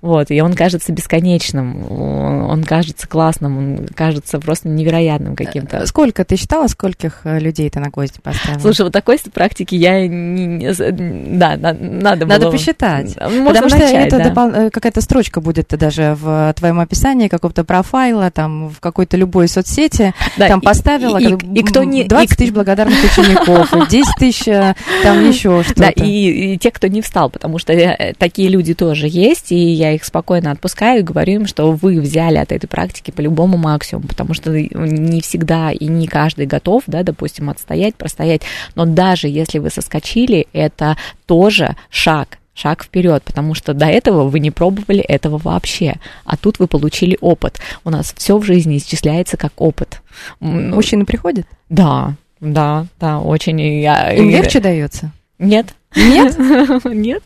Вот, 0.00 0.30
и 0.30 0.40
он 0.40 0.54
кажется 0.54 0.92
бесконечным, 0.92 1.90
он 1.90 2.62
он 2.62 2.64
кажется 2.64 3.08
классным, 3.08 3.58
он 3.58 3.86
кажется 3.94 4.38
просто 4.38 4.68
невероятным 4.68 5.34
каким-то. 5.34 5.86
Сколько 5.86 6.24
ты 6.24 6.36
считала, 6.36 6.68
скольких 6.68 7.22
э, 7.24 7.38
людей 7.38 7.68
ты 7.70 7.80
на 7.80 7.90
гвозди 7.90 8.20
поставила? 8.20 8.60
Слушай, 8.60 8.82
вот 8.82 8.92
такой 8.92 9.18
практики 9.32 9.74
я 9.74 10.06
не, 10.06 10.46
не 10.46 11.38
да, 11.38 11.56
на- 11.56 11.72
надо 11.74 12.26
было. 12.26 12.34
Надо 12.34 12.50
посчитать. 12.50 13.16
Можно 13.20 13.44
Потому 13.46 13.68
что 13.68 13.78
начать, 13.78 14.06
это 14.06 14.18
да. 14.18 14.30
допол- 14.30 14.54
э, 14.66 14.70
какая-то 14.70 15.00
строчка 15.00 15.40
будет 15.40 15.68
даже 15.68 16.16
в 16.20 16.52
твоем 16.56 16.80
описании 16.80 17.28
какого-то 17.28 17.64
профайла, 17.64 18.30
там 18.30 18.68
в 18.68 18.80
какой-то 18.80 19.16
любой 19.16 19.48
соцсети, 19.48 20.14
Да, 20.36 20.48
там 20.48 20.60
и- 20.60 20.64
поставила 20.64 21.18
и, 21.18 21.34
и- 21.34 21.60
и 21.60 21.62
кто 21.62 21.84
не 21.84 22.04
20 22.04 22.32
и- 22.32 22.36
тысяч 22.36 22.52
благодарных 22.52 22.98
учеников, 23.04 23.72
и 23.74 23.88
10 23.90 24.14
тысяч 24.18 24.48
э, 24.48 24.74
там 25.02 25.24
еще 25.28 25.62
что-то. 25.62 25.80
Да, 25.82 25.88
и, 25.90 26.54
и 26.54 26.58
те, 26.58 26.70
кто 26.70 26.86
не 26.88 27.02
встал, 27.02 27.30
потому 27.30 27.58
что 27.58 27.72
э, 27.72 28.14
такие 28.18 28.48
люди 28.48 28.74
тоже 28.74 29.06
есть, 29.08 29.52
и 29.52 29.56
я 29.56 29.92
их 29.92 30.04
спокойно 30.04 30.50
отпускаю 30.50 31.00
и 31.00 31.02
говорю 31.02 31.32
им, 31.34 31.46
что 31.46 31.72
вы 31.72 32.00
взяли 32.00 32.36
от 32.38 32.52
этой 32.52 32.66
практики 32.66 33.10
по-любому 33.10 33.56
максимум, 33.56 34.04
потому 34.08 34.34
что 34.34 34.50
не 34.52 35.20
всегда 35.20 35.70
и 35.72 35.86
не 35.86 36.06
каждый 36.06 36.46
готов, 36.46 36.82
да, 36.86 37.02
допустим, 37.02 37.50
отстоять, 37.50 37.94
простоять, 37.94 38.42
но 38.74 38.84
даже 38.84 39.21
если 39.28 39.58
вы 39.58 39.70
соскочили, 39.70 40.46
это 40.52 40.96
тоже 41.26 41.76
шаг, 41.90 42.38
шаг 42.54 42.84
вперед, 42.84 43.22
потому 43.24 43.54
что 43.54 43.74
до 43.74 43.86
этого 43.86 44.28
вы 44.28 44.38
не 44.40 44.50
пробовали 44.50 45.00
этого 45.00 45.38
вообще, 45.38 45.96
а 46.24 46.36
тут 46.36 46.58
вы 46.58 46.66
получили 46.66 47.16
опыт. 47.20 47.60
У 47.84 47.90
нас 47.90 48.12
все 48.16 48.36
в 48.38 48.42
жизни 48.44 48.76
исчисляется 48.78 49.36
как 49.36 49.52
опыт. 49.56 50.00
Ну, 50.40 50.74
Мужчины 50.74 51.04
приходят? 51.04 51.46
Да, 51.68 52.14
да, 52.40 52.86
да, 53.00 53.20
очень. 53.20 53.60
и 53.60 53.80
я- 53.82 54.12
Им 54.12 54.30
легче 54.30 54.60
дается? 54.60 55.12
Нет. 55.38 55.74
Нет? 55.96 56.36
Нет. 56.84 57.22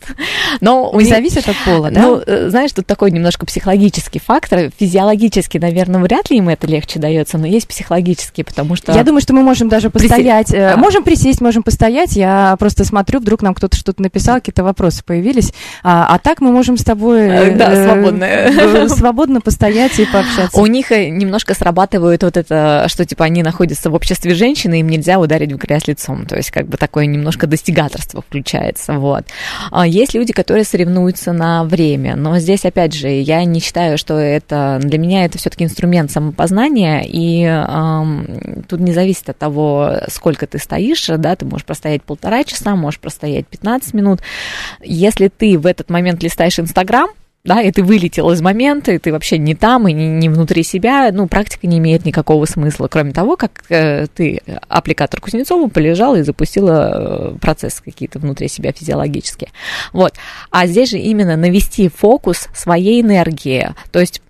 Но 0.60 0.92
Не 0.94 1.04
зависит 1.04 1.48
от 1.48 1.56
пола, 1.64 1.90
да? 1.90 2.00
Ну, 2.02 2.22
э, 2.26 2.48
знаешь, 2.50 2.72
тут 2.72 2.86
такой 2.86 3.10
немножко 3.10 3.46
психологический 3.46 4.18
фактор. 4.18 4.70
Физиологически, 4.78 5.58
наверное, 5.58 6.00
вряд 6.00 6.30
ли 6.30 6.38
им 6.38 6.48
это 6.48 6.66
легче 6.66 6.98
дается, 6.98 7.38
но 7.38 7.46
есть 7.46 7.68
психологический, 7.68 8.42
потому 8.42 8.76
что... 8.76 8.92
Я 8.92 9.04
думаю, 9.04 9.20
что 9.20 9.34
мы 9.34 9.42
можем 9.42 9.68
даже 9.68 9.90
постоять. 9.90 10.52
э, 10.52 10.72
А. 10.72 10.76
Можем 10.76 11.04
присесть, 11.04 11.40
можем 11.40 11.62
постоять. 11.62 12.16
Я 12.16 12.56
просто 12.58 12.84
смотрю, 12.84 13.20
вдруг 13.20 13.42
нам 13.42 13.54
кто-то 13.54 13.76
что-то 13.76 14.02
написал, 14.02 14.36
какие-то 14.36 14.64
вопросы 14.64 15.02
появились. 15.04 15.52
А, 15.82 16.06
а 16.14 16.18
так 16.18 16.40
мы 16.40 16.50
можем 16.52 16.76
с 16.76 16.84
тобой... 16.84 17.20
Э, 17.28 17.50
да, 17.56 17.72
э, 17.72 17.84
свободно. 17.84 18.24
э, 18.24 18.88
Свободно 18.88 19.40
постоять 19.40 19.98
и 19.98 20.06
пообщаться. 20.06 20.60
У 20.60 20.66
них 20.66 20.90
э, 20.92 21.08
немножко 21.08 21.54
срабатывает 21.54 22.22
вот 22.22 22.36
это, 22.36 22.86
что 22.88 23.04
типа 23.04 23.24
они 23.24 23.42
находятся 23.42 23.90
в 23.90 23.94
обществе 23.94 24.34
женщины, 24.34 24.80
им 24.80 24.88
нельзя 24.88 25.18
ударить 25.18 25.52
в 25.52 25.56
грязь 25.56 25.86
лицом. 25.86 26.26
То 26.26 26.36
есть 26.36 26.50
как 26.50 26.66
бы 26.66 26.76
такое 26.76 27.06
немножко 27.06 27.46
достигаторство 27.46 28.22
включается. 28.22 28.55
Вот. 28.88 29.24
А 29.70 29.86
Есть 29.86 30.14
люди, 30.14 30.32
которые 30.32 30.64
соревнуются 30.64 31.32
на 31.32 31.64
время, 31.64 32.16
но 32.16 32.38
здесь, 32.38 32.64
опять 32.64 32.94
же, 32.94 33.08
я 33.08 33.44
не 33.44 33.60
считаю, 33.60 33.98
что 33.98 34.14
это... 34.14 34.78
Для 34.82 34.98
меня 34.98 35.24
это 35.24 35.38
все-таки 35.38 35.64
инструмент 35.64 36.10
самопознания, 36.10 37.02
и 37.06 37.44
ам, 37.44 38.26
тут 38.68 38.80
не 38.80 38.92
зависит 38.92 39.28
от 39.30 39.38
того, 39.38 39.92
сколько 40.08 40.46
ты 40.46 40.58
стоишь, 40.58 41.06
да, 41.06 41.36
ты 41.36 41.44
можешь 41.44 41.64
простоять 41.66 42.02
полтора 42.02 42.44
часа, 42.44 42.76
можешь 42.76 43.00
простоять 43.00 43.46
15 43.46 43.94
минут. 43.94 44.20
Если 44.82 45.28
ты 45.28 45.58
в 45.58 45.66
этот 45.66 45.90
момент 45.90 46.22
листаешь 46.22 46.58
Инстаграм, 46.58 47.08
да, 47.46 47.62
и 47.62 47.70
ты 47.70 47.82
вылетел 47.82 48.30
из 48.32 48.42
момента, 48.42 48.92
и 48.92 48.98
ты 48.98 49.12
вообще 49.12 49.38
не 49.38 49.54
там, 49.54 49.86
и 49.86 49.92
не, 49.92 50.08
не 50.08 50.28
внутри 50.28 50.64
себя, 50.64 51.10
ну, 51.12 51.28
практика 51.28 51.66
не 51.68 51.78
имеет 51.78 52.04
никакого 52.04 52.44
смысла, 52.44 52.88
кроме 52.88 53.12
того, 53.12 53.36
как 53.36 53.62
э, 53.68 54.08
ты 54.12 54.42
аппликатор 54.68 55.20
Кузнецова 55.20 55.68
полежала 55.68 56.16
и 56.16 56.22
запустила 56.22 57.34
э, 57.34 57.38
процессы 57.40 57.82
какие-то 57.84 58.18
внутри 58.18 58.48
себя 58.48 58.72
физиологические. 58.72 59.50
Вот. 59.92 60.14
А 60.50 60.66
здесь 60.66 60.90
же 60.90 60.98
именно 60.98 61.36
навести 61.36 61.88
фокус 61.88 62.48
своей 62.52 63.00
энергии, 63.00 63.70
то 63.92 64.00
есть 64.00 64.20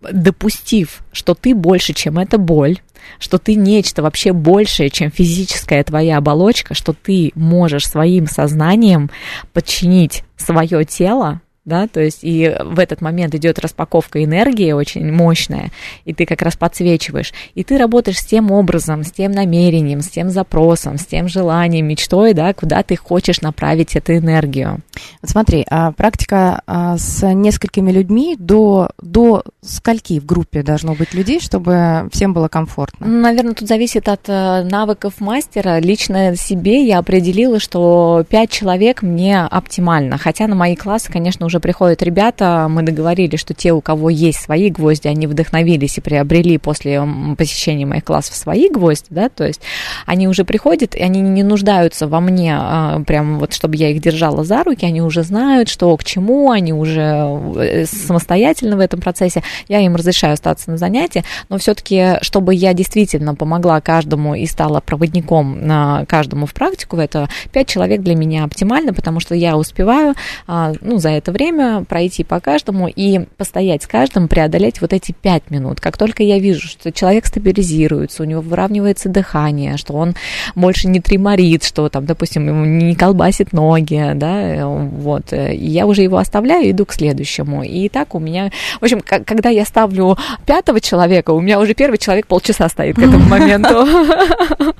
допустив, 0.00 1.02
что 1.12 1.34
ты 1.34 1.54
больше, 1.54 1.94
чем 1.94 2.18
эта 2.18 2.36
боль, 2.36 2.78
что 3.18 3.38
ты 3.38 3.54
нечто 3.54 4.02
вообще 4.02 4.32
большее, 4.32 4.90
чем 4.90 5.10
физическая 5.10 5.82
твоя 5.84 6.18
оболочка, 6.18 6.74
что 6.74 6.92
ты 6.92 7.32
можешь 7.34 7.88
своим 7.88 8.26
сознанием 8.26 9.10
подчинить 9.52 10.24
свое 10.36 10.84
тело 10.84 11.40
да, 11.64 11.86
то 11.86 12.00
есть 12.00 12.20
и 12.22 12.54
в 12.60 12.78
этот 12.78 13.00
момент 13.00 13.34
идет 13.34 13.58
распаковка 13.58 14.22
энергии 14.22 14.72
очень 14.72 15.12
мощная, 15.12 15.70
и 16.04 16.12
ты 16.12 16.26
как 16.26 16.42
раз 16.42 16.56
подсвечиваешь, 16.56 17.32
и 17.54 17.62
ты 17.62 17.78
работаешь 17.78 18.18
с 18.18 18.26
тем 18.26 18.50
образом, 18.50 19.04
с 19.04 19.12
тем 19.12 19.30
намерением, 19.30 20.00
с 20.00 20.08
тем 20.08 20.30
запросом, 20.30 20.98
с 20.98 21.06
тем 21.06 21.28
желанием, 21.28 21.86
мечтой, 21.86 22.34
да, 22.34 22.52
куда 22.52 22.82
ты 22.82 22.96
хочешь 22.96 23.40
направить 23.42 23.94
эту 23.94 24.16
энергию. 24.16 24.80
Вот 25.20 25.30
смотри, 25.30 25.64
а 25.70 25.92
практика 25.92 26.62
а, 26.66 26.98
с 26.98 27.26
несколькими 27.32 27.92
людьми 27.92 28.36
до, 28.38 28.90
до 29.00 29.44
скольки 29.60 30.18
в 30.18 30.26
группе 30.26 30.62
должно 30.62 30.94
быть 30.94 31.14
людей, 31.14 31.40
чтобы 31.40 32.08
всем 32.12 32.32
было 32.32 32.48
комфортно? 32.48 33.06
Наверное, 33.06 33.54
тут 33.54 33.68
зависит 33.68 34.08
от 34.08 34.28
э, 34.28 34.64
навыков 34.64 35.14
мастера. 35.20 35.78
Лично 35.78 36.34
себе 36.36 36.84
я 36.84 36.98
определила, 36.98 37.60
что 37.60 38.24
пять 38.28 38.50
человек 38.50 39.02
мне 39.02 39.40
оптимально, 39.40 40.18
хотя 40.18 40.48
на 40.48 40.56
мои 40.56 40.74
классы, 40.74 41.12
конечно, 41.12 41.46
уже 41.52 41.60
приходят 41.60 42.02
ребята, 42.02 42.66
мы 42.70 42.82
договорились, 42.82 43.38
что 43.38 43.52
те, 43.52 43.72
у 43.72 43.82
кого 43.82 44.08
есть 44.08 44.40
свои 44.40 44.70
гвозди, 44.70 45.08
они 45.08 45.26
вдохновились 45.26 45.98
и 45.98 46.00
приобрели 46.00 46.56
после 46.56 47.06
посещения 47.36 47.84
моих 47.84 48.04
классов 48.04 48.36
свои 48.36 48.70
гвозди, 48.70 49.08
да, 49.10 49.28
то 49.28 49.46
есть 49.46 49.60
они 50.06 50.28
уже 50.28 50.44
приходят, 50.44 50.94
и 50.94 51.02
они 51.02 51.20
не 51.20 51.42
нуждаются 51.42 52.08
во 52.08 52.20
мне, 52.20 52.56
а, 52.58 53.02
прям 53.06 53.38
вот, 53.38 53.52
чтобы 53.52 53.76
я 53.76 53.90
их 53.90 54.00
держала 54.00 54.44
за 54.44 54.64
руки, 54.64 54.86
они 54.86 55.02
уже 55.02 55.24
знают, 55.24 55.68
что 55.68 55.94
к 55.98 56.04
чему, 56.04 56.50
они 56.50 56.72
уже 56.72 57.28
э, 57.56 57.84
самостоятельно 57.84 58.76
в 58.76 58.80
этом 58.80 59.00
процессе, 59.00 59.42
я 59.68 59.80
им 59.80 59.94
разрешаю 59.94 60.32
остаться 60.32 60.70
на 60.70 60.78
занятии, 60.78 61.22
но 61.50 61.58
все-таки, 61.58 62.14
чтобы 62.22 62.54
я 62.54 62.72
действительно 62.72 63.34
помогла 63.34 63.82
каждому 63.82 64.34
и 64.34 64.46
стала 64.46 64.80
проводником 64.80 65.66
на 65.66 66.06
каждому 66.06 66.46
в 66.46 66.54
практику, 66.54 66.96
это 66.96 67.28
пять 67.52 67.68
человек 67.68 68.00
для 68.00 68.14
меня 68.14 68.44
оптимально, 68.44 68.94
потому 68.94 69.20
что 69.20 69.34
я 69.34 69.58
успеваю, 69.58 70.14
а, 70.46 70.72
ну, 70.80 70.96
за 70.96 71.10
это 71.10 71.30
время 71.30 71.41
время 71.42 71.84
пройти 71.84 72.24
по 72.24 72.40
каждому 72.40 72.88
и 72.88 73.20
постоять 73.36 73.82
с 73.82 73.86
каждым, 73.86 74.28
преодолеть 74.28 74.80
вот 74.80 74.92
эти 74.92 75.12
пять 75.12 75.50
минут. 75.50 75.80
Как 75.80 75.96
только 75.96 76.22
я 76.22 76.38
вижу, 76.38 76.68
что 76.68 76.92
человек 76.92 77.26
стабилизируется, 77.26 78.22
у 78.22 78.26
него 78.26 78.40
выравнивается 78.40 79.08
дыхание, 79.08 79.76
что 79.76 79.94
он 79.94 80.14
больше 80.54 80.88
не 80.88 81.00
треморит, 81.00 81.64
что 81.64 81.88
там, 81.88 82.06
допустим, 82.06 82.46
ему 82.46 82.64
не 82.64 82.94
колбасит 82.94 83.52
ноги, 83.52 84.12
да, 84.14 84.66
вот, 84.66 85.32
я 85.32 85.86
уже 85.86 86.02
его 86.02 86.18
оставляю, 86.18 86.70
иду 86.70 86.86
к 86.86 86.92
следующему. 86.92 87.62
И 87.62 87.88
так 87.88 88.14
у 88.14 88.18
меня, 88.18 88.50
в 88.80 88.84
общем, 88.84 89.00
когда 89.00 89.48
я 89.48 89.64
ставлю 89.64 90.16
пятого 90.46 90.80
человека, 90.80 91.30
у 91.30 91.40
меня 91.40 91.58
уже 91.58 91.74
первый 91.74 91.98
человек 91.98 92.26
полчаса 92.26 92.68
стоит 92.68 92.96
к 92.96 93.00
этому 93.00 93.26
моменту. 93.28 93.84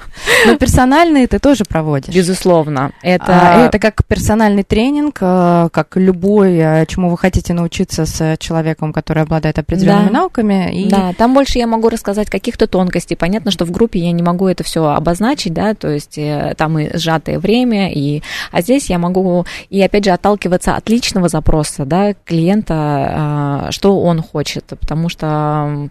Но 0.46 0.56
персональные 0.56 1.26
ты 1.26 1.38
тоже 1.38 1.64
проводишь? 1.64 2.14
Безусловно. 2.14 2.92
Это, 3.02 3.24
а, 3.28 3.66
это 3.66 3.78
как 3.78 4.04
персональный 4.06 4.62
тренинг, 4.62 5.18
э, 5.20 5.68
как 5.72 5.96
любой 5.96 6.51
Э, 6.58 6.86
чему 6.86 7.10
вы 7.10 7.18
хотите 7.18 7.54
научиться 7.54 8.06
с 8.06 8.36
человеком, 8.38 8.92
который 8.92 9.22
обладает 9.22 9.58
определенными 9.58 10.08
да. 10.08 10.12
науками. 10.12 10.74
И... 10.74 10.88
Да, 10.88 11.12
там 11.16 11.34
больше 11.34 11.58
я 11.58 11.66
могу 11.66 11.88
рассказать 11.88 12.30
каких-то 12.30 12.66
тонкостей. 12.66 13.16
Понятно, 13.16 13.50
что 13.50 13.64
в 13.64 13.70
группе 13.70 14.00
я 14.00 14.12
не 14.12 14.22
могу 14.22 14.46
это 14.48 14.64
все 14.64 14.84
обозначить, 14.84 15.52
да, 15.52 15.74
то 15.74 15.88
есть 15.88 16.18
э, 16.18 16.54
там 16.56 16.78
и 16.78 16.96
сжатое 16.96 17.38
время, 17.38 17.92
и... 17.92 18.22
а 18.50 18.62
здесь 18.62 18.90
я 18.90 18.98
могу, 18.98 19.46
и 19.70 19.80
опять 19.82 20.04
же, 20.04 20.10
отталкиваться 20.10 20.76
от 20.76 20.88
личного 20.88 21.28
запроса, 21.28 21.84
да, 21.84 22.14
клиента, 22.24 22.74
а, 22.74 23.68
что 23.70 24.00
он 24.00 24.22
хочет, 24.22 24.64
потому 24.64 25.08
что 25.08 25.88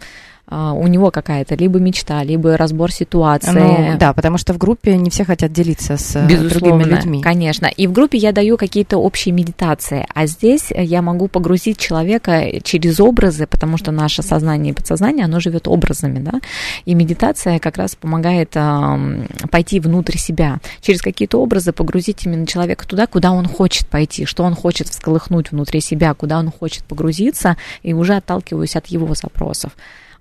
а, 0.54 0.74
у 0.74 0.86
него 0.88 1.12
какая-то 1.12 1.56
либо 1.56 1.80
мечта, 1.80 2.22
либо 2.24 2.58
разбор 2.58 2.91
ситуации. 2.91 3.52
Ну, 3.52 3.97
да, 3.97 4.12
потому 4.12 4.38
что 4.38 4.54
в 4.54 4.58
группе 4.58 4.97
не 4.97 5.10
все 5.10 5.24
хотят 5.24 5.54
делиться 5.54 5.95
с 5.95 6.14
э, 6.18 6.28
Безусловно, 6.28 6.84
другими 6.84 6.93
людьми. 6.93 7.22
Конечно. 7.22 7.68
И 7.68 7.88
в 7.88 7.93
группе 7.93 8.18
я 8.18 8.34
даю 8.34 8.58
какие-то 8.58 8.97
общие 8.97 9.34
медитации, 9.34 10.06
а 10.14 10.26
здесь 10.26 10.66
я 10.76 11.02
могу 11.02 11.30
погрузить 11.30 11.78
человека 11.78 12.60
через 12.64 12.99
образы, 12.99 13.47
потому 13.47 13.78
что 13.78 13.91
наше 13.91 14.24
сознание 14.24 14.74
и 14.74 14.76
подсознание, 14.76 15.24
оно 15.24 15.39
живет 15.39 15.70
образами, 15.70 16.20
да. 16.20 16.41
И 16.84 16.95
медитация 16.95 17.60
как 17.60 17.78
раз 17.78 17.95
помогает 17.95 18.52
э, 18.56 19.28
пойти 19.49 19.80
внутрь 19.80 20.18
себя, 20.18 20.60
через 20.82 21.02
какие-то 21.02 21.41
образы 21.41 21.72
погрузить 21.72 22.26
именно 22.26 22.45
человека 22.45 22.86
туда, 22.86 23.08
куда 23.08 23.32
он 23.32 23.47
хочет 23.47 23.88
пойти, 23.88 24.26
что 24.26 24.43
он 24.43 24.56
хочет 24.56 24.89
всколыхнуть 24.89 25.52
внутри 25.52 25.80
себя, 25.80 26.14
куда 26.14 26.39
он 26.39 26.52
хочет 26.52 26.84
погрузиться, 26.84 27.56
и 27.84 27.93
уже 27.93 28.16
отталкиваюсь 28.16 28.76
от 28.76 28.88
его 28.88 29.16
запросов. 29.16 29.72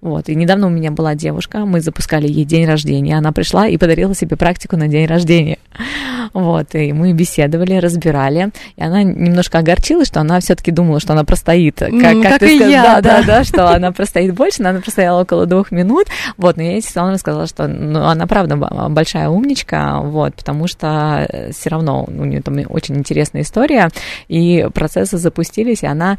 Вот. 0.00 0.28
И 0.30 0.34
недавно 0.34 0.66
у 0.68 0.70
меня 0.70 0.90
была 0.90 1.14
девушка, 1.14 1.66
мы 1.66 1.80
запускали 1.80 2.26
ей 2.26 2.44
день 2.44 2.66
рождения, 2.66 3.18
она 3.18 3.32
пришла 3.32 3.66
и 3.66 3.76
подарила 3.76 4.14
себе 4.14 4.36
практику 4.36 4.76
на 4.76 4.88
день 4.88 5.06
рождения. 5.06 5.58
Вот, 6.32 6.76
и 6.76 6.92
мы 6.92 7.12
беседовали, 7.12 7.74
разбирали, 7.74 8.50
и 8.76 8.82
она 8.82 9.02
немножко 9.02 9.58
огорчилась, 9.58 10.06
что 10.06 10.20
она 10.20 10.38
все-таки 10.38 10.70
думала, 10.70 11.00
что 11.00 11.12
она 11.12 11.24
простоит, 11.24 11.80
как, 11.80 11.90
как, 11.90 12.22
как 12.22 12.38
ты 12.38 12.56
сказала, 12.56 13.02
да, 13.02 13.20
да, 13.20 13.22
да, 13.22 13.44
что 13.44 13.68
она 13.68 13.90
простоит 13.90 14.32
больше, 14.32 14.62
но 14.62 14.68
она 14.68 14.80
простояла 14.80 15.22
около 15.22 15.46
двух 15.46 15.72
минут, 15.72 16.06
вот, 16.36 16.56
но 16.56 16.62
я 16.62 16.72
ей 16.72 16.82
все 16.82 17.00
равно 17.00 17.16
сказала, 17.16 17.48
что 17.48 17.66
ну, 17.66 18.04
она 18.04 18.28
правда 18.28 18.56
большая 18.56 19.28
умничка, 19.28 20.00
вот, 20.02 20.34
потому 20.36 20.68
что 20.68 21.26
э, 21.28 21.50
все 21.50 21.70
равно 21.70 22.04
у 22.06 22.24
нее 22.24 22.42
там 22.42 22.58
очень 22.68 22.96
интересная 22.96 23.42
история, 23.42 23.88
и 24.28 24.68
процессы 24.72 25.18
запустились, 25.18 25.82
и 25.82 25.86
она, 25.86 26.16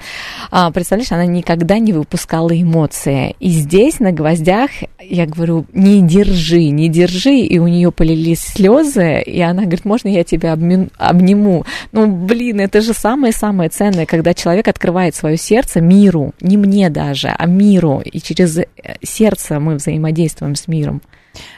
а, 0.49 0.71
представляешь, 0.71 1.11
она 1.13 1.25
никогда 1.25 1.79
не 1.79 1.93
выпускала 1.93 2.49
эмоции, 2.59 3.35
и 3.39 3.49
здесь 3.71 4.01
на 4.01 4.11
гвоздях 4.11 4.69
я 4.99 5.25
говорю, 5.25 5.65
не 5.71 6.01
держи, 6.01 6.69
не 6.71 6.89
держи, 6.89 7.37
и 7.37 7.57
у 7.57 7.67
нее 7.67 7.89
полились 7.93 8.41
слезы, 8.41 9.21
и 9.21 9.39
она 9.39 9.61
говорит, 9.61 9.85
можно 9.85 10.09
я 10.09 10.25
тебя 10.25 10.51
обниму? 10.51 11.65
Ну, 11.93 12.07
блин, 12.07 12.59
это 12.59 12.81
же 12.81 12.93
самое-самое 12.93 13.69
ценное, 13.69 14.05
когда 14.05 14.33
человек 14.33 14.67
открывает 14.67 15.15
свое 15.15 15.37
сердце 15.37 15.79
миру, 15.79 16.33
не 16.41 16.57
мне 16.57 16.89
даже, 16.89 17.29
а 17.29 17.45
миру, 17.45 18.01
и 18.03 18.19
через 18.19 18.57
э, 18.57 18.65
сердце 19.01 19.61
мы 19.61 19.75
взаимодействуем 19.75 20.55
с 20.55 20.67
миром. 20.67 21.01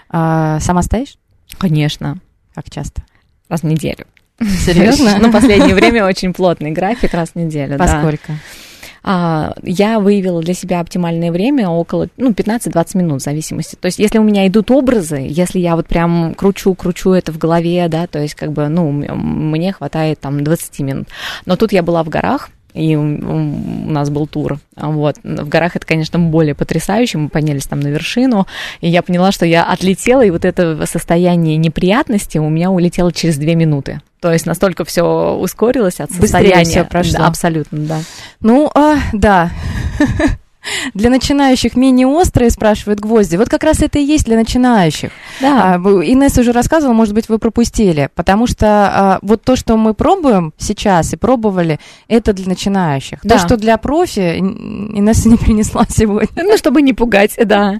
А, 0.09 0.59
сама 0.59 0.83
стоишь? 0.83 1.15
Конечно. 1.57 2.19
Как 2.53 2.69
часто? 2.69 3.01
Раз 3.49 3.61
в 3.61 3.65
неделю. 3.65 4.05
Серьезно? 4.39 5.17
Ну, 5.19 5.31
последнее 5.31 5.73
время 5.73 6.05
очень 6.05 6.31
плотный 6.31 6.71
график, 6.71 7.11
раз 7.15 7.29
в 7.29 7.35
неделю, 7.37 7.79
Поскольку? 7.79 8.27
Да. 8.27 8.33
А, 9.03 9.53
я 9.61 9.99
выявила 9.99 10.41
для 10.41 10.53
себя 10.53 10.79
оптимальное 10.79 11.31
время 11.31 11.67
около 11.67 12.07
ну, 12.17 12.31
15-20 12.31 12.97
минут 12.97 13.21
в 13.21 13.23
зависимости. 13.23 13.75
То 13.75 13.87
есть, 13.87 13.99
если 13.99 14.17
у 14.17 14.23
меня 14.23 14.47
идут 14.47 14.71
образы, 14.71 15.25
если 15.29 15.59
я 15.59 15.75
вот 15.75 15.87
прям 15.87 16.33
кручу-кручу 16.35 17.11
это 17.11 17.31
в 17.33 17.37
голове, 17.37 17.87
да, 17.89 18.07
то 18.07 18.19
есть, 18.19 18.35
как 18.35 18.53
бы, 18.53 18.69
ну, 18.69 18.91
мне 18.91 19.73
хватает 19.73 20.19
там 20.19 20.43
20 20.43 20.79
минут. 20.79 21.07
Но 21.45 21.57
тут 21.57 21.73
я 21.73 21.83
была 21.83 22.03
в 22.03 22.09
горах, 22.09 22.49
и 22.73 22.95
у 22.95 23.03
нас 23.03 24.09
был 24.09 24.27
тур. 24.27 24.59
Вот. 24.75 25.17
В 25.23 25.47
горах 25.47 25.75
это, 25.75 25.85
конечно, 25.85 26.19
более 26.19 26.55
потрясающе. 26.55 27.17
Мы 27.17 27.29
поднялись 27.29 27.67
там 27.67 27.79
на 27.79 27.87
вершину, 27.87 28.47
и 28.81 28.89
я 28.89 29.01
поняла, 29.01 29.31
что 29.31 29.45
я 29.45 29.63
отлетела, 29.63 30.23
и 30.25 30.31
вот 30.31 30.45
это 30.45 30.85
состояние 30.85 31.57
неприятности 31.57 32.37
у 32.37 32.49
меня 32.49 32.71
улетело 32.71 33.11
через 33.11 33.37
две 33.37 33.55
минуты. 33.55 34.01
То 34.19 34.31
есть 34.31 34.45
настолько 34.45 34.85
все 34.85 35.03
ускорилось 35.35 35.99
от 35.99 36.11
состояния. 36.11 36.59
Быстрее 36.59 36.63
все 36.63 36.83
прошло. 36.85 37.19
Да, 37.19 37.27
абсолютно, 37.27 37.79
да. 37.79 37.99
Ну, 38.39 38.71
а, 38.73 38.95
да. 39.11 39.51
Для 40.93 41.09
начинающих 41.09 41.75
менее 41.75 42.07
острые, 42.07 42.49
спрашивают 42.49 42.99
гвозди. 42.99 43.35
Вот 43.35 43.49
как 43.49 43.63
раз 43.63 43.81
это 43.81 43.99
и 43.99 44.03
есть 44.03 44.25
для 44.25 44.35
начинающих. 44.35 45.11
Да. 45.41 45.75
А, 45.75 45.77
Инесса 45.77 46.41
уже 46.41 46.51
рассказывала, 46.51 46.93
может 46.93 47.13
быть, 47.13 47.29
вы 47.29 47.39
пропустили. 47.39 48.09
Потому 48.15 48.47
что 48.47 48.67
а, 48.67 49.19
вот 49.21 49.43
то, 49.43 49.55
что 49.55 49.77
мы 49.77 49.93
пробуем 49.93 50.53
сейчас 50.57 51.13
и 51.13 51.17
пробовали, 51.17 51.79
это 52.07 52.33
для 52.33 52.47
начинающих. 52.47 53.19
Да. 53.23 53.37
То, 53.37 53.45
что 53.45 53.57
для 53.57 53.77
профи, 53.77 54.37
Инесса 54.39 55.29
не 55.29 55.37
принесла 55.37 55.85
сегодня. 55.89 56.43
Ну, 56.43 56.57
чтобы 56.57 56.81
не 56.81 56.93
пугать, 56.93 57.37
да. 57.45 57.79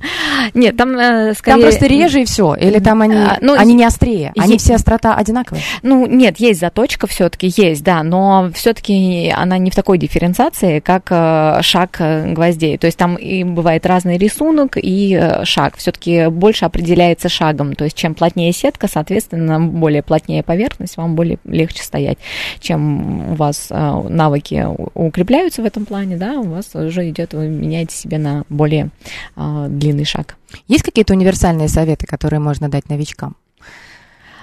Нет, 0.54 0.78
там 0.78 0.98
э, 0.98 1.34
скорее... 1.34 1.56
Там 1.56 1.70
просто 1.70 1.88
реже 1.88 2.22
и 2.22 2.26
все. 2.26 2.56
Или 2.56 2.80
там 2.80 3.02
они, 3.02 3.16
а, 3.16 3.38
ну, 3.42 3.54
они 3.54 3.74
не 3.74 3.86
острее. 3.86 4.34
Они 4.38 4.54
есть... 4.54 4.66
все 4.66 4.76
острота 4.76 5.16
одинаковые. 5.16 5.64
Ну, 5.82 6.06
нет, 6.06 6.40
есть 6.40 6.60
заточка 6.60 7.08
все-таки, 7.08 7.54
есть, 7.56 7.84
да. 7.84 8.04
Но 8.04 8.52
все-таки 8.54 9.34
она 9.36 9.58
не 9.58 9.72
в 9.72 9.76
такой 9.76 9.98
дифференциации, 9.98 10.80
как 10.80 11.08
э, 11.10 11.62
шаг 11.62 11.98
э, 12.00 12.34
гвоздей 12.74 12.78
то 12.78 12.88
есть 12.88 12.98
там 12.98 13.16
и 13.16 13.44
бывает 13.44 13.86
разный 13.86 14.18
рисунок 14.18 14.78
и 14.78 15.16
э, 15.16 15.46
шаг. 15.46 15.78
Все-таки 15.78 16.28
больше 16.28 16.66
определяется 16.66 17.30
шагом. 17.30 17.76
То 17.76 17.86
есть 17.86 17.96
чем 17.96 18.16
плотнее 18.16 18.52
сетка, 18.52 18.88
соответственно, 18.88 19.60
более 19.60 20.02
плотнее 20.02 20.44
поверхность, 20.44 20.98
вам 20.98 21.16
более 21.16 21.38
легче 21.46 21.84
стоять. 21.84 22.18
Чем 22.60 23.32
у 23.32 23.36
вас 23.36 23.68
э, 23.70 24.02
навыки 24.10 24.66
укрепляются 24.94 25.62
в 25.62 25.66
этом 25.66 25.86
плане, 25.86 26.18
да, 26.18 26.40
у 26.40 26.44
вас 26.44 26.76
уже 26.76 27.10
идет, 27.10 27.34
вы 27.34 27.48
меняете 27.48 27.96
себе 27.96 28.18
на 28.18 28.44
более 28.50 28.90
э, 29.36 29.68
длинный 29.70 30.06
шаг. 30.06 30.38
Есть 30.68 30.84
какие-то 30.84 31.14
универсальные 31.14 31.68
советы, 31.68 32.06
которые 32.06 32.40
можно 32.40 32.70
дать 32.70 32.90
новичкам? 32.90 33.36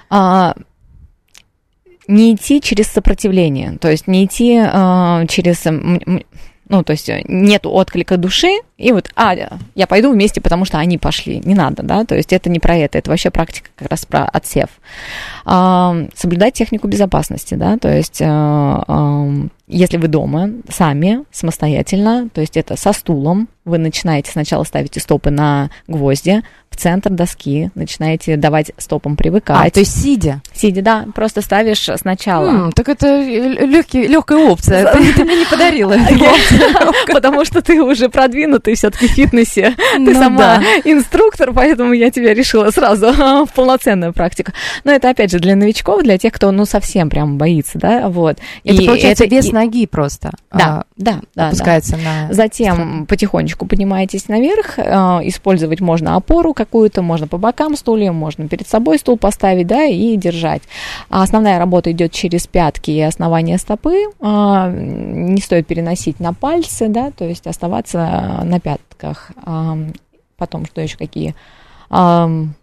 А, 0.09 0.55
не 2.07 2.35
идти 2.35 2.61
через 2.61 2.87
сопротивление, 2.87 3.77
то 3.79 3.89
есть 3.89 4.07
не 4.07 4.25
идти 4.25 4.59
а, 4.61 5.25
через 5.27 5.63
Ну, 6.71 6.83
то 6.83 6.91
есть 6.91 7.09
э, 7.09 7.21
нет 7.27 7.65
отклика 7.65 8.15
души, 8.15 8.47
и 8.77 8.93
вот, 8.93 9.09
а, 9.17 9.35
я 9.75 9.87
пойду 9.87 10.13
вместе, 10.13 10.39
потому 10.39 10.63
что 10.63 10.77
они 10.77 10.97
пошли. 10.97 11.41
Не 11.43 11.53
надо, 11.53 11.83
да, 11.83 12.05
то 12.05 12.15
есть 12.15 12.31
это 12.31 12.49
не 12.49 12.59
про 12.59 12.77
это, 12.77 12.97
это 12.97 13.09
вообще 13.09 13.29
практика 13.29 13.71
как 13.75 13.91
раз 13.91 14.05
про 14.05 14.23
отсев. 14.23 14.69
А, 15.43 15.93
соблюдать 16.15 16.53
технику 16.53 16.87
безопасности, 16.87 17.55
да, 17.55 17.77
то 17.77 17.93
есть 17.93 18.21
а, 18.23 18.85
а, 18.87 19.27
если 19.67 19.97
вы 19.97 20.07
дома 20.07 20.49
сами, 20.69 21.25
самостоятельно, 21.29 22.29
то 22.29 22.39
есть 22.39 22.55
это 22.55 22.77
со 22.77 22.93
стулом, 22.93 23.49
вы 23.65 23.77
начинаете 23.77 24.31
сначала 24.31 24.63
ставите 24.63 25.01
стопы 25.01 25.29
на 25.29 25.71
гвозди, 25.89 26.41
в 26.71 26.77
центр 26.77 27.09
доски, 27.11 27.69
начинаете 27.75 28.37
давать 28.37 28.71
стопам 28.77 29.17
привыкать. 29.17 29.67
А, 29.67 29.69
то 29.69 29.81
есть 29.81 30.01
сидя? 30.01 30.41
Сидя, 30.53 30.81
да, 30.81 31.05
просто 31.13 31.41
ставишь 31.41 31.87
сначала. 31.97 32.47
М, 32.47 32.71
так 32.71 32.87
это 32.89 33.21
легкий, 33.21 34.07
легкая 34.07 34.39
опция, 34.39 34.91
ты, 34.93 35.13
ты 35.13 35.23
мне 35.25 35.35
не 35.39 35.45
подарила. 35.45 35.95
Потому 37.07 37.45
что 37.45 37.61
ты 37.61 37.81
уже 37.83 38.09
продвинутый 38.09 38.75
все-таки 38.75 39.07
в 39.07 39.11
фитнесе. 39.11 39.75
Ты 39.93 39.99
Ну 39.99 40.13
сама 40.13 40.37
да. 40.37 40.63
инструктор, 40.85 41.51
поэтому 41.53 41.93
я 41.93 42.09
тебя 42.09 42.33
решила 42.33 42.71
сразу 42.71 43.11
в 43.45 43.49
полноценную 43.53 44.13
практику. 44.13 44.53
Но 44.85 44.91
это, 44.91 45.09
опять 45.09 45.31
же, 45.31 45.39
для 45.39 45.55
новичков, 45.55 46.03
для 46.03 46.17
тех, 46.17 46.33
кто, 46.33 46.51
ну, 46.51 46.65
совсем 46.65 47.09
прям 47.09 47.37
боится, 47.37 47.77
да, 47.77 48.07
вот. 48.07 48.37
Это 48.63 48.83
получается 48.83 49.25
вес 49.25 49.51
ноги 49.51 49.85
просто. 49.85 50.31
Да, 50.51 50.65
а, 50.65 50.83
да, 50.95 51.19
да, 51.35 51.47
опускается 51.47 51.97
на... 51.97 52.33
Затем 52.33 53.05
потихонечку 53.07 53.65
поднимаетесь 53.65 54.29
наверх, 54.29 54.77
э, 54.77 54.83
использовать 55.23 55.81
можно 55.81 56.15
опору 56.15 56.53
какую-то, 56.65 57.01
можно 57.01 57.27
по 57.27 57.37
бокам 57.37 57.75
стулья, 57.75 58.11
можно 58.11 58.47
перед 58.47 58.67
собой 58.67 58.99
стул 58.99 59.17
поставить, 59.17 59.67
да, 59.67 59.85
и 59.85 60.15
держать. 60.15 60.63
А 61.09 61.23
основная 61.23 61.59
работа 61.59 61.91
идет 61.91 62.11
через 62.11 62.47
пятки 62.47 62.91
и 62.91 63.01
основание 63.01 63.57
стопы, 63.57 64.05
а, 64.19 64.69
не 64.71 65.41
стоит 65.41 65.67
переносить 65.67 66.19
на 66.19 66.33
пальцы, 66.33 66.87
да, 66.87 67.11
то 67.11 67.25
есть 67.25 67.47
оставаться 67.47 68.41
на 68.43 68.59
пятках. 68.59 69.31
Ам, 69.45 69.93
Потом, 70.41 70.65
что 70.65 70.81
еще 70.81 70.97
какие? 70.97 71.35
Ам, 71.91 72.55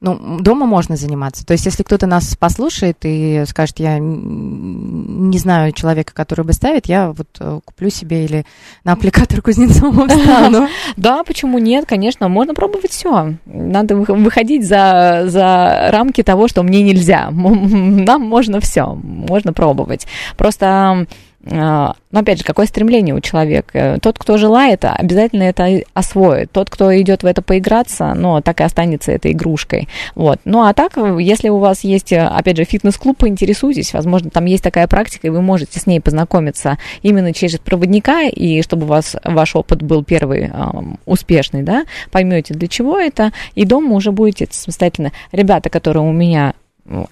Ну, 0.00 0.38
дома 0.40 0.64
можно 0.64 0.94
заниматься. 0.96 1.44
То 1.44 1.52
есть, 1.52 1.66
если 1.66 1.82
кто-то 1.82 2.06
нас 2.06 2.36
послушает 2.36 2.98
и 3.02 3.42
скажет, 3.48 3.80
я 3.80 3.98
не 3.98 5.38
знаю 5.38 5.72
человека, 5.72 6.12
который 6.14 6.44
бы 6.44 6.52
ставит, 6.52 6.86
я 6.86 7.10
вот 7.10 7.26
э, 7.40 7.58
куплю 7.64 7.90
себе 7.90 8.24
или 8.24 8.46
на 8.84 8.92
аппликатор 8.92 9.42
Кузнецова 9.42 10.06
встану. 10.08 10.68
Да, 10.96 11.24
почему 11.24 11.58
нет? 11.58 11.84
Конечно, 11.86 12.28
можно 12.28 12.54
пробовать 12.54 12.92
все. 12.92 13.34
Надо 13.46 13.96
вы- 13.96 14.14
выходить 14.14 14.64
за, 14.66 15.24
за 15.26 15.88
рамки 15.90 16.22
того, 16.22 16.46
что 16.46 16.62
мне 16.62 16.82
нельзя. 16.82 17.30
Нам 17.32 18.22
можно 18.22 18.60
все, 18.60 18.94
можно 18.94 19.52
пробовать. 19.52 20.06
Просто, 20.36 21.06
э, 21.50 21.92
ну, 22.10 22.20
опять 22.20 22.38
же, 22.38 22.44
какое 22.44 22.66
стремление 22.66 23.14
у 23.14 23.20
человека? 23.20 23.98
Тот, 24.00 24.18
кто 24.18 24.36
желает, 24.36 24.84
обязательно 24.84 25.42
это 25.44 25.82
освоит. 25.94 26.50
Тот, 26.52 26.70
кто 26.70 26.96
идет 27.00 27.22
в 27.22 27.26
это 27.26 27.42
поиграться, 27.42 28.14
ну, 28.14 28.40
так 28.40 28.60
и 28.60 28.64
останется 28.64 29.12
этой 29.12 29.32
игрушкой. 29.32 29.88
Вот. 30.14 30.40
Ну, 30.44 30.62
а 30.62 30.72
так, 30.72 30.96
если 31.18 31.48
у 31.48 31.58
вас 31.58 31.84
есть, 31.84 32.12
э, 32.12 32.20
опять 32.20 32.56
же, 32.56 32.64
фитнес-клуб, 32.64 33.16
поинтересуйтесь. 33.18 33.92
Возможно, 33.92 34.30
там 34.30 34.44
есть 34.46 34.62
такая 34.62 34.86
практика, 34.86 35.26
и 35.26 35.30
вы 35.30 35.42
можете 35.42 35.80
с 35.80 35.86
ней 35.86 36.00
познакомиться 36.00 36.78
именно 37.02 37.32
через 37.32 37.58
проводника, 37.58 38.22
и 38.22 38.62
чтобы 38.62 38.84
у 38.84 38.88
вас 38.88 39.16
ваш 39.24 39.56
опыт 39.56 39.82
был 39.82 40.04
первый 40.04 40.50
ам, 40.52 40.98
успешный, 41.06 41.62
да, 41.62 41.84
поймете, 42.10 42.54
для 42.54 42.68
чего 42.68 42.98
это, 42.98 43.32
и 43.54 43.64
дома 43.64 43.94
уже 43.94 44.12
будете 44.12 44.48
самостоятельно. 44.50 45.12
Ребята, 45.32 45.70
которые 45.70 46.02
у 46.02 46.12
меня 46.12 46.54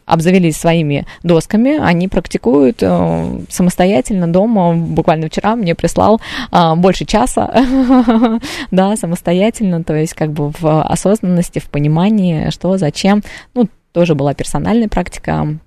обзавелись 0.05 0.57
своими 0.57 1.07
досками, 1.22 1.79
они 1.79 2.09
практикуют 2.09 2.83
э, 2.83 3.41
самостоятельно 3.49 4.27
дома. 4.27 4.74
Буквально 4.74 5.29
вчера 5.29 5.57
мне 5.57 5.74
прислал 5.74 6.20
а, 6.51 6.77
больше 6.77 7.05
часа, 7.05 7.51
да, 8.70 8.97
самостоятельно, 8.97 9.85
то 9.85 9.95
есть 9.95 10.14
как 10.14 10.33
бы 10.33 10.53
в 10.59 10.83
осознанности, 10.83 11.59
в 11.59 11.68
понимании, 11.70 12.51
что, 12.51 12.77
зачем. 12.79 13.22
Ну, 13.55 13.68
тоже 13.93 14.14
была 14.14 14.35
персональная 14.35 14.89
практика. 14.89 15.59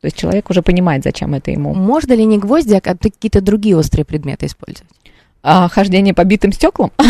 То 0.00 0.06
есть 0.06 0.16
человек 0.16 0.50
уже 0.50 0.62
понимает, 0.62 1.02
зачем 1.02 1.34
это 1.34 1.50
ему. 1.50 1.74
Можно 1.74 2.12
ли 2.12 2.24
не 2.24 2.38
гвозди, 2.38 2.74
а 2.74 2.80
какие-то 2.80 3.40
другие 3.40 3.76
острые 3.76 4.04
предметы 4.04 4.46
использовать? 4.46 4.90
А, 5.46 5.68
хождение 5.68 6.14
по 6.14 6.24
битым 6.24 6.52
стеклам? 6.52 6.90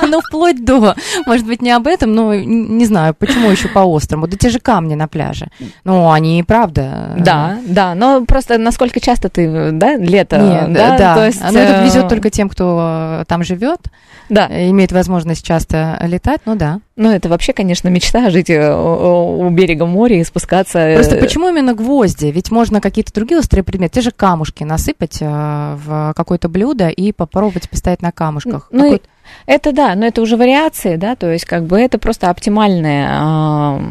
Ну, 0.08 0.20
вплоть 0.20 0.64
до, 0.64 0.94
может 1.26 1.46
быть, 1.46 1.62
не 1.62 1.72
об 1.72 1.86
этом, 1.88 2.14
но 2.14 2.32
не 2.34 2.86
знаю, 2.86 3.12
почему 3.14 3.50
еще 3.50 3.68
по-острому. 3.68 4.28
Да 4.28 4.36
те 4.36 4.50
же 4.50 4.60
камни 4.60 4.94
на 4.94 5.08
пляже. 5.08 5.48
Ну, 5.84 6.10
они 6.10 6.38
и 6.38 6.42
правда. 6.44 7.14
э, 7.16 7.20
Да, 7.20 7.58
да, 7.66 7.94
но 7.94 8.24
просто 8.24 8.56
насколько 8.58 9.00
часто 9.00 9.28
ты, 9.28 9.72
да, 9.72 9.96
лето, 9.96 10.38
Нет, 10.38 10.72
да, 10.72 10.96
да, 10.96 11.14
то 11.16 11.26
есть... 11.26 11.40
Ну, 11.40 11.58
это 11.58 11.80
э, 11.80 11.84
везет 11.84 12.08
только 12.08 12.30
тем, 12.30 12.48
кто 12.48 13.20
э, 13.20 13.24
там 13.26 13.42
живет, 13.42 13.80
Да, 14.28 14.46
имеет 14.46 14.92
возможность 14.92 15.44
часто 15.44 15.98
летать, 16.02 16.42
ну 16.44 16.54
да. 16.54 16.80
Ну 16.96 17.10
это 17.10 17.28
вообще, 17.28 17.52
конечно, 17.52 17.88
мечта 17.88 18.30
жить 18.30 18.48
э, 18.48 18.74
у 18.74 19.48
берега 19.50 19.84
моря 19.84 20.18
и 20.18 20.24
спускаться... 20.24 20.78
э, 20.78 20.94
Просто 20.96 21.16
почему 21.16 21.48
именно 21.48 21.74
гвозди? 21.74 22.26
Ведь 22.26 22.50
можно 22.50 22.80
какие-то 22.80 23.12
другие 23.12 23.38
острые 23.38 23.62
предметы, 23.62 23.96
те 23.96 24.00
же 24.00 24.10
камушки 24.10 24.64
насыпать 24.64 25.18
э, 25.20 25.26
в 25.26 26.14
какое-то 26.16 26.48
блюдо 26.48 26.88
и 26.88 27.12
попробовать 27.12 27.68
поставить 27.68 28.00
на 28.00 28.12
камушках. 28.12 28.68
Ну, 28.70 28.98
это 29.44 29.72
да, 29.72 29.94
но 29.94 30.06
это 30.06 30.22
уже 30.22 30.36
вариации, 30.36 30.96
да, 30.96 31.16
то 31.16 31.30
есть 31.30 31.44
как 31.44 31.64
бы 31.64 31.78
это 31.78 31.98
просто 31.98 32.30
оптимальное, 32.30 33.08
а, 33.10 33.82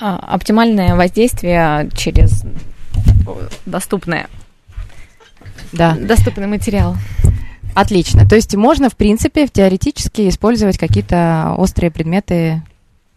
а, 0.00 0.16
оптимальное 0.16 0.96
воздействие 0.96 1.88
через 1.94 2.44
доступное, 3.66 4.28
Да, 5.72 5.96
доступный 5.98 6.46
материал. 6.46 6.96
Отлично. 7.74 8.26
То 8.28 8.36
есть 8.36 8.54
можно, 8.54 8.88
в 8.88 8.96
принципе, 8.96 9.46
теоретически 9.46 10.28
использовать 10.28 10.78
какие-то 10.78 11.54
острые 11.58 11.90
предметы. 11.90 12.62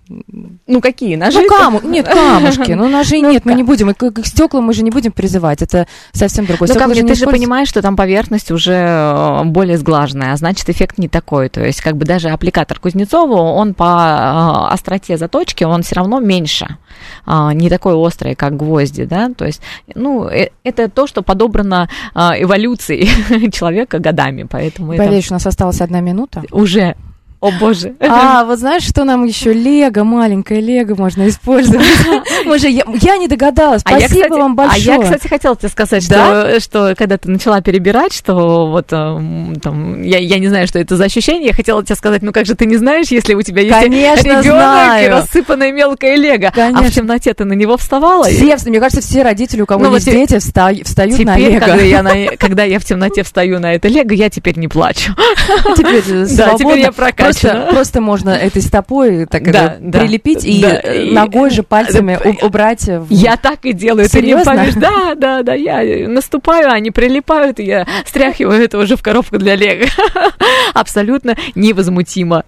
Ну 0.10 0.82
какие? 0.82 1.16
Ножи? 1.16 1.40
Ну, 1.40 1.48
каму... 1.48 1.82
Нет, 1.84 2.08
камушки. 2.08 2.72
Ну, 2.72 2.90
ножей 2.90 3.22
Ну, 3.28 3.32
нет, 3.32 3.46
мы 3.46 3.54
не 3.54 3.64
будем. 3.64 3.90
И 3.90 3.94
к, 3.94 4.12
к 4.12 4.26
стеклам 4.26 4.66
мы 4.66 4.74
же 4.74 4.84
не 4.84 4.92
будем 4.92 5.12
призывать. 5.12 5.62
Это 5.62 5.88
совсем 6.12 6.46
другое. 6.46 6.70
Ну, 6.70 6.76
камни, 6.76 7.02
ты 7.02 7.16
же 7.16 7.26
понимаешь, 7.26 7.68
что 7.68 7.82
там 7.82 7.96
поверхность 7.96 8.52
уже 8.52 8.74
э, 8.74 9.44
более 9.46 9.78
сглаженная, 9.78 10.34
а 10.34 10.38
значит, 10.38 10.70
эффект 10.70 10.98
не 10.98 11.08
такой. 11.08 11.50
То 11.50 11.64
есть, 11.64 11.82
как 11.82 11.98
бы 11.98 12.06
даже 12.06 12.30
аппликатор 12.30 12.80
Кузнецова, 12.80 13.38
он 13.38 13.74
по 13.74 14.70
э, 14.70 14.74
остроте 14.74 15.18
заточки, 15.18 15.64
он 15.64 15.84
все 15.84 15.96
равно 15.96 16.20
меньше, 16.20 16.78
а, 17.26 17.54
не 17.54 17.70
такой 17.70 17.94
острый, 17.94 18.36
как 18.36 18.56
гвозди, 18.56 19.06
да. 19.06 19.30
То 19.36 19.46
есть, 19.46 19.62
ну, 19.94 20.28
э, 20.28 20.50
это 20.64 20.90
то, 20.90 21.08
что 21.08 21.22
подобрано 21.22 21.90
эволюцией 22.16 23.52
человека 23.52 24.00
годами, 24.00 24.48
поэтому 24.50 24.94
это 24.94 25.04
Борис, 25.04 25.32
у 25.32 25.34
нас 25.34 25.46
осталась 25.46 25.82
одна 25.82 26.00
минута. 26.02 26.44
уже... 26.52 26.96
О 27.40 27.52
боже. 27.52 27.94
А, 28.00 28.44
вот 28.46 28.58
знаешь, 28.58 28.82
что 28.84 29.04
нам 29.04 29.24
еще? 29.26 29.54
Лего, 29.54 30.04
маленькое 30.04 30.60
Лего 30.60 30.96
можно 30.96 31.28
использовать. 31.28 31.86
Мы 32.46 32.58
же, 32.58 32.68
я, 32.68 32.84
я 33.02 33.18
не 33.18 33.28
догадалась. 33.28 33.84
А 33.86 33.92
я, 34.00 34.08
Спасибо 34.08 34.24
кстати, 34.26 34.40
вам 34.40 34.56
большое. 34.56 34.96
А 34.96 34.98
я, 34.98 35.04
кстати, 35.04 35.28
хотела 35.28 35.56
тебе 35.56 35.70
сказать, 35.70 36.10
Да? 36.10 36.60
что, 36.60 36.60
что 36.60 36.96
когда 36.98 37.18
ты 37.18 37.30
начала 37.30 37.62
перебирать, 37.62 38.12
что 38.14 38.68
вот 38.72 38.88
эм, 38.92 39.56
там, 39.62 40.02
я, 40.02 40.18
я 40.18 40.40
не 40.40 40.48
знаю, 40.48 40.68
что 40.68 40.80
это 40.80 40.96
за 40.98 41.06
ощущение, 41.06 41.48
я 41.50 41.54
хотела 41.54 41.84
тебе 41.86 41.96
сказать, 41.96 42.24
ну 42.24 42.32
как 42.32 42.48
же 42.48 42.56
ты 42.56 42.66
не 42.66 42.78
знаешь, 42.78 43.08
если 43.10 43.36
у 43.36 43.42
тебя 43.44 43.62
есть 43.62 43.80
Конечно, 43.80 44.24
ребенок 44.24 44.46
и 44.46 44.50
знаю. 44.50 45.12
рассыпанное 45.12 45.72
мелкое 45.72 46.16
лего, 46.16 46.48
а 46.48 46.52
Конечно. 46.52 46.84
в 46.88 46.92
темноте 46.92 47.34
ты 47.36 47.46
на 47.46 47.54
него 47.54 47.78
встала? 47.78 48.24
Все, 48.26 48.58
мне 48.66 48.80
кажется, 48.80 49.02
все 49.08 49.22
родители, 49.22 49.62
у 49.62 49.66
кого 49.68 49.84
Ну, 49.84 49.90
вот 49.92 49.96
есть 49.98 50.08
те- 50.08 50.14
дети, 50.14 50.34
вста- 50.36 50.84
встают 50.84 51.20
на 51.20 51.36
Теперь, 51.36 51.52
Лего. 51.54 51.66
когда 51.66 51.84
я, 51.84 52.02
на- 52.04 52.38
когда 52.38 52.64
я 52.64 52.80
в 52.80 52.86
темноте 52.86 53.22
встаю 53.22 53.60
на 53.60 53.74
это 53.76 53.88
лего, 53.90 54.12
я 54.12 54.30
теперь 54.32 54.58
не 54.58 54.68
плачу. 54.68 55.14
Теперь 55.78 56.02
Да, 56.36 56.56
теперь 56.56 56.80
я 56.80 56.92
Просто, 57.28 57.68
просто 57.72 58.02
можно 58.02 58.30
этой 58.32 58.62
стопой 58.62 59.26
так 59.26 59.44
Да, 59.52 59.78
да, 59.80 60.00
прилепить 60.00 60.46
и 60.46 60.62
да, 60.62 60.80
э, 60.84 61.08
и- 61.08 61.12
ногой 61.12 61.50
же 61.50 61.64
пальцами 61.64 62.20
Да, 62.24 62.46
убрать. 62.46 62.84
в- 62.88 63.08
Я 63.10 63.38
так 63.38 63.60
и 63.66 63.74
делаю, 63.74 64.08
ты 64.10 64.18
не 64.18 64.22
Серьезно? 64.28 64.46
поверишь. 64.56 64.74
Да, 64.76 65.16
да, 65.16 65.44
да, 65.44 65.54
я 65.54 66.08
наступаю, 66.08 66.72
они 66.72 66.92
прилипают, 66.92 67.60
и 67.60 67.64
я 67.64 67.86
стряхиваю 68.06 68.64
это 68.64 68.78
уже 68.78 68.96
в 68.96 69.02
коробку 69.04 69.38
для 69.38 69.56
лего. 69.56 69.86
Абсолютно 70.74 71.36
невозмутимо. 71.56 72.44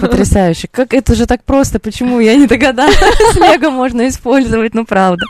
Потрясающе. 0.00 0.68
Как 0.70 0.94
это 0.94 1.14
же 1.14 1.26
так 1.26 1.44
просто? 1.44 1.78
Почему 1.78 2.20
я 2.20 2.34
не 2.36 2.46
догадалась? 2.46 2.96
Лего 3.36 3.70
можно 3.70 4.08
использовать, 4.08 4.74
ну 4.74 4.84
правда. 4.84 5.24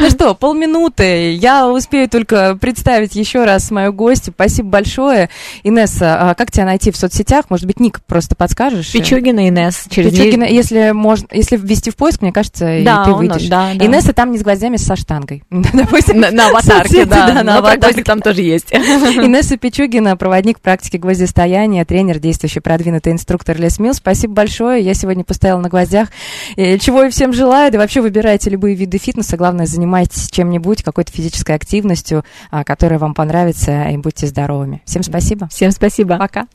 Ну 0.00 0.10
что, 0.10 0.34
полминуты. 0.34 1.32
Я 1.34 1.68
успею 1.68 2.08
только 2.08 2.56
представить 2.60 3.14
еще 3.14 3.44
раз 3.44 3.70
мою 3.70 3.92
гостью. 3.92 4.32
Спасибо 4.34 4.68
большое. 4.70 5.28
Инесса, 5.62 6.16
а 6.30 6.34
как 6.34 6.50
тебя 6.50 6.64
найти 6.64 6.90
в 6.90 6.96
соцсетях? 6.96 7.46
Может 7.48 7.66
быть, 7.66 7.80
ник 7.80 8.00
просто 8.06 8.34
подскажешь? 8.48 8.90
Пичугина 8.92 9.48
Инесс. 9.48 9.84
Через 9.90 10.12
Пичугина, 10.12 10.44
если, 10.44 10.92
можно, 10.92 11.26
если 11.32 11.56
ввести 11.56 11.90
в 11.90 11.96
поиск, 11.96 12.22
мне 12.22 12.32
кажется, 12.32 12.78
и 12.78 12.84
Да, 12.84 13.04
ты 13.04 13.10
он- 13.12 13.18
выйдешь. 13.18 13.48
да, 13.48 13.72
да. 13.74 13.84
Инесса 13.84 14.12
там 14.12 14.32
не 14.32 14.38
с 14.38 14.42
гвоздями, 14.42 14.76
со 14.76 14.96
штангой. 14.96 15.44
Допустим, 15.50 16.20
На, 16.20 16.30
на 16.30 16.48
аватарке, 16.48 16.88
соцсети, 16.88 17.08
да. 17.08 17.30
да, 17.32 17.42
на 17.42 17.58
аватарке. 17.58 18.02
там 18.02 18.20
тоже 18.20 18.42
есть. 18.42 18.72
Инесса 18.72 19.56
Пичугина, 19.56 20.16
проводник 20.16 20.60
практики 20.60 20.96
гвоздистояния, 20.96 21.84
тренер, 21.84 22.18
действующий 22.18 22.60
продвинутый 22.60 23.12
инструктор 23.12 23.56
Лес 23.60 23.78
Милл. 23.78 23.94
Спасибо 23.94 24.32
большое. 24.34 24.82
Я 24.82 24.94
сегодня 24.94 25.22
постояла 25.24 25.60
на 25.60 25.68
гвоздях. 25.68 26.08
Э, 26.56 26.78
Чего 26.78 27.04
и 27.04 27.10
всем 27.10 27.32
желаю. 27.32 27.70
Да 27.70 27.78
вообще 27.78 28.00
выбирайте 28.00 28.50
любые 28.50 28.74
виды 28.74 28.98
фитнеса. 28.98 29.36
Главное, 29.36 29.66
занимайтесь 29.66 30.28
чем-нибудь, 30.30 30.82
какой-то 30.82 31.12
физической 31.12 31.54
активностью, 31.54 32.24
а, 32.50 32.64
которая 32.64 32.98
вам 32.98 33.14
понравится, 33.14 33.84
и 33.90 33.96
будьте 33.98 34.26
здоровыми. 34.26 34.82
Всем 34.84 35.02
спасибо. 35.02 35.48
Всем 35.48 35.70
спасибо. 35.70 36.16
Пока. 36.16 36.48